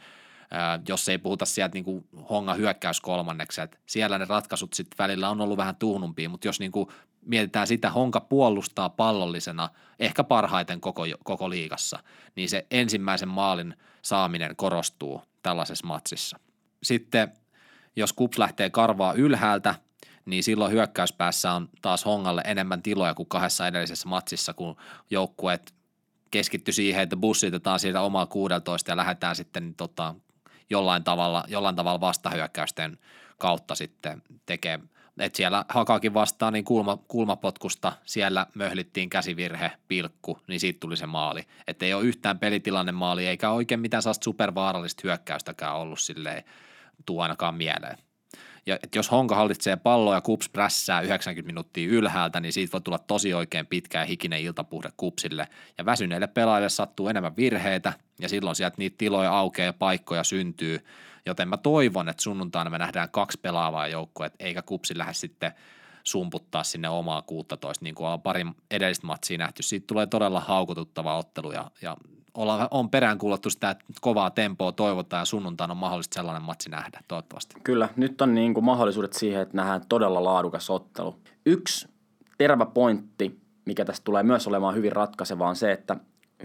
jos 0.88 1.10
ei 1.10 1.18
puhuta 1.18 1.45
sieltä 1.45 1.74
niin 1.74 1.84
kuin 1.84 2.08
honga 2.30 2.54
hyökkäys 2.54 3.02
kolmanneksi. 3.02 3.62
Et 3.62 3.80
siellä 3.86 4.18
ne 4.18 4.26
ratkaisut 4.26 4.74
sitten 4.74 4.98
välillä 4.98 5.30
on 5.30 5.41
ollut 5.41 5.58
vähän 5.58 5.76
tuhnumpia, 5.76 6.30
mutta 6.30 6.48
jos 6.48 6.60
niin 6.60 6.72
kuin 6.72 6.89
mietitään 7.26 7.68
sitä, 7.68 7.89
honka 7.89 8.20
puolustaa 8.20 8.89
pallollisena 8.89 9.70
ehkä 10.00 10.24
parhaiten 10.24 10.82
koko, 10.82 11.04
koko 11.24 11.50
liigassa, 11.50 12.00
niin 12.36 12.50
se 12.50 12.66
ensimmäisen 12.72 13.30
maalin 13.30 13.76
saaminen 14.02 14.56
korostuu 14.56 15.22
tällaisessa 15.43 15.88
matsissa. 15.88 16.39
Sitten 16.84 17.32
jos 17.95 18.14
kups 18.14 18.38
lähtee 18.38 18.70
karvaa 18.70 19.14
ylhäältä, 19.14 19.76
niin 20.28 20.43
silloin 20.43 20.71
hyökkäyspäässä 20.71 21.51
on 21.51 21.69
taas 21.82 22.05
Hongalle 22.05 22.41
enemmän 22.45 22.84
tiloja 22.84 23.13
kuin 23.13 23.30
kahdessa 23.30 23.67
edellisessä 23.67 24.09
matsissa, 24.09 24.53
kun 24.53 24.75
joukkueet 25.09 25.73
keskitty 26.32 26.71
siihen, 26.71 27.03
että 27.03 27.17
bussitetaan 27.17 27.80
siitä 27.80 28.01
omaa 28.01 28.25
16 28.25 28.91
ja 28.91 28.97
lähdetään 28.97 29.36
sitten 29.36 29.75
tota, 29.75 30.15
jollain 30.69 31.03
tavalla, 31.03 31.43
jollain 31.47 31.75
tavalla 31.75 32.01
vastahyökkäysten 32.01 32.97
kautta 33.38 33.75
sitten 33.75 34.21
tekemään. 34.45 34.89
Et 35.19 35.36
siellä 35.36 35.65
Hakakin 35.69 36.13
vastaan 36.13 36.53
niin 36.53 36.65
kulma, 36.65 36.97
kulmapotkusta, 37.07 37.93
siellä 38.05 38.47
möhlittiin 38.53 39.09
käsivirhe, 39.09 39.71
pilkku, 39.88 40.39
niin 40.47 40.59
siitä 40.59 40.80
tuli 40.80 40.97
se 40.97 41.05
maali. 41.05 41.43
Että 41.67 41.86
ei 41.86 41.93
ole 41.93 42.03
yhtään 42.03 42.39
pelitilanne 42.39 42.91
maali, 42.91 43.28
eikä 43.28 43.49
oikein 43.49 43.80
mitään 43.80 44.03
sellaista 44.03 44.23
supervaarallista 44.23 45.01
hyökkäystäkään 45.03 45.75
ollut 45.75 45.99
silleen, 45.99 46.43
tuu 47.05 47.19
ainakaan 47.19 47.55
mieleen. 47.55 47.97
Ja 48.68 48.80
et 48.84 48.95
jos 48.95 49.11
Honka 49.11 49.36
hallitsee 49.36 49.76
palloa 49.76 50.15
ja 50.15 50.22
Kups 50.22 50.49
prässää 50.49 51.01
90 51.01 51.47
minuuttia 51.47 51.89
ylhäältä, 51.89 52.39
niin 52.39 52.53
siitä 52.53 52.72
voi 52.72 52.82
tulla 52.82 52.99
tosi 52.99 53.34
oikein 53.34 53.65
pitkä 53.65 53.99
ja 53.99 54.05
hikinen 54.05 54.41
iltapuhde 54.41 54.89
Kupsille. 54.97 55.47
Ja 55.78 55.86
väsyneille 55.86 56.28
pelaajille 56.28 56.70
sattuu 56.70 57.07
enemmän 57.07 57.36
virheitä, 57.38 57.93
ja 58.20 58.30
silloin 58.30 58.55
sieltä 58.55 58.76
niitä 58.78 58.95
tiloja 58.97 59.32
aukeaa 59.38 59.65
ja 59.65 59.74
paikkoja 59.74 60.24
syntyy. 60.24 60.86
Joten 61.26 61.47
mä 61.47 61.57
toivon, 61.57 62.09
että 62.09 62.24
sunnuntaina 62.24 62.70
me 62.70 62.78
nähdään 62.78 63.09
kaksi 63.09 63.39
pelaavaa 63.41 63.88
joukkoa, 63.88 64.30
eikä 64.39 64.61
Kupsi 64.61 64.97
lähde 64.97 65.13
sitten 65.13 65.51
sumputtaa 66.08 66.64
sinne 66.64 66.89
omaa 66.89 67.22
16, 67.22 67.84
niin 67.84 67.95
kuin 67.95 68.08
on 68.08 68.22
pari 68.22 68.45
edellistä 68.72 69.08
matsia 69.08 69.38
nähty. 69.38 69.64
Siitä 69.64 69.88
tulee 69.88 70.08
todella 70.08 70.39
haukututtava 70.39 71.18
ottelu 71.18 71.51
ja, 71.51 71.72
ja 71.82 71.97
olla, 72.34 72.68
on 72.72 72.89
peräänkuuluttu 72.89 73.49
sitä, 73.49 73.70
että 73.70 73.86
kovaa 74.01 74.30
tempoa 74.30 74.72
toivotaan 74.72 75.22
ja 75.22 75.26
sunnuntaina 75.26 75.72
on 75.72 75.78
mahdollista 75.78 76.16
sellainen 76.16 76.43
matsi 76.43 76.70
nähdä, 76.70 76.99
toivottavasti. 77.08 77.55
Kyllä, 77.64 77.89
nyt 77.95 78.22
on 78.22 78.36
niin 78.36 78.53
kuin 78.53 78.64
mahdollisuudet 78.64 79.14
siihen, 79.14 79.41
että 79.41 79.58
nähdään 79.58 79.82
todella 79.89 80.24
laadukas 80.24 80.70
ottelu. 80.70 81.16
Yksi 81.45 81.88
terävä 82.38 82.66
pointti, 82.66 83.39
mikä 83.66 83.86
tästä 83.86 84.03
tulee 84.03 84.24
myös 84.24 84.47
olemaan 84.47 84.76
hyvin 84.76 84.91
ratkaiseva, 84.91 85.49
on 85.49 85.55
se, 85.55 85.72
että 85.72 85.95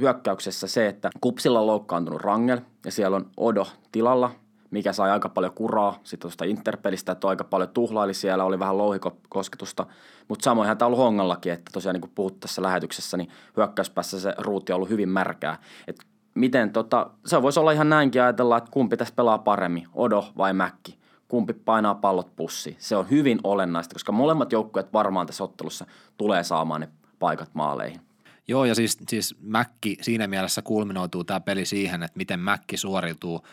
hyökkäyksessä 0.00 0.66
se, 0.66 0.88
että 0.88 1.10
Kupsilla 1.20 1.60
on 1.60 1.66
loukkaantunut 1.66 2.20
Rangel 2.20 2.60
ja 2.84 2.92
siellä 2.92 3.16
on 3.16 3.30
Odo 3.36 3.66
tilalla, 3.92 4.30
mikä 4.72 4.92
sai 4.92 5.10
aika 5.10 5.28
paljon 5.28 5.52
kuraa 5.52 5.98
sitten 6.02 6.20
tuosta 6.20 6.44
Interpelistä, 6.44 7.12
että 7.12 7.28
aika 7.28 7.44
paljon 7.44 7.70
tuhlaili 7.70 8.14
siellä, 8.14 8.44
oli 8.44 8.58
vähän 8.58 8.78
louhikosketusta, 8.78 9.86
mutta 10.28 10.44
samoinhan 10.44 10.78
tämä 10.78 10.86
on 10.86 10.92
ollut 10.92 11.04
Hongallakin, 11.04 11.52
että 11.52 11.70
tosiaan 11.72 11.94
niin 11.94 12.10
kuin 12.14 12.34
tässä 12.40 12.62
lähetyksessä, 12.62 13.16
niin 13.16 13.28
hyökkäyspäässä 13.56 14.20
se 14.20 14.34
ruuti 14.38 14.72
on 14.72 14.76
ollut 14.76 14.90
hyvin 14.90 15.08
märkää. 15.08 15.58
Et 15.86 15.96
miten 16.34 16.70
tota, 16.70 17.10
se 17.26 17.42
voisi 17.42 17.60
olla 17.60 17.72
ihan 17.72 17.88
näinkin 17.88 18.22
ajatella, 18.22 18.56
että 18.56 18.70
kumpi 18.70 18.96
tässä 18.96 19.14
pelaa 19.14 19.38
paremmin, 19.38 19.88
Odo 19.94 20.32
vai 20.36 20.52
Mäkki, 20.52 20.98
kumpi 21.28 21.52
painaa 21.52 21.94
pallot 21.94 22.36
pussi. 22.36 22.76
Se 22.78 22.96
on 22.96 23.10
hyvin 23.10 23.38
olennaista, 23.44 23.94
koska 23.94 24.12
molemmat 24.12 24.52
joukkueet 24.52 24.92
varmaan 24.92 25.26
tässä 25.26 25.44
ottelussa 25.44 25.86
tulee 26.18 26.44
saamaan 26.44 26.80
ne 26.80 26.88
paikat 27.18 27.50
maaleihin. 27.54 28.00
Joo, 28.48 28.64
ja 28.64 28.74
siis, 28.74 28.98
siis 29.08 29.36
Mäkki 29.40 29.96
siinä 30.00 30.26
mielessä 30.26 30.62
kulminoituu 30.62 31.24
tämä 31.24 31.40
peli 31.40 31.64
siihen, 31.64 32.02
että 32.02 32.16
miten 32.16 32.40
Mäkki 32.40 32.76
suoriutuu 32.76 33.46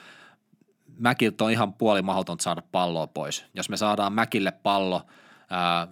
Mäkiltä 1.00 1.44
on 1.44 1.52
ihan 1.52 1.74
puoli 1.74 2.02
mahdotonta 2.02 2.44
saada 2.44 2.62
palloa 2.72 3.08
pois. 3.08 3.46
Jos 3.54 3.70
me 3.70 3.78
saadaan 3.78 4.14
Mäkille 4.14 4.52
pallo, 4.52 5.06
ää, 5.50 5.88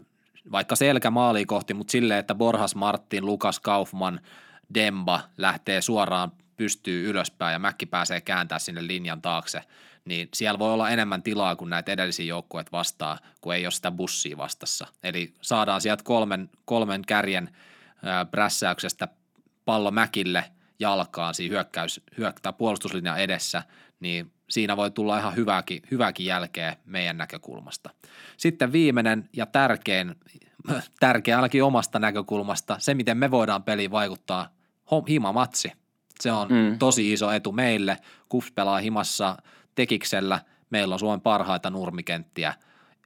vaikka 0.51 0.75
selkä 0.75 1.11
maali 1.11 1.45
kohti, 1.45 1.73
mutta 1.73 1.91
silleen, 1.91 2.19
että 2.19 2.35
Borhas 2.35 2.75
Martin, 2.75 3.25
Lukas 3.25 3.59
Kaufman, 3.59 4.19
Demba 4.73 5.21
lähtee 5.37 5.81
suoraan 5.81 6.31
pystyy 6.57 7.09
ylöspäin 7.09 7.53
ja 7.53 7.59
Mäkki 7.59 7.85
pääsee 7.85 8.21
kääntää 8.21 8.59
sinne 8.59 8.87
linjan 8.87 9.21
taakse, 9.21 9.61
niin 10.05 10.29
siellä 10.33 10.59
voi 10.59 10.73
olla 10.73 10.89
enemmän 10.89 11.23
tilaa 11.23 11.55
kuin 11.55 11.69
näitä 11.69 11.91
edellisiä 11.91 12.25
joukkueet 12.25 12.71
vastaa, 12.71 13.19
kun 13.41 13.55
ei 13.55 13.65
ole 13.65 13.71
sitä 13.71 13.91
bussia 13.91 14.37
vastassa. 14.37 14.87
Eli 15.03 15.33
saadaan 15.41 15.81
sieltä 15.81 16.03
kolmen, 16.03 16.49
kolmen 16.65 17.01
kärjen 17.07 17.49
prässäyksestä 18.31 19.07
pallo 19.65 19.91
Mäkille 19.91 20.43
jalkaan 20.79 21.33
siinä 21.33 21.53
hyökkäys, 21.53 22.01
hyökkää 22.17 22.53
puolustuslinjan 22.53 23.19
edessä, 23.19 23.63
niin 23.99 24.31
siinä 24.49 24.77
voi 24.77 24.91
tulla 24.91 25.19
ihan 25.19 25.35
hyvääkin, 25.35 25.81
hyvääkin 25.91 26.25
jälkeä 26.25 26.75
meidän 26.85 27.17
näkökulmasta. 27.17 27.89
Sitten 28.37 28.71
viimeinen 28.71 29.29
ja 29.33 29.45
tärkein, 29.45 30.15
tärkeä 30.99 31.35
ainakin 31.35 31.63
omasta 31.63 31.99
näkökulmasta, 31.99 32.75
se 32.79 32.93
miten 32.93 33.17
me 33.17 33.31
voidaan 33.31 33.63
peliin 33.63 33.91
vaikuttaa, 33.91 34.49
himamatsi. 35.09 35.71
Se 36.19 36.31
on 36.31 36.47
mm. 36.47 36.79
tosi 36.79 37.13
iso 37.13 37.31
etu 37.31 37.51
meille. 37.51 37.97
Kups 38.29 38.51
pelaa 38.51 38.77
himassa 38.77 39.37
tekiksellä, 39.75 40.39
meillä 40.69 40.93
on 40.93 40.99
Suomen 40.99 41.21
parhaita 41.21 41.69
nurmikenttiä 41.69 42.53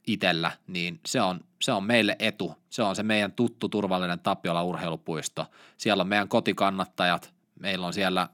itellä, 0.06 0.50
niin 0.66 1.00
se 1.06 1.20
on, 1.20 1.40
se 1.62 1.72
on 1.72 1.84
meille 1.84 2.16
etu. 2.18 2.54
Se 2.70 2.82
on 2.82 2.96
se 2.96 3.02
meidän 3.02 3.32
tuttu 3.32 3.68
turvallinen 3.68 4.20
Tapiola 4.20 4.62
urheilupuisto. 4.62 5.46
Siellä 5.76 6.00
on 6.00 6.08
meidän 6.08 6.28
kotikannattajat, 6.28 7.34
meillä 7.60 7.86
on 7.86 7.92
siellä, 7.92 8.28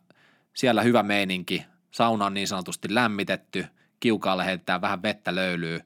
siellä 0.55 0.83
hyvä 0.83 1.03
meininki, 1.03 1.65
sauna 1.91 2.27
on 2.27 2.35
niin 2.35 2.49
sanotusti 2.49 2.95
lämmitetty, 2.95 3.67
kiukaalle 4.01 4.45
heitetään 4.45 4.81
vähän 4.81 5.03
vettä 5.03 5.35
löylyy. 5.35 5.81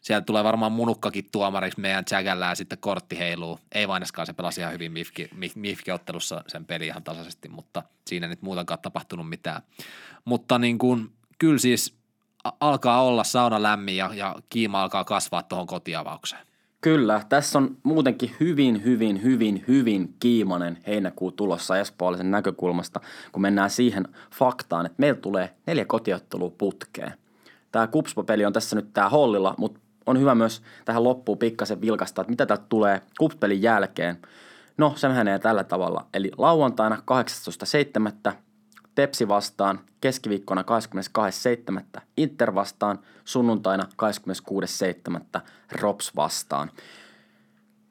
Sieltä 0.00 0.24
tulee 0.24 0.44
varmaan 0.44 0.72
munukkakin 0.72 1.28
tuomariksi 1.32 1.80
meidän 1.80 2.04
Jagällä 2.10 2.46
ja 2.46 2.54
sitten 2.54 2.78
kortti 2.78 3.18
heiluu. 3.18 3.60
Ei 3.72 3.88
vaineskaan 3.88 4.26
se 4.26 4.32
pelasi 4.32 4.60
ihan 4.60 4.72
hyvin 4.72 4.92
Mifki, 4.92 5.28
Mifki-ottelussa 5.54 6.44
sen 6.48 6.64
peli 6.64 6.86
ihan 6.86 7.02
tasaisesti, 7.02 7.48
mutta 7.48 7.82
siinä 8.06 8.26
ei 8.26 8.30
nyt 8.30 8.42
muutenkaan 8.42 8.80
tapahtunut 8.80 9.28
mitään. 9.28 9.62
Mutta 10.24 10.58
niin 10.58 10.78
kuin, 10.78 11.12
kyllä 11.38 11.58
siis 11.58 11.96
alkaa 12.60 13.02
olla 13.02 13.24
sauna 13.24 13.62
lämmin 13.62 13.96
ja, 13.96 14.10
ja 14.14 14.36
kiima 14.50 14.82
alkaa 14.82 15.04
kasvaa 15.04 15.42
tuohon 15.42 15.66
kotiavaukseen. 15.66 16.46
Kyllä, 16.80 17.20
tässä 17.28 17.58
on 17.58 17.76
muutenkin 17.82 18.30
hyvin, 18.40 18.84
hyvin, 18.84 19.22
hyvin, 19.22 19.64
hyvin 19.68 20.14
kiimainen 20.20 20.78
heinäkuu 20.86 21.32
tulossa 21.32 21.78
espoolaisen 21.78 22.30
näkökulmasta, 22.30 23.00
kun 23.32 23.42
mennään 23.42 23.70
siihen 23.70 24.04
faktaan, 24.34 24.86
että 24.86 24.96
meillä 24.98 25.20
tulee 25.20 25.54
neljä 25.66 25.84
kotiottelua 25.84 26.52
putkeen. 26.58 27.12
Tämä 27.72 27.86
kupspapeli 27.86 28.44
on 28.44 28.52
tässä 28.52 28.76
nyt 28.76 28.92
tämä 28.92 29.08
hollilla, 29.08 29.54
mutta 29.58 29.80
on 30.06 30.20
hyvä 30.20 30.34
myös 30.34 30.62
tähän 30.84 31.04
loppuun 31.04 31.38
pikkasen 31.38 31.80
vilkasta, 31.80 32.22
että 32.22 32.30
mitä 32.30 32.46
täältä 32.46 32.64
tulee 32.68 33.02
kupspelin 33.18 33.62
jälkeen. 33.62 34.18
No, 34.76 34.92
se 34.96 35.08
menee 35.08 35.38
tällä 35.38 35.64
tavalla. 35.64 36.06
Eli 36.14 36.30
lauantaina 36.38 36.96
18.7. 38.30 38.32
Tepsi 38.96 39.28
vastaan, 39.28 39.80
keskiviikkona 40.00 40.64
22.7. 41.96 42.00
Inter 42.16 42.54
vastaan, 42.54 42.98
sunnuntaina 43.24 43.86
26.7. 45.34 45.40
Rops 45.72 46.16
vastaan. 46.16 46.70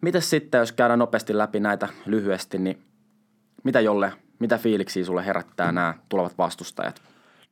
Mitäs 0.01 0.29
sitten, 0.29 0.59
jos 0.59 0.71
käydään 0.71 0.99
nopeasti 0.99 1.37
läpi 1.37 1.59
näitä 1.59 1.87
lyhyesti, 2.05 2.57
niin 2.57 2.85
mitä 3.63 3.79
Jolle, 3.79 4.13
mitä 4.39 4.57
fiiliksiä 4.57 5.05
sulle 5.05 5.25
herättää 5.25 5.71
nämä 5.71 5.93
tulevat 6.09 6.37
vastustajat? 6.37 7.01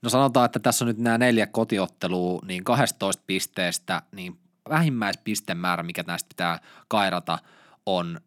No 0.02 0.10
sanotaan, 0.10 0.46
että 0.46 0.60
tässä 0.60 0.86
on 0.86 0.88
nyt 0.88 0.98
nämä 0.98 1.18
neljä 1.18 1.48
kotiottelua, 1.48 2.40
niin 2.46 2.64
12 2.64 3.24
pisteestä, 3.28 4.02
niin 4.12 4.40
vähimmäispistemäärä, 4.70 5.84
mikä 5.84 6.04
näistä 6.08 6.28
pitää 6.30 6.60
kairata, 6.88 7.40
on 7.86 8.20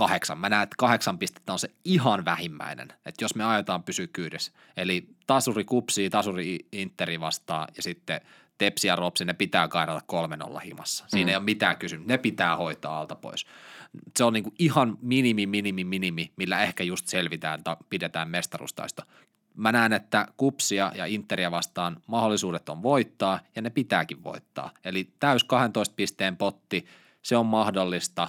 kahdeksan. 0.00 0.38
Mä 0.38 0.48
näen, 0.48 0.62
että 0.62 0.74
kahdeksan 0.78 1.18
pistettä 1.18 1.52
on 1.52 1.58
se 1.58 1.70
ihan 1.84 2.24
vähimmäinen, 2.24 2.88
että 3.06 3.24
jos 3.24 3.34
me 3.34 3.44
ajetaan 3.44 3.82
pysyä 3.82 4.06
kyydessä. 4.06 4.52
Eli 4.76 5.08
tasuri 5.26 5.64
kupsi, 5.64 6.10
tasuri 6.10 6.58
interi 6.72 7.20
vastaa 7.20 7.68
ja 7.76 7.82
sitten 7.82 8.20
Tepsi 8.58 8.88
ja 8.88 8.96
Ropsi, 8.96 9.24
ne 9.24 9.32
pitää 9.32 9.68
kairata 9.68 10.00
kolmen 10.06 10.46
olla 10.46 10.60
himassa. 10.60 11.04
Siinä 11.08 11.24
mm. 11.24 11.28
ei 11.28 11.36
ole 11.36 11.44
mitään 11.44 11.76
kysymys. 11.76 12.06
Ne 12.06 12.18
pitää 12.18 12.56
hoitaa 12.56 13.00
alta 13.00 13.14
pois. 13.14 13.46
Se 14.16 14.24
on 14.24 14.32
niin 14.32 14.42
kuin 14.42 14.54
ihan 14.58 14.98
minimi, 15.02 15.46
minimi, 15.46 15.84
minimi, 15.84 16.32
millä 16.36 16.62
ehkä 16.62 16.84
just 16.84 17.06
selvitään 17.06 17.64
tai 17.64 17.76
pidetään 17.90 18.28
mestarustaista. 18.28 19.06
Mä 19.54 19.72
näen, 19.72 19.92
että 19.92 20.26
kupsia 20.36 20.92
ja 20.94 21.06
Interia 21.06 21.50
vastaan 21.50 21.96
mahdollisuudet 22.06 22.68
on 22.68 22.82
voittaa 22.82 23.40
ja 23.56 23.62
ne 23.62 23.70
pitääkin 23.70 24.24
voittaa. 24.24 24.70
Eli 24.84 25.12
täys 25.20 25.44
12 25.44 25.94
pisteen 25.94 26.36
potti, 26.36 26.86
se 27.22 27.36
on 27.36 27.46
mahdollista, 27.46 28.28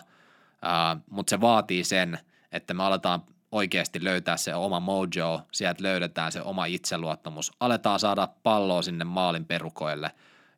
mutta 1.10 1.30
se 1.30 1.42
vaatii 1.42 1.84
sen, 1.84 2.20
että 2.52 2.74
me 2.74 2.84
aletaan 2.84 3.24
oikeasti 3.52 4.04
löytää 4.04 4.38
se 4.38 4.56
oma 4.56 4.80
mojo, 4.80 5.42
sieltä 5.52 5.84
löydetään 5.84 6.32
se 6.32 6.42
oma 6.42 6.66
itseluottamus, 6.66 7.52
aletaan 7.60 8.00
saada 8.00 8.28
palloa 8.44 8.82
sinne 8.82 9.06
maalin 9.06 9.46
perukoille. 9.46 10.12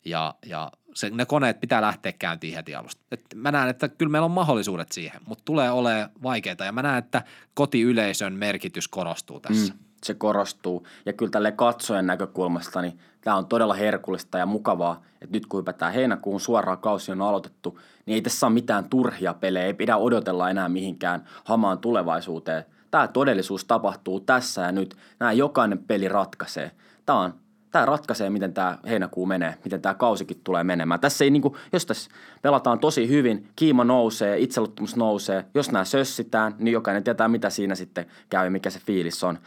Ja, 0.05 0.35
ja 0.45 0.71
se, 0.93 1.09
ne 1.09 1.25
koneet 1.25 1.59
pitää 1.59 1.81
lähteä 1.81 2.11
käyntiin 2.11 2.55
heti 2.55 2.75
alusta. 2.75 3.01
Et 3.11 3.25
mä 3.35 3.51
näen, 3.51 3.69
että 3.69 3.87
kyllä 3.87 4.11
meillä 4.11 4.25
on 4.25 4.31
mahdollisuudet 4.31 4.91
siihen, 4.91 5.21
mutta 5.25 5.45
tulee 5.45 5.71
olemaan 5.71 6.09
vaikeaa 6.23 6.65
ja 6.65 6.71
mä 6.71 6.81
näen, 6.81 6.97
että 6.97 7.23
kotiyleisön 7.53 8.33
merkitys 8.33 8.87
korostuu 8.87 9.39
tässä. 9.39 9.73
Mm, 9.73 9.79
se 10.03 10.13
korostuu 10.13 10.87
ja 11.05 11.13
kyllä 11.13 11.31
tälle 11.31 11.51
katsojen 11.51 12.07
näkökulmasta 12.07 12.81
niin 12.81 12.99
tämä 13.21 13.35
on 13.35 13.45
todella 13.45 13.73
herkullista 13.73 14.37
ja 14.37 14.45
mukavaa, 14.45 15.01
että 15.21 15.35
nyt 15.35 15.45
kun 15.45 15.57
hypätään 15.57 15.93
heinäkuun 15.93 16.39
suoraan 16.39 16.77
kausi 16.77 17.11
on 17.11 17.21
aloitettu, 17.21 17.79
niin 18.05 18.15
ei 18.15 18.21
tässä 18.21 18.47
ole 18.47 18.53
mitään 18.53 18.89
turhia 18.89 19.33
pelejä, 19.33 19.65
ei 19.65 19.73
pidä 19.73 19.97
odotella 19.97 20.49
enää 20.49 20.69
mihinkään 20.69 21.23
hamaan 21.43 21.79
tulevaisuuteen. 21.79 22.65
Tämä 22.91 23.07
todellisuus 23.07 23.65
tapahtuu 23.65 24.19
tässä 24.19 24.61
ja 24.61 24.71
nyt. 24.71 24.95
Nämä 25.19 25.31
jokainen 25.31 25.77
peli 25.77 26.07
ratkaisee. 26.07 26.71
Tämä 27.05 27.19
on 27.19 27.33
tämä 27.73 27.85
ratkaisee, 27.85 28.29
miten 28.29 28.53
tämä 28.53 28.77
heinäkuu 28.87 29.25
menee, 29.25 29.57
miten 29.63 29.81
tämä 29.81 29.93
kausikin 29.93 30.41
tulee 30.43 30.63
menemään. 30.63 30.99
Tässä 30.99 31.23
ei 31.23 31.31
niinku, 31.31 31.57
jos 31.73 31.85
tässä 31.85 32.11
pelataan 32.41 32.79
tosi 32.79 33.09
hyvin, 33.09 33.47
kiima 33.55 33.83
nousee, 33.83 34.39
itseluottamus 34.39 34.95
nousee. 34.95 35.45
Jos 35.53 35.71
nämä 35.71 35.85
sössitään, 35.85 36.55
niin 36.59 36.73
jokainen 36.73 37.03
tietää, 37.03 37.27
mitä 37.27 37.49
siinä 37.49 37.75
sitten 37.75 38.05
käy, 38.29 38.49
mikä 38.49 38.69
se 38.69 38.79
fiilis 38.79 39.23
on. 39.23 39.39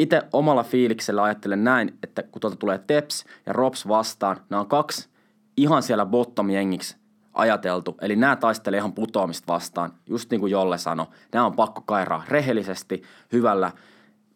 Itse 0.00 0.22
omalla 0.32 0.62
fiiliksellä 0.62 1.22
ajattelen 1.22 1.64
näin, 1.64 1.98
että 2.02 2.22
kun 2.22 2.40
tuolta 2.40 2.56
tulee 2.56 2.78
Teps 2.86 3.24
ja 3.46 3.52
Rops 3.52 3.88
vastaan, 3.88 4.36
nämä 4.50 4.60
on 4.60 4.68
kaksi 4.68 5.08
ihan 5.56 5.82
siellä 5.82 6.06
bottom-jengiksi 6.06 6.96
ajateltu. 7.32 7.96
Eli 8.00 8.16
nämä 8.16 8.36
taistelee 8.36 8.78
ihan 8.78 8.92
putoamista 8.92 9.52
vastaan, 9.52 9.92
just 10.06 10.30
niin 10.30 10.40
kuin 10.40 10.50
Jolle 10.50 10.78
sanoi. 10.78 11.06
Nämä 11.32 11.46
on 11.46 11.56
pakko 11.56 11.82
kairaa 11.86 12.24
rehellisesti, 12.28 13.02
hyvällä 13.32 13.72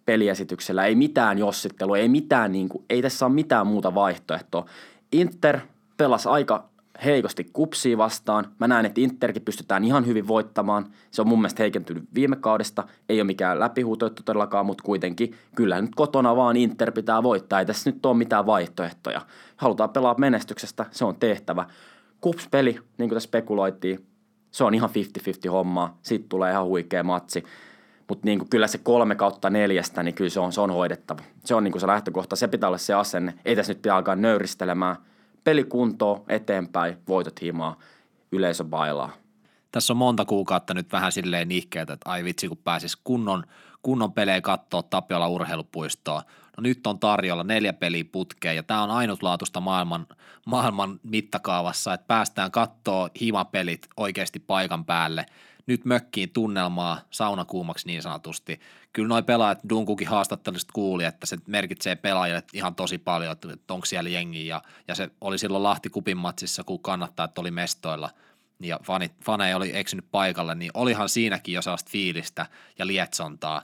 peliesityksellä. 0.05 0.85
Ei 0.85 0.95
mitään 0.95 1.39
jossittelua, 1.39 1.99
ei 1.99 2.09
mitään, 2.09 2.53
niin 2.53 2.69
kuin, 2.69 2.85
ei 2.91 3.03
tässä 3.03 3.27
ole 3.27 3.35
mitään 3.35 3.67
muuta 3.67 3.95
vaihtoehtoa. 3.95 4.67
Inter 5.13 5.61
pelasi 5.97 6.29
aika 6.29 6.69
heikosti 7.05 7.51
kupsia 7.53 7.99
vastaan. 7.99 8.47
Mä 8.59 8.69
näen, 8.69 8.87
että 8.87 9.01
Interkin 9.01 9.43
pystytään 9.43 9.85
ihan 9.85 10.07
hyvin 10.07 10.29
voittamaan. 10.29 10.87
Se 11.11 11.23
on 11.23 11.29
mun 11.29 11.39
mielestä 11.39 11.63
heikentynyt 11.63 12.05
viime 12.15 12.37
kaudesta. 12.37 12.85
Ei 13.09 13.21
ole 13.21 13.27
mikään 13.27 13.61
läpihuutoittu 13.61 14.23
todellakaan, 14.23 14.67
mutta 14.67 14.85
kuitenkin 14.85 15.35
kyllä 15.57 15.81
nyt 15.81 15.95
kotona 15.95 16.37
vaan 16.37 16.57
Inter 16.57 16.93
pitää 16.93 17.23
voittaa. 17.23 17.61
Ei 17.61 17.67
tässä 17.67 17.91
nyt 17.91 18.07
ole 18.07 18.17
mitään 18.17 18.47
vaihtoehtoja. 18.47 19.21
Halutaan 19.57 19.91
pelaa 19.91 20.15
menestyksestä, 20.19 20.87
se 20.91 21.05
on 21.05 21.17
tehtävä. 21.17 21.67
Kups-peli, 22.21 22.71
niin 22.73 23.09
kuin 23.09 23.17
tässä 23.17 23.27
spekuloitiin, 23.27 24.07
se 24.51 24.65
on 24.65 24.75
ihan 24.75 24.91
50-50 25.49 25.51
hommaa. 25.51 25.99
Siitä 26.03 26.27
tulee 26.29 26.51
ihan 26.51 26.65
huikea 26.65 27.03
matsi. 27.03 27.45
Mutta 28.09 28.27
niin 28.27 28.49
kyllä 28.49 28.67
se 28.67 28.79
kolme 28.79 29.15
kautta 29.15 29.51
neljästä, 29.51 30.03
niin 30.03 30.15
kyllä 30.15 30.31
se 30.31 30.41
on, 30.41 30.53
se 30.53 30.61
on 30.61 30.71
hoidettava. 30.71 31.21
Se 31.45 31.55
on 31.55 31.65
niin 31.65 31.81
se 31.81 31.87
lähtökohta, 31.87 32.37
se 32.37 32.49
pitää 32.49 32.69
olla 32.69 32.79
se 32.79 32.95
asenne. 32.95 33.35
Ei 33.45 33.57
tässä 33.57 33.73
nyt 33.73 33.83
pitää 33.83 33.97
alkaa 33.97 34.17
nöyristelemään. 34.17 34.97
Pelikuntoa, 35.45 36.25
eteenpäin, 36.29 36.97
voitot 37.09 37.43
himaa, 37.43 37.79
yleisö 38.33 38.65
bailaa. 38.65 39.13
Tässä 39.73 39.93
on 39.93 39.97
monta 39.97 40.25
kuukautta 40.25 40.75
nyt 40.75 40.93
vähän 40.93 41.13
silleen 41.13 41.49
nihkeitä, 41.49 41.93
että 41.93 42.11
ai 42.11 42.25
vitsi 42.25 42.49
kun 42.49 42.57
pääsis 42.57 42.97
kunnon, 42.97 43.45
kunnon 43.83 44.13
pelejä 44.13 44.41
katsoa 44.41 44.83
Tapiola 44.83 45.29
urheilupuistoa. 45.29 46.23
No 46.57 46.61
nyt 46.61 46.87
on 46.87 46.99
tarjolla 46.99 47.45
neljä 47.45 47.73
peliä 47.73 48.05
putkeen 48.13 48.57
ja 48.57 48.63
tämä 48.63 48.83
on 48.83 48.91
ainutlaatuista 48.91 49.61
maailman, 49.61 50.07
maailman 50.47 51.01
mittakaavassa, 51.03 51.95
että 51.95 52.07
päästään 52.07 52.51
katsoa 52.51 53.09
himapelit 53.21 53.89
oikeasti 53.97 54.39
paikan 54.39 54.85
päälle– 54.85 55.27
nyt 55.67 55.85
mökkiin 55.85 56.31
tunnelmaa 56.31 57.01
saunakuumaksi 57.11 57.87
niin 57.87 58.03
sanotusti. 58.03 58.61
Kyllä 58.93 59.09
noi 59.09 59.23
pelaajat 59.23 59.61
Dunkukin 59.69 60.09
haastattelusta 60.09 60.73
kuuli, 60.73 61.05
että 61.05 61.27
se 61.27 61.37
merkitsee 61.47 61.97
pelaajille 61.97 62.43
ihan 62.53 62.75
tosi 62.75 62.99
paljon, 62.99 63.33
että 63.33 63.75
onko 63.75 63.87
siellä 63.87 64.11
jengi 64.11 64.47
ja, 64.47 64.63
ja 64.89 64.95
se 64.95 65.11
oli 65.21 65.39
silloin 65.39 65.63
Lahti 65.63 65.91
Kupin 65.91 66.17
matsissa, 66.17 66.65
kun 66.65 66.83
kannattaa, 66.83 67.25
että 67.25 67.41
oli 67.41 67.51
mestoilla 67.51 68.11
ja 68.61 68.81
fanit, 68.83 69.13
oli 69.57 69.77
eksynyt 69.77 70.11
paikalle, 70.11 70.55
niin 70.55 70.71
olihan 70.75 71.09
siinäkin 71.09 71.55
jo 71.55 71.63
sellaista 71.63 71.91
fiilistä 71.91 72.47
ja 72.79 72.87
lietsontaa. 72.87 73.63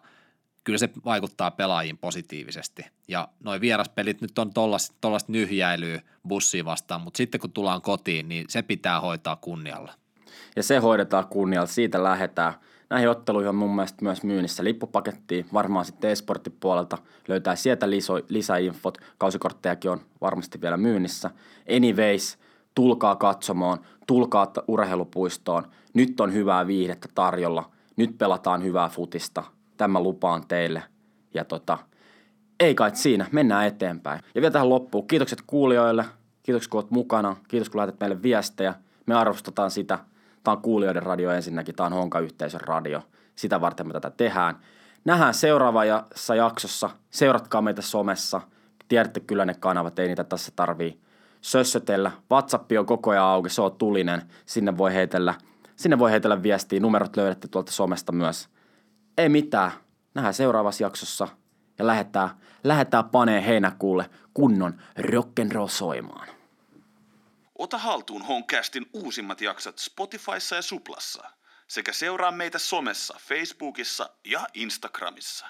Kyllä 0.65 0.79
se 0.79 0.89
vaikuttaa 1.05 1.51
pelaajiin 1.51 1.99
positiivisesti. 1.99 2.83
Ja 3.09 3.29
noin 3.45 3.61
vieraspelit 3.61 4.21
nyt 4.21 4.39
on 4.39 4.53
tollasta 4.55 5.33
nyhjäilyä 5.33 6.01
bussiin 6.29 6.65
vastaan, 6.65 7.01
mutta 7.01 7.17
sitten 7.17 7.41
kun 7.41 7.53
tullaan 7.53 7.83
kotiin, 7.83 8.29
niin 8.29 8.45
se 8.49 8.63
pitää 8.63 9.01
hoitaa 9.01 9.37
kunnialla 9.37 9.95
ja 10.57 10.63
se 10.63 10.79
hoidetaan 10.79 11.27
kunnialla, 11.29 11.67
siitä 11.67 12.03
lähdetään. 12.03 12.55
Näihin 12.91 13.09
otteluihin 13.09 13.49
on 13.49 13.55
mun 13.55 13.75
mielestä 13.75 14.05
myös 14.05 14.23
myynnissä 14.23 14.65
lippupaketti, 14.65 15.47
varmaan 15.53 15.85
sitten 15.85 16.11
esportin 16.11 16.57
puolelta 16.61 16.99
löytää 17.29 17.57
sieltä 17.57 17.91
liso, 17.91 18.15
lisäinfot, 18.29 18.99
kausikorttejakin 19.19 19.91
on 19.91 20.01
varmasti 20.21 20.61
vielä 20.61 20.77
myynnissä. 20.77 21.31
Anyways, 21.77 22.39
tulkaa 22.75 23.17
katsomaan, 23.17 23.79
tulkaa 24.07 24.53
urheilupuistoon, 24.69 25.67
nyt 25.95 26.21
on 26.21 26.33
hyvää 26.33 26.67
viihdettä 26.67 27.09
tarjolla, 27.15 27.71
nyt 27.97 28.19
pelataan 28.19 28.63
hyvää 28.63 28.89
futista, 28.89 29.43
tämä 29.77 30.01
lupaan 30.01 30.47
teille. 30.49 30.83
Ja 31.35 31.45
tota, 31.45 31.79
ei 32.61 32.75
kai 32.75 32.91
siinä, 32.95 33.27
mennään 33.33 33.67
eteenpäin. 33.67 34.21
Ja 34.35 34.41
vielä 34.41 34.53
tähän 34.53 34.69
loppuun, 34.69 35.07
kiitokset 35.07 35.43
kuulijoille, 35.47 36.05
kiitos 36.43 36.69
kun 36.69 36.81
olet 36.81 36.91
mukana, 36.91 37.37
kiitos 37.49 37.71
kun 37.71 37.79
laitat 37.79 38.01
meille 38.01 38.23
viestejä, 38.23 38.75
me 39.07 39.15
arvostetaan 39.15 39.71
sitä– 39.71 39.99
Tämä 40.45 40.53
on 40.53 40.63
kuulijoiden 40.63 41.03
radio 41.03 41.31
ensinnäkin, 41.31 41.75
tämä 41.75 41.87
on 41.87 41.93
Honka-yhteisön 41.93 42.61
radio. 42.61 43.03
Sitä 43.37 43.61
varten 43.61 43.87
me 43.87 43.93
tätä 43.93 44.11
tehdään. 44.11 44.57
Nähdään 45.05 45.35
seuraavassa 45.35 46.35
jaksossa. 46.35 46.91
Seuratkaa 47.11 47.63
meitä 47.63 47.83
somessa. 47.83 48.41
Tiedätte 48.89 49.21
kyllä 49.21 49.45
ne 49.45 49.55
kanavat, 49.55 49.99
ei 49.99 50.09
niitä 50.09 50.25
tässä 50.25 50.53
tarvii 50.57 51.01
sössötellä. 51.41 52.11
WhatsApp 52.33 52.73
on 52.79 52.87
koko 52.87 53.11
ajan 53.11 53.25
auki, 53.25 53.49
se 53.49 53.63
on 53.63 53.73
tulinen. 53.73 54.23
Sinne 54.47 54.79
voi 54.79 54.95
heitellä, 54.95 55.35
sinne 55.77 55.99
voi 55.99 56.11
heitellä 56.11 56.43
viestiä. 56.43 56.81
Numerot 56.81 57.17
löydätte 57.17 57.49
tuolta 57.49 57.73
somesta 57.73 58.13
myös. 58.13 58.49
Ei 59.19 59.29
mitään. 59.29 59.73
Nähdään 60.15 60.35
seuraavassa 60.35 60.85
jaksossa 60.85 61.29
ja 61.79 61.87
lähdetään, 61.87 62.31
lähdetään 62.65 63.09
paneen 63.09 63.43
heinäkuulle 63.43 64.11
kunnon 64.35 64.75
rock'n'roll 64.99 65.69
soimaan. 65.69 66.40
Ota 67.61 67.79
haltuun 67.79 68.23
Honcastin 68.23 68.87
uusimmat 68.93 69.41
jaksot 69.41 69.79
Spotifyssa 69.79 70.57
ja 70.57 70.63
Suplassa 70.63 71.31
sekä 71.69 71.93
seuraa 71.93 72.33
meitä 72.33 72.59
somessa, 72.59 73.21
Facebookissa 73.21 74.11
ja 74.25 74.47
Instagramissa. 74.55 75.47